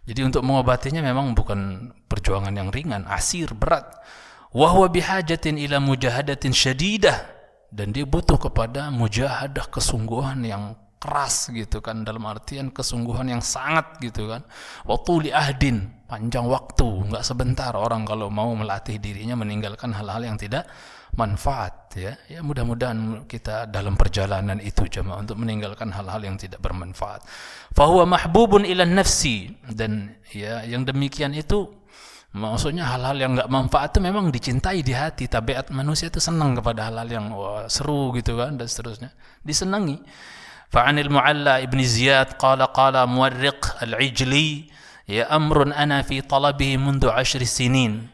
Jadi 0.08 0.20
untuk 0.26 0.42
mengobatinya 0.42 1.04
memang 1.04 1.36
bukan 1.36 1.92
perjuangan 2.10 2.50
yang 2.50 2.72
ringan 2.74 3.06
asir 3.06 3.54
berat. 3.54 3.86
Wahwa 4.50 4.90
bihajatin 4.90 5.60
ila 5.60 5.78
mujahadatin 5.78 6.50
syadidah. 6.50 7.38
Dan 7.70 7.94
dia 7.94 8.02
butuh 8.02 8.34
kepada 8.34 8.90
mujahadah 8.90 9.70
kesungguhan 9.70 10.42
yang 10.42 10.74
keras 11.00 11.48
gitu 11.48 11.80
kan 11.80 12.04
dalam 12.04 12.22
artian 12.28 12.68
kesungguhan 12.68 13.32
yang 13.32 13.40
sangat 13.40 13.96
gitu 14.04 14.28
kan 14.28 14.44
waktu 14.84 15.32
ahdin 15.32 15.88
panjang 16.04 16.44
waktu 16.44 17.08
nggak 17.08 17.24
sebentar 17.24 17.72
orang 17.72 18.04
kalau 18.04 18.28
mau 18.28 18.52
melatih 18.52 19.00
dirinya 19.00 19.32
meninggalkan 19.32 19.96
hal-hal 19.96 20.20
yang 20.20 20.36
tidak 20.36 20.68
manfaat 21.16 21.90
ya 21.96 22.14
ya 22.28 22.44
mudah-mudahan 22.44 23.24
kita 23.26 23.66
dalam 23.72 23.96
perjalanan 23.96 24.60
itu 24.60 24.86
jemaah 24.86 25.24
untuk 25.24 25.40
meninggalkan 25.40 25.90
hal-hal 25.90 26.20
yang 26.22 26.36
tidak 26.36 26.62
bermanfaat 26.62 27.24
fahuwa 27.74 28.04
mahbubun 28.04 28.62
ila 28.68 28.84
nafsi 28.84 29.50
dan 29.72 30.20
ya 30.30 30.62
yang 30.68 30.84
demikian 30.84 31.32
itu 31.34 31.80
Maksudnya 32.30 32.86
hal-hal 32.86 33.18
yang 33.18 33.34
nggak 33.34 33.50
manfaat 33.50 33.90
itu 33.90 33.98
memang 33.98 34.30
dicintai 34.30 34.86
di 34.86 34.94
hati. 34.94 35.26
Tabiat 35.26 35.74
manusia 35.74 36.06
itu 36.14 36.22
senang 36.22 36.54
kepada 36.54 36.86
hal-hal 36.86 37.08
yang 37.10 37.26
wah, 37.34 37.66
seru 37.66 38.14
gitu 38.14 38.38
kan 38.38 38.54
dan 38.54 38.70
seterusnya. 38.70 39.10
Disenangi. 39.42 39.98
Fa'anil 40.70 41.10
Mu'alla 41.10 41.58
ibn 41.58 41.82
Ziyad 41.82 42.38
qala 42.38 42.70
qala 42.70 43.02
muwarriq 43.10 43.82
al-ijli 43.82 44.70
ya 45.10 45.26
amrun 45.26 45.74
ana 45.74 46.06
fi 46.06 46.22
talabihi 46.22 46.78
mundu 46.78 47.10
ashri 47.10 47.42
sinin. 47.42 48.06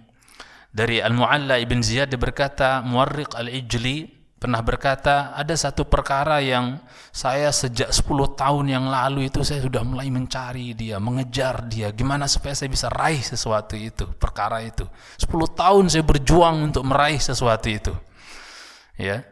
Dari 0.72 1.00
Al-Mu'alla 1.00 1.60
ibn 1.60 1.84
Ziyad 1.84 2.12
berkata 2.16 2.80
muwarriq 2.80 3.36
al-ijli 3.36 4.16
pernah 4.36 4.60
berkata 4.60 5.32
ada 5.32 5.56
satu 5.56 5.88
perkara 5.88 6.44
yang 6.44 6.80
saya 7.12 7.48
sejak 7.48 7.88
10 7.88 8.36
tahun 8.36 8.68
yang 8.68 8.84
lalu 8.88 9.32
itu 9.32 9.40
saya 9.40 9.64
sudah 9.64 9.80
mulai 9.80 10.12
mencari 10.12 10.76
dia, 10.76 11.00
mengejar 11.00 11.64
dia, 11.64 11.88
gimana 11.92 12.28
supaya 12.28 12.52
saya 12.52 12.68
bisa 12.68 12.92
raih 12.92 13.24
sesuatu 13.24 13.72
itu, 13.76 14.04
perkara 14.20 14.60
itu. 14.60 14.84
10 15.16 15.32
tahun 15.56 15.84
saya 15.88 16.04
berjuang 16.04 16.72
untuk 16.72 16.84
meraih 16.84 17.16
sesuatu 17.16 17.68
itu. 17.72 17.92
Ya. 19.00 19.24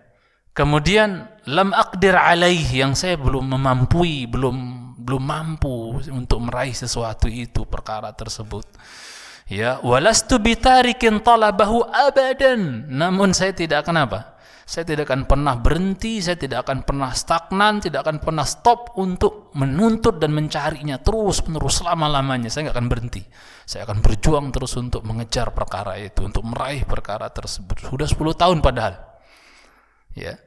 Kemudian 0.55 1.27
lam 1.51 1.75
aqdir 1.75 2.15
alaih 2.15 2.63
yang 2.71 2.95
saya 2.95 3.19
belum 3.19 3.59
memampui, 3.59 4.31
belum 4.31 4.57
belum 5.05 5.25
mampu 5.27 6.01
untuk 6.15 6.47
meraih 6.47 6.73
sesuatu 6.73 7.27
itu, 7.27 7.67
perkara 7.67 8.15
tersebut. 8.15 8.65
Ya, 9.51 9.77
walastu 9.85 10.41
bitarikin 10.41 11.21
talabahu 11.21 11.85
abadan. 11.85 12.89
Namun 12.89 13.37
saya 13.37 13.53
tidak 13.53 13.85
akan 13.85 14.09
apa? 14.09 14.21
Saya 14.65 14.89
tidak 14.89 15.13
akan 15.13 15.29
pernah 15.29 15.61
berhenti, 15.61 16.25
saya 16.25 16.41
tidak 16.41 16.65
akan 16.65 16.89
pernah 16.89 17.13
stagnan, 17.13 17.85
tidak 17.85 18.09
akan 18.09 18.17
pernah 18.25 18.49
stop 18.49 18.97
untuk 18.97 19.53
menuntut 19.53 20.17
dan 20.17 20.33
mencarinya 20.33 20.97
terus 21.05 21.45
menerus 21.45 21.85
selama-lamanya. 21.85 22.49
Saya 22.49 22.71
nggak 22.71 22.77
akan 22.81 22.89
berhenti. 22.89 23.21
Saya 23.69 23.85
akan 23.85 24.01
berjuang 24.01 24.49
terus 24.57 24.73
untuk 24.81 25.05
mengejar 25.05 25.53
perkara 25.53 26.01
itu, 26.01 26.25
untuk 26.25 26.41
meraih 26.49 26.89
perkara 26.89 27.29
tersebut. 27.29 27.85
Sudah 27.85 28.09
10 28.09 28.33
tahun 28.33 28.65
padahal. 28.65 28.97
Ya. 30.17 30.41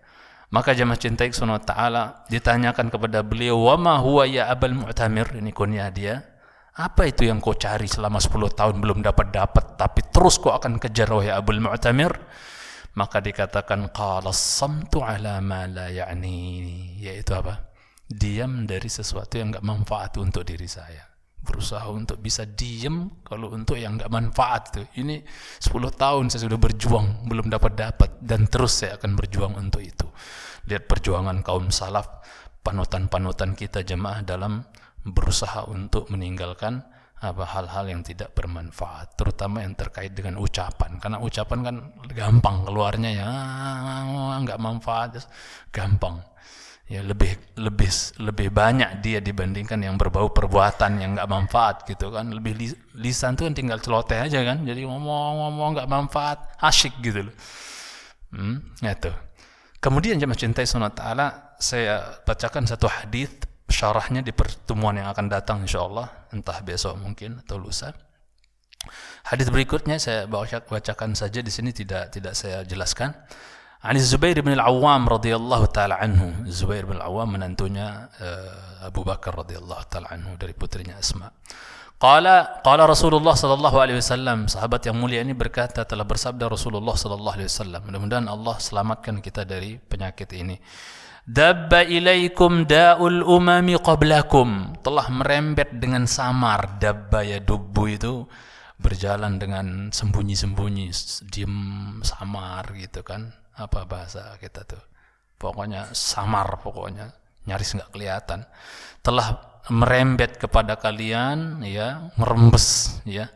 Maka 0.48 0.72
jemaah 0.72 0.96
cinta 0.96 1.28
Subhanahu 1.28 1.60
taala 1.68 2.24
ditanyakan 2.32 2.88
kepada 2.88 3.20
beliau, 3.20 3.68
"Wa 3.68 3.76
huwa 4.00 4.24
ya 4.24 4.48
Abul 4.48 4.80
Mu'tamir?" 4.80 5.36
Ini 5.36 5.52
kunyah 5.52 5.92
dia. 5.92 6.24
Apa 6.78 7.10
itu 7.10 7.28
yang 7.28 7.44
kau 7.44 7.58
cari 7.58 7.90
selama 7.90 8.22
10 8.22 8.54
tahun 8.54 8.78
belum 8.80 9.02
dapat 9.02 9.34
dapat 9.34 9.82
tapi 9.82 10.06
terus 10.14 10.38
kau 10.38 10.54
akan 10.54 10.78
kejar 10.78 11.10
wahai 11.10 11.34
Abul 11.34 11.60
Mu'tamir? 11.60 12.14
maka 12.98 13.22
dikatakan 13.22 13.94
qala 13.94 14.34
samtu 14.34 15.06
ala 15.06 15.38
ma 15.38 15.70
la 15.70 15.94
ya'ni 15.94 16.98
yaitu 16.98 17.38
apa 17.38 17.70
diam 18.10 18.66
dari 18.66 18.90
sesuatu 18.90 19.38
yang 19.38 19.54
enggak 19.54 19.68
manfaat 19.70 20.18
untuk 20.18 20.42
diri 20.42 20.66
saya 20.66 21.06
berusaha 21.48 21.88
untuk 21.88 22.20
bisa 22.20 22.44
diam 22.44 23.24
kalau 23.24 23.56
untuk 23.56 23.80
yang 23.80 23.96
enggak 23.96 24.12
manfaat 24.12 24.76
itu 24.76 24.82
ini 25.00 25.24
10 25.64 25.72
tahun 25.96 26.28
saya 26.28 26.44
sudah 26.44 26.60
berjuang 26.60 27.24
belum 27.32 27.48
dapat 27.48 27.74
dapat 27.80 28.10
dan 28.20 28.52
terus 28.52 28.84
saya 28.84 29.00
akan 29.00 29.16
berjuang 29.16 29.56
untuk 29.56 29.80
itu. 29.80 30.04
Lihat 30.68 30.92
perjuangan 30.92 31.40
kaum 31.48 31.72
salaf 31.72 32.20
panutan-panutan 32.60 33.56
kita 33.56 33.88
jemaah 33.88 34.28
dalam 34.28 34.68
berusaha 35.08 35.64
untuk 35.72 36.12
meninggalkan 36.12 36.84
apa 37.18 37.50
hal-hal 37.50 37.90
yang 37.90 38.06
tidak 38.06 38.36
bermanfaat 38.38 39.18
terutama 39.18 39.64
yang 39.64 39.74
terkait 39.74 40.12
dengan 40.12 40.38
ucapan. 40.38 41.00
Karena 41.00 41.18
ucapan 41.24 41.60
kan 41.64 41.76
gampang 42.12 42.68
keluarnya 42.68 43.12
ya 43.16 43.30
nggak 44.44 44.60
manfaat 44.60 45.18
gampang 45.72 46.22
ya 46.88 47.04
lebih 47.04 47.36
lebih 47.60 47.92
lebih 48.24 48.48
banyak 48.48 49.04
dia 49.04 49.20
dibandingkan 49.20 49.84
yang 49.84 50.00
berbau 50.00 50.32
perbuatan 50.32 51.04
yang 51.04 51.20
nggak 51.20 51.30
manfaat 51.30 51.84
gitu 51.84 52.12
kan. 52.12 52.32
Lebih 52.32 52.54
li, 52.56 52.68
lisan 52.98 53.36
tuh 53.36 53.48
kan 53.48 53.54
tinggal 53.54 53.80
celoteh 53.84 54.24
aja 54.24 54.40
kan. 54.44 54.64
Jadi 54.64 54.88
ngomong-ngomong 54.88 55.70
nggak 55.78 55.90
manfaat 55.92 56.58
asyik 56.64 56.96
gitu 57.04 57.28
loh. 57.28 57.36
Hmm, 58.32 58.60
itu 58.84 59.12
kemudian 59.80 60.20
jemaah 60.20 60.36
cintai 60.36 60.68
sunnah 60.68 60.92
taala 60.92 61.56
saya 61.64 62.20
bacakan 62.28 62.68
satu 62.68 62.92
hadis 62.92 63.32
syarahnya 63.68 64.24
di 64.24 64.32
pertemuan 64.32 64.96
yang 64.96 65.08
akan 65.12 65.28
datang 65.28 65.64
insyaallah 65.64 66.32
entah 66.36 66.60
besok 66.64 67.00
mungkin 67.00 67.44
atau 67.44 67.60
lusa. 67.60 67.96
Hadis 69.28 69.52
berikutnya 69.52 70.00
saya 70.00 70.28
bacakan 70.32 71.12
saja 71.12 71.44
di 71.44 71.52
sini 71.52 71.76
tidak 71.76 72.16
tidak 72.16 72.36
saya 72.36 72.64
jelaskan 72.64 73.12
Ani 73.86 74.02
Zubair 74.02 74.42
bin 74.42 74.58
Al-Awwam 74.58 75.06
radhiyallahu 75.06 75.70
taala 75.70 76.02
anhu. 76.02 76.34
Zubair 76.50 76.90
bin 76.90 76.98
Al-Awwam 76.98 77.38
menantunya 77.38 78.10
uh, 78.18 78.90
Abu 78.90 79.06
Bakar 79.06 79.38
radhiyallahu 79.38 79.84
taala 79.86 80.10
anhu 80.10 80.34
dari 80.34 80.58
putrinya 80.58 80.98
Asma. 80.98 81.30
Qala 81.98 82.62
qala 82.62 82.90
Rasulullah 82.90 83.34
sallallahu 83.34 83.78
alaihi 83.78 83.98
wasallam 84.02 84.46
sahabat 84.46 84.86
yang 84.86 84.98
mulia 84.98 85.22
ini 85.22 85.34
berkata 85.34 85.82
telah 85.82 86.06
bersabda 86.06 86.50
Rasulullah 86.50 86.98
sallallahu 86.98 87.38
alaihi 87.38 87.50
wasallam. 87.50 87.82
Mudah-mudahan 87.86 88.26
Allah 88.26 88.56
selamatkan 88.58 89.22
kita 89.22 89.46
dari 89.46 89.78
penyakit 89.78 90.30
ini. 90.34 90.58
Dabba 91.28 91.86
ilaikum 91.86 92.66
da'ul 92.66 93.26
umami 93.26 93.78
qablakum. 93.78 94.78
Telah 94.82 95.06
merembet 95.14 95.78
dengan 95.78 96.10
samar 96.10 96.82
dabba 96.82 97.22
ya 97.22 97.38
dubbu 97.42 97.84
itu 97.90 98.26
berjalan 98.78 99.42
dengan 99.42 99.90
sembunyi-sembunyi 99.90 100.94
diem 101.34 101.58
samar 102.06 102.78
gitu 102.78 103.02
kan 103.02 103.34
apa 103.58 103.90
bahasa 103.90 104.38
kita 104.38 104.64
tuh? 104.64 104.84
Pokoknya 105.38 105.92
samar 105.94 106.62
pokoknya. 106.62 107.10
Nyaris 107.50 107.74
nggak 107.78 107.92
kelihatan. 107.92 108.46
Telah 109.02 109.62
merembet 109.74 110.40
kepada 110.40 110.80
kalian 110.80 111.66
ya 111.66 112.14
merembes 112.16 113.00
ya. 113.04 113.28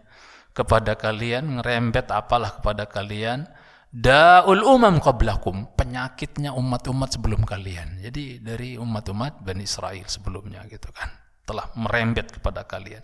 Kepada 0.51 0.99
kalian 0.99 1.59
ngerembet 1.59 2.11
apalah 2.13 2.61
kepada 2.61 2.85
kalian. 2.85 3.49
Daul 3.91 4.63
umam 4.63 5.03
qablakum, 5.03 5.75
penyakitnya 5.75 6.55
umat-umat 6.55 7.11
sebelum 7.11 7.43
kalian. 7.43 7.99
Jadi 7.99 8.39
dari 8.39 8.79
umat-umat 8.79 9.43
Bani 9.43 9.67
Israel 9.67 10.07
sebelumnya 10.07 10.63
gitu 10.71 10.87
kan, 10.95 11.11
telah 11.43 11.67
merembet 11.75 12.31
kepada 12.31 12.63
kalian. 12.63 13.03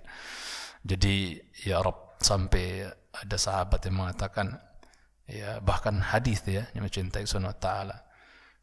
Jadi 0.88 1.36
ya 1.68 1.84
Rob 1.84 2.16
sampai 2.24 2.88
ada 3.12 3.36
sahabat 3.36 3.84
yang 3.84 4.00
mengatakan 4.00 4.56
ya 5.28 5.60
bahkan 5.60 6.00
hadis 6.00 6.42
ya 6.48 6.66
yang 6.72 6.88
mencintai 6.88 7.28
sunnah 7.28 7.54
taala. 7.54 8.08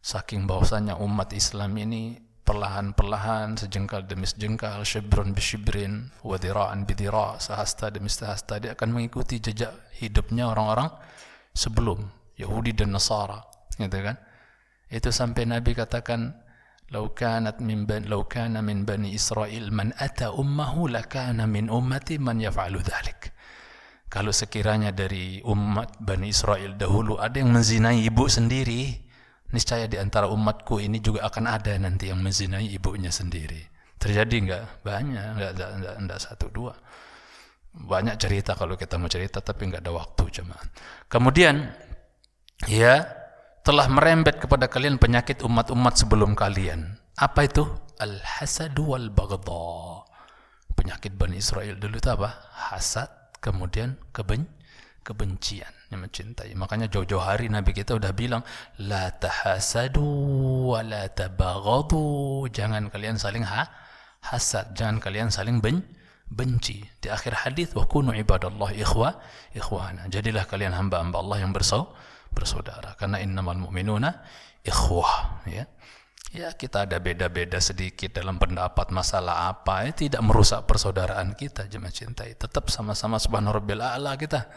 Saking 0.04 0.44
bahwasanya 0.44 1.00
umat 1.00 1.32
Islam 1.32 1.72
ini 1.80 2.20
perlahan-perlahan 2.44 3.56
sejengkal 3.56 4.04
demi 4.04 4.28
sejengkal 4.28 4.84
syibrun 4.84 5.32
bisyibrin 5.32 6.12
wadiraan 6.20 6.84
bidira 6.84 7.40
sehasta 7.40 7.88
demi 7.88 8.12
sehasta 8.12 8.60
dia 8.60 8.76
akan 8.76 9.00
mengikuti 9.00 9.40
jejak 9.40 9.72
hidupnya 9.96 10.52
orang-orang 10.52 10.92
sebelum 11.56 12.04
Yahudi 12.36 12.76
dan 12.76 12.92
Nasara 12.92 13.40
gitu 13.80 13.96
kan? 14.04 14.20
Itu 14.92 15.08
sampai 15.08 15.48
Nabi 15.48 15.72
katakan 15.72 16.36
"Lau 16.92 17.16
kanat 17.16 17.64
min 17.64 17.88
ban 17.88 18.04
lau 18.04 18.28
kana 18.28 18.60
min 18.60 18.84
bani 18.84 19.16
Israel 19.16 19.72
man 19.72 19.96
ata 19.96 20.36
ummahu 20.36 20.92
lakana 20.92 21.48
min 21.48 21.72
ummati 21.72 22.20
man 22.20 22.44
yaf'alu 22.44 22.84
dhalik 22.84 23.24
kalau 24.14 24.30
sekiranya 24.30 24.94
dari 24.94 25.42
umat 25.42 25.98
Bani 25.98 26.30
Israel 26.30 26.78
dahulu 26.78 27.18
ada 27.18 27.42
yang 27.42 27.50
menzinai 27.50 27.98
ibu 28.06 28.30
sendiri 28.30 29.04
niscaya 29.54 29.86
di 29.86 29.98
antara 29.98 30.26
umatku 30.30 30.82
ini 30.82 30.98
juga 30.98 31.26
akan 31.30 31.46
ada 31.46 31.74
nanti 31.78 32.10
yang 32.10 32.18
menzinai 32.18 32.70
ibunya 32.74 33.14
sendiri. 33.14 33.62
Terjadi 33.98 34.36
enggak? 34.38 34.62
Banyak, 34.82 35.26
enggak, 35.38 35.50
enggak, 35.54 35.70
enggak, 35.78 35.94
enggak 36.02 36.18
satu 36.20 36.46
dua. 36.50 36.74
Banyak 37.74 38.18
cerita 38.18 38.58
kalau 38.58 38.74
kita 38.74 38.98
mau 38.98 39.06
cerita 39.06 39.38
tapi 39.38 39.70
enggak 39.70 39.86
ada 39.86 39.94
waktu 39.94 40.24
cuma. 40.42 40.58
Kemudian 41.06 41.70
ya 42.66 43.06
telah 43.62 43.86
merembet 43.90 44.42
kepada 44.42 44.66
kalian 44.66 44.98
penyakit 44.98 45.40
umat-umat 45.46 45.94
sebelum 45.94 46.34
kalian. 46.38 46.98
Apa 47.14 47.46
itu? 47.46 47.64
Al-hasad 48.02 48.74
wal 48.78 49.10
baghdha. 49.14 50.02
Penyakit 50.74 51.14
Bani 51.14 51.38
Israel 51.38 51.78
dulu 51.78 52.02
itu 52.02 52.10
apa? 52.10 52.34
Hasad, 52.74 53.06
kemudian 53.45 54.01
kebenci 54.16 54.64
kebencian 55.05 55.68
yang 55.92 56.01
mencintai. 56.01 56.57
Makanya 56.57 56.88
jauh-jauh 56.88 57.20
hari 57.20 57.53
Nabi 57.53 57.76
kita 57.76 57.95
udah 58.01 58.16
bilang 58.16 58.40
la 58.80 59.12
tahasadu 59.12 60.01
wa 60.72 60.80
la 60.80 61.12
tabaghadu 61.12 62.49
jangan 62.49 62.88
kalian 62.88 63.20
saling 63.20 63.45
ha 63.45 63.68
hasad 64.24 64.72
jangan 64.72 64.99
kalian 64.99 65.28
saling 65.28 65.61
ben 65.61 65.84
benci. 66.24 66.88
Di 66.99 67.12
akhir 67.12 67.45
hadis 67.45 67.76
wa 67.76 67.84
kunu 67.84 68.16
ibadallah 68.16 68.72
ikhwa 68.72 69.20
ikhwana. 69.53 70.09
Jadilah 70.09 70.49
kalian 70.49 70.72
hamba-hamba 70.72 71.20
Allah 71.20 71.45
yang 71.45 71.53
bersau 71.53 71.92
bersaudara. 72.32 72.97
Karena 72.97 73.20
innamal 73.20 73.61
mu'minuna 73.61 74.24
ikhwah 74.64 75.45
ya 75.45 75.68
ya 76.35 76.51
kita 76.51 76.91
ada 76.91 76.99
beda-beda 76.99 77.62
sedikit 77.62 78.18
dalam 78.18 78.43
pendapat 78.43 78.91
masalah 78.91 79.55
apa. 79.55 79.87
Ya 79.87 79.95
tidak 79.95 80.22
merusak 80.26 80.66
persaudaraan 80.66 81.39
kita 81.39 81.70
jemaah 81.70 81.95
cintai. 81.95 82.35
Tetap 82.35 82.66
sama-sama 82.74 83.22
subhanahu 83.22 83.62
rabbil 83.62 83.78
a'la 83.78 84.18
kita. 84.18 84.51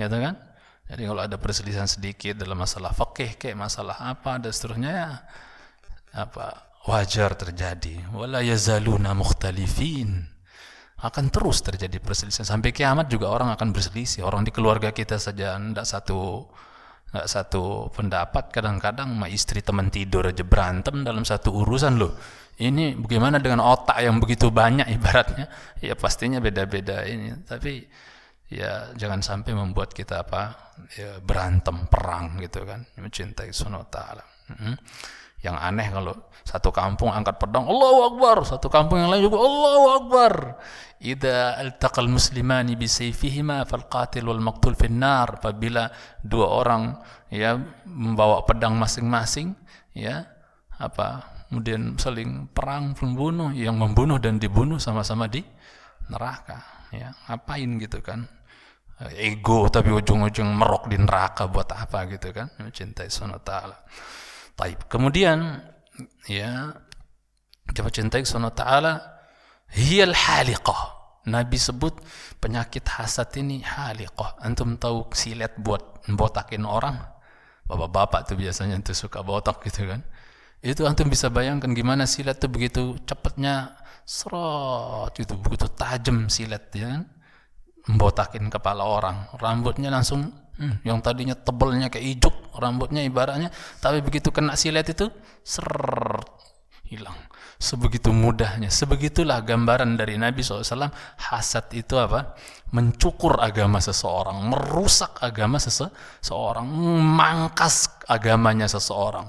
Ya 0.00 0.08
kan? 0.08 0.40
Jadi 0.88 1.04
kalau 1.04 1.20
ada 1.20 1.36
perselisihan 1.36 1.84
sedikit 1.84 2.40
dalam 2.40 2.56
masalah 2.56 2.96
fakih 2.96 3.36
kayak 3.36 3.60
masalah 3.60 4.00
apa 4.00 4.40
dan 4.40 4.48
seterusnya 4.56 4.90
ya 4.90 5.08
apa 6.16 6.72
wajar 6.88 7.36
terjadi. 7.36 8.08
Wala 8.16 8.40
yazaluna 8.40 9.12
mukhtalifin. 9.12 10.24
Akan 10.98 11.28
terus 11.28 11.60
terjadi 11.60 12.00
perselisihan. 12.00 12.48
Sampai 12.48 12.72
kiamat 12.72 13.12
juga 13.12 13.28
orang 13.28 13.52
akan 13.52 13.70
berselisih. 13.70 14.24
Orang 14.24 14.48
di 14.48 14.50
keluarga 14.50 14.90
kita 14.90 15.20
saja 15.20 15.60
tidak 15.60 15.86
satu 15.86 16.48
nggak 17.08 17.28
satu 17.28 17.88
pendapat 17.88 18.52
kadang-kadang 18.52 19.16
sama 19.16 19.28
istri 19.32 19.64
teman 19.64 19.88
tidur 19.88 20.28
aja 20.28 20.44
berantem 20.44 21.00
dalam 21.00 21.24
satu 21.24 21.52
urusan 21.64 21.96
loh. 21.96 22.12
Ini 22.58 22.98
bagaimana 22.98 23.38
dengan 23.38 23.62
otak 23.62 24.02
yang 24.02 24.18
begitu 24.18 24.50
banyak 24.50 24.90
ibaratnya? 24.98 25.46
Ya 25.78 25.94
pastinya 25.94 26.42
beda-beda 26.42 27.06
ini. 27.06 27.30
Tapi 27.46 27.86
ya 28.50 28.92
jangan 28.98 29.22
sampai 29.22 29.54
membuat 29.54 29.94
kita 29.94 30.26
apa 30.26 30.74
ya, 30.98 31.22
berantem 31.22 31.86
perang 31.86 32.36
gitu 32.42 32.66
kan. 32.66 32.82
Mencintai 32.98 33.54
sunnah 33.54 33.86
taala. 33.86 34.26
Hmm. 34.50 34.74
Yang 35.38 35.54
aneh 35.54 35.86
kalau 35.94 36.14
satu 36.42 36.74
kampung 36.74 37.12
angkat 37.14 37.38
pedang 37.38 37.68
Allahu 37.68 38.14
Akbar. 38.14 38.42
Satu 38.42 38.66
kampung 38.72 38.98
yang 38.98 39.12
lain 39.12 39.28
juga 39.28 39.38
Allahu 39.38 39.86
Akbar. 40.02 40.32
Idza 40.98 41.54
altaqal 41.62 42.10
muslimani 42.10 42.74
bi 42.74 42.90
sayfihima 42.90 43.62
fal 43.68 43.86
qatil 43.86 44.26
wal 44.26 44.42
maqtul 44.42 44.74
fin 44.74 44.98
nar 44.98 45.38
apabila 45.38 45.86
dua 46.18 46.46
orang 46.58 46.98
ya 47.30 47.54
membawa 47.86 48.42
pedang 48.42 48.74
masing-masing 48.74 49.54
ya 49.94 50.26
apa 50.74 51.38
kemudian 51.46 51.94
saling 52.02 52.50
perang 52.50 52.98
membunuh 52.98 53.54
yang 53.54 53.78
membunuh 53.78 54.18
dan 54.18 54.42
dibunuh 54.42 54.82
sama-sama 54.82 55.30
di 55.30 55.38
neraka 56.10 56.88
ya 56.90 57.14
ngapain 57.30 57.78
gitu 57.78 58.02
kan? 58.02 58.26
Ego 59.14 59.70
tapi 59.70 59.94
ujung-ujung 59.94 60.50
merok 60.50 60.90
di 60.90 60.98
neraka 60.98 61.46
buat 61.46 61.70
apa 61.70 62.10
gitu 62.10 62.34
kan? 62.34 62.50
Mencintai 62.58 63.06
sunnah 63.06 63.38
ta'ala 63.38 63.78
Taib. 64.58 64.90
kemudian 64.90 65.62
ya 66.26 66.74
coba 67.70 67.94
cintai 67.94 68.26
sunnah 68.26 68.50
ta'ala 68.50 68.98
hiyal 69.70 70.10
haliqah. 70.10 70.98
Nabi 71.28 71.60
sebut 71.60 71.92
penyakit 72.40 72.88
hasad 72.88 73.28
ini 73.36 73.60
haliqah. 73.60 74.40
Antum 74.40 74.80
tahu 74.80 75.12
silet 75.12 75.52
buat 75.60 76.02
botakin 76.08 76.64
orang? 76.64 76.96
Bapak-bapak 77.68 78.32
tuh 78.32 78.36
biasanya 78.40 78.80
tuh 78.80 78.96
suka 78.96 79.20
botak 79.20 79.60
gitu 79.68 79.84
kan. 79.84 80.00
Itu 80.64 80.88
antum 80.88 81.12
bisa 81.12 81.28
bayangkan 81.28 81.76
gimana 81.76 82.08
silet 82.08 82.40
tuh 82.40 82.48
begitu 82.48 82.96
cepatnya 83.04 83.76
serot 84.08 85.12
itu 85.20 85.36
begitu 85.36 85.68
tajam 85.76 86.32
silet 86.32 86.64
ya 86.72 86.96
kan? 86.96 87.02
Membotakin 87.92 88.48
kepala 88.48 88.88
orang. 88.88 89.28
Rambutnya 89.36 89.92
langsung 89.92 90.32
hmm, 90.58 90.84
yang 90.84 90.98
tadinya 91.00 91.38
tebalnya 91.38 91.88
kayak 91.88 92.18
ijuk 92.18 92.34
rambutnya 92.58 93.06
ibaratnya 93.06 93.48
tapi 93.78 94.02
begitu 94.02 94.34
kena 94.34 94.58
silet 94.58 94.86
itu 94.90 95.08
ser 95.46 95.66
hilang. 96.88 97.16
Sebegitu 97.58 98.14
mudahnya 98.14 98.70
sebegitulah 98.70 99.42
gambaran 99.42 99.98
dari 99.98 100.14
Nabi 100.14 100.46
SAW 100.46 100.94
hasad 101.18 101.66
itu 101.74 101.98
apa? 101.98 102.38
Mencukur 102.70 103.42
agama 103.42 103.82
seseorang 103.82 104.46
merusak 104.46 105.18
agama 105.18 105.58
seseorang 105.58 106.70
mangkas 107.02 107.90
agamanya 108.06 108.70
seseorang 108.70 109.26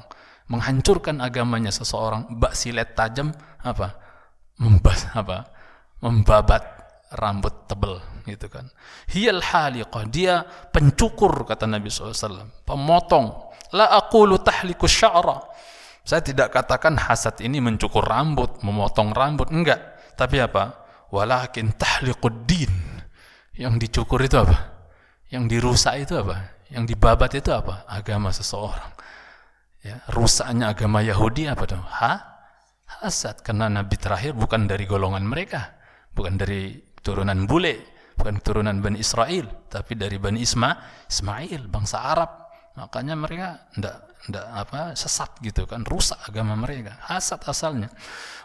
menghancurkan 0.49 1.21
agamanya 1.21 1.69
seseorang 1.69 2.25
bak 2.37 2.57
silet 2.57 2.93
tajam 2.97 3.33
apa? 3.61 3.97
Membas 4.61 5.09
apa? 5.17 5.49
Membabat 6.05 6.78
rambut 7.13 7.65
tebal 7.65 8.01
gitu 8.29 8.47
kan. 8.49 8.69
Hiyal 9.09 9.41
haliqah, 9.41 10.05
dia 10.05 10.45
pencukur 10.45 11.45
kata 11.45 11.65
Nabi 11.65 11.89
SAW, 11.89 12.65
pemotong. 12.65 13.49
La 13.73 13.89
aqulu 13.93 14.41
tahliku 14.41 14.89
sya'ra. 14.89 15.45
Saya 16.01 16.25
tidak 16.25 16.49
katakan 16.53 16.97
hasad 16.97 17.37
ini 17.45 17.61
mencukur 17.61 18.01
rambut, 18.01 18.65
memotong 18.65 19.13
rambut, 19.13 19.53
enggak. 19.53 19.77
Tapi 20.17 20.41
apa? 20.41 20.89
Walakin 21.13 21.77
tahliqud 21.77 22.49
din. 22.49 22.73
Yang 23.53 23.73
dicukur 23.89 24.21
itu 24.25 24.41
apa? 24.41 24.57
Yang 25.29 25.43
dirusak 25.53 25.95
itu 26.01 26.17
apa? 26.17 26.57
Yang 26.73 26.95
dibabat 26.95 27.31
itu 27.37 27.53
apa? 27.53 27.85
Agama 27.85 28.33
seseorang. 28.33 28.89
Ya, 29.85 30.01
rusaknya 30.11 30.73
agama 30.73 30.99
Yahudi 31.05 31.47
apa 31.47 31.63
tuh? 31.69 31.79
Ha? 31.79 32.13
Hasad 32.99 33.45
karena 33.45 33.69
nabi 33.69 33.95
terakhir 33.95 34.33
bukan 34.33 34.65
dari 34.65 34.83
golongan 34.89 35.23
mereka, 35.23 35.77
bukan 36.11 36.35
dari 36.35 36.88
turunan 37.01 37.47
bule, 37.47 37.99
bukan 38.19 38.43
turunan 38.43 38.83
Bani 38.83 38.99
Israel, 38.99 39.47
tapi 39.71 39.95
dari 39.95 40.19
Bani 40.19 40.43
Isma, 40.43 40.75
Ismail, 41.07 41.71
bangsa 41.71 42.03
Arab. 42.03 42.31
Makanya 42.75 43.15
mereka 43.15 43.71
ndak 43.79 44.09
ndak 44.27 44.45
apa 44.51 44.79
sesat 44.99 45.39
gitu 45.39 45.63
kan, 45.63 45.87
rusak 45.87 46.19
agama 46.27 46.59
mereka. 46.59 46.99
Hasad 47.07 47.39
asalnya. 47.47 47.87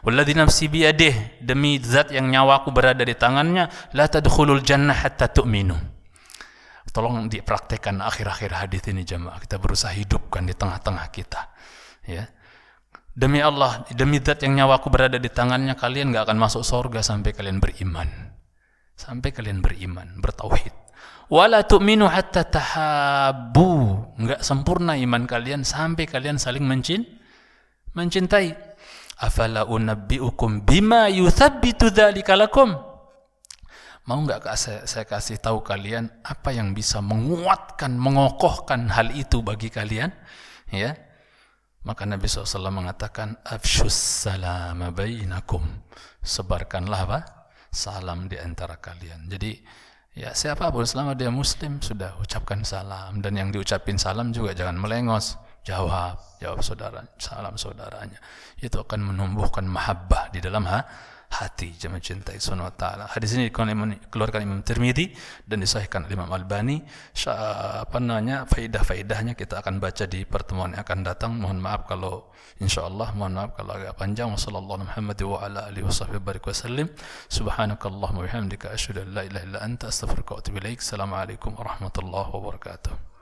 Walladzi 0.07 0.35
nafsi 0.39 0.65
biyadih, 0.71 1.43
demi 1.43 1.83
zat 1.83 2.15
yang 2.15 2.31
nyawaku 2.31 2.71
berada 2.71 3.03
di 3.03 3.19
tangannya, 3.19 3.67
la 3.99 4.07
tadkhulul 4.07 4.63
jannah 4.63 4.95
hatta 4.95 5.27
tu'minu. 5.27 5.75
Tolong 6.95 7.27
dipraktekkan 7.27 7.99
akhir-akhir 7.99 8.55
hadis 8.55 8.87
ini 8.87 9.03
jemaah. 9.03 9.43
Kita 9.43 9.59
berusaha 9.59 9.91
hidupkan 9.91 10.47
di 10.47 10.55
tengah-tengah 10.55 11.11
kita. 11.11 11.51
Ya. 12.07 12.31
Demi 13.11 13.43
Allah, 13.43 13.83
demi 13.91 14.23
zat 14.23 14.47
yang 14.47 14.63
nyawaku 14.63 14.95
berada 14.95 15.19
di 15.19 15.27
tangannya, 15.27 15.75
kalian 15.75 16.15
gak 16.15 16.31
akan 16.31 16.39
masuk 16.39 16.63
surga 16.63 17.03
sampai 17.03 17.35
kalian 17.35 17.59
beriman 17.59 18.24
sampai 18.95 19.31
kalian 19.35 19.61
beriman, 19.61 20.19
bertauhid. 20.23 20.73
Wala 21.33 21.65
tu'minu 21.65 22.07
hatta 22.07 22.45
tahabbu. 22.45 23.71
Enggak 24.21 24.41
sempurna 24.45 24.95
iman 24.95 25.25
kalian 25.25 25.65
sampai 25.65 26.05
kalian 26.05 26.37
saling 26.37 26.65
mencin 26.65 27.05
mencintai. 27.97 28.53
Afala 29.15 29.65
unabbiukum 29.65 30.67
bima 30.67 31.09
yuthabbitu 31.09 31.89
dzalika 31.95 32.35
lakum? 32.35 32.75
Mau 34.05 34.21
enggak 34.21 34.45
saya, 34.61 34.85
saya 34.85 35.09
kasih 35.09 35.41
tahu 35.41 35.65
kalian 35.65 36.13
apa 36.21 36.53
yang 36.53 36.77
bisa 36.77 37.01
menguatkan, 37.01 37.97
mengokohkan 37.97 38.93
hal 38.93 39.09
itu 39.17 39.41
bagi 39.41 39.73
kalian? 39.73 40.13
Ya. 40.69 40.93
Maka 41.89 42.05
Nabi 42.05 42.29
SAW 42.29 42.69
mengatakan, 42.69 43.41
Afshus 43.45 43.97
salam 44.29 44.81
bainakum. 44.93 45.65
Sebarkanlah 46.21 47.01
apa? 47.09 47.21
Salam 47.75 48.31
di 48.31 48.39
antara 48.39 48.79
kalian. 48.79 49.27
Jadi 49.29 49.59
ya 50.15 50.31
siapa 50.31 50.71
pun 50.71 50.87
selama 50.87 51.19
dia 51.19 51.29
muslim 51.29 51.83
sudah 51.83 52.17
ucapkan 52.23 52.63
salam 52.63 53.19
dan 53.19 53.35
yang 53.35 53.51
diucapin 53.51 53.99
salam 53.99 54.31
juga 54.31 54.55
jangan 54.55 54.79
melengos. 54.79 55.37
jawab 55.65 56.21
jawab 56.45 56.61
saudara 56.61 57.01
salam 57.17 57.57
saudaranya 57.57 58.21
itu 58.61 58.77
akan 58.77 59.01
menumbuhkan 59.01 59.65
mahabbah 59.65 60.29
di 60.29 60.45
dalam 60.45 60.69
ha, 60.69 60.85
hati 61.35 61.75
jemaah 61.75 61.99
cintai 61.99 62.39
subhanahu 62.39 62.71
wa 62.71 62.75
taala. 62.79 63.05
Hadis 63.11 63.35
ini 63.35 63.51
dikeluarkan 63.51 64.41
Imam 64.47 64.63
Tirmidzi 64.63 65.11
dan 65.43 65.59
disahihkan 65.59 66.07
oleh 66.07 66.15
Imam 66.15 66.31
Albani. 66.31 66.79
Apa 67.27 67.99
namanya? 67.99 68.47
Faidah-faidahnya 68.47 69.35
kita 69.35 69.59
akan 69.59 69.83
baca 69.83 70.07
di 70.07 70.23
pertemuan 70.23 70.79
yang 70.79 70.87
akan 70.87 71.01
datang. 71.03 71.35
Mohon 71.35 71.59
maaf 71.59 71.91
kalau 71.91 72.31
insyaallah 72.63 73.11
mohon 73.19 73.35
maaf 73.35 73.59
kalau 73.59 73.75
agak 73.75 73.99
panjang. 73.99 74.31
Wassallallahu 74.31 74.87
wa 75.27 75.39
ala 75.43 75.67
alihi 75.67 75.83
washabbihi 75.83 76.23
barik 76.23 76.47
wasallim. 76.47 76.87
Subhanakallahumma 77.27 78.23
wa 78.23 78.27
bihamdika 78.31 78.71
asyhadu 78.71 79.03
an 79.03 79.09
la 79.19 79.23
ilaha 79.27 79.45
illa 79.45 79.59
anta 79.67 79.91
astaghfiruka 79.91 80.39
wa 80.39 80.39
atubu 80.39 80.57
ilaik. 80.63 80.79
Assalamualaikum 80.79 81.51
warahmatullahi 81.59 82.31
wabarakatuh. 82.31 83.14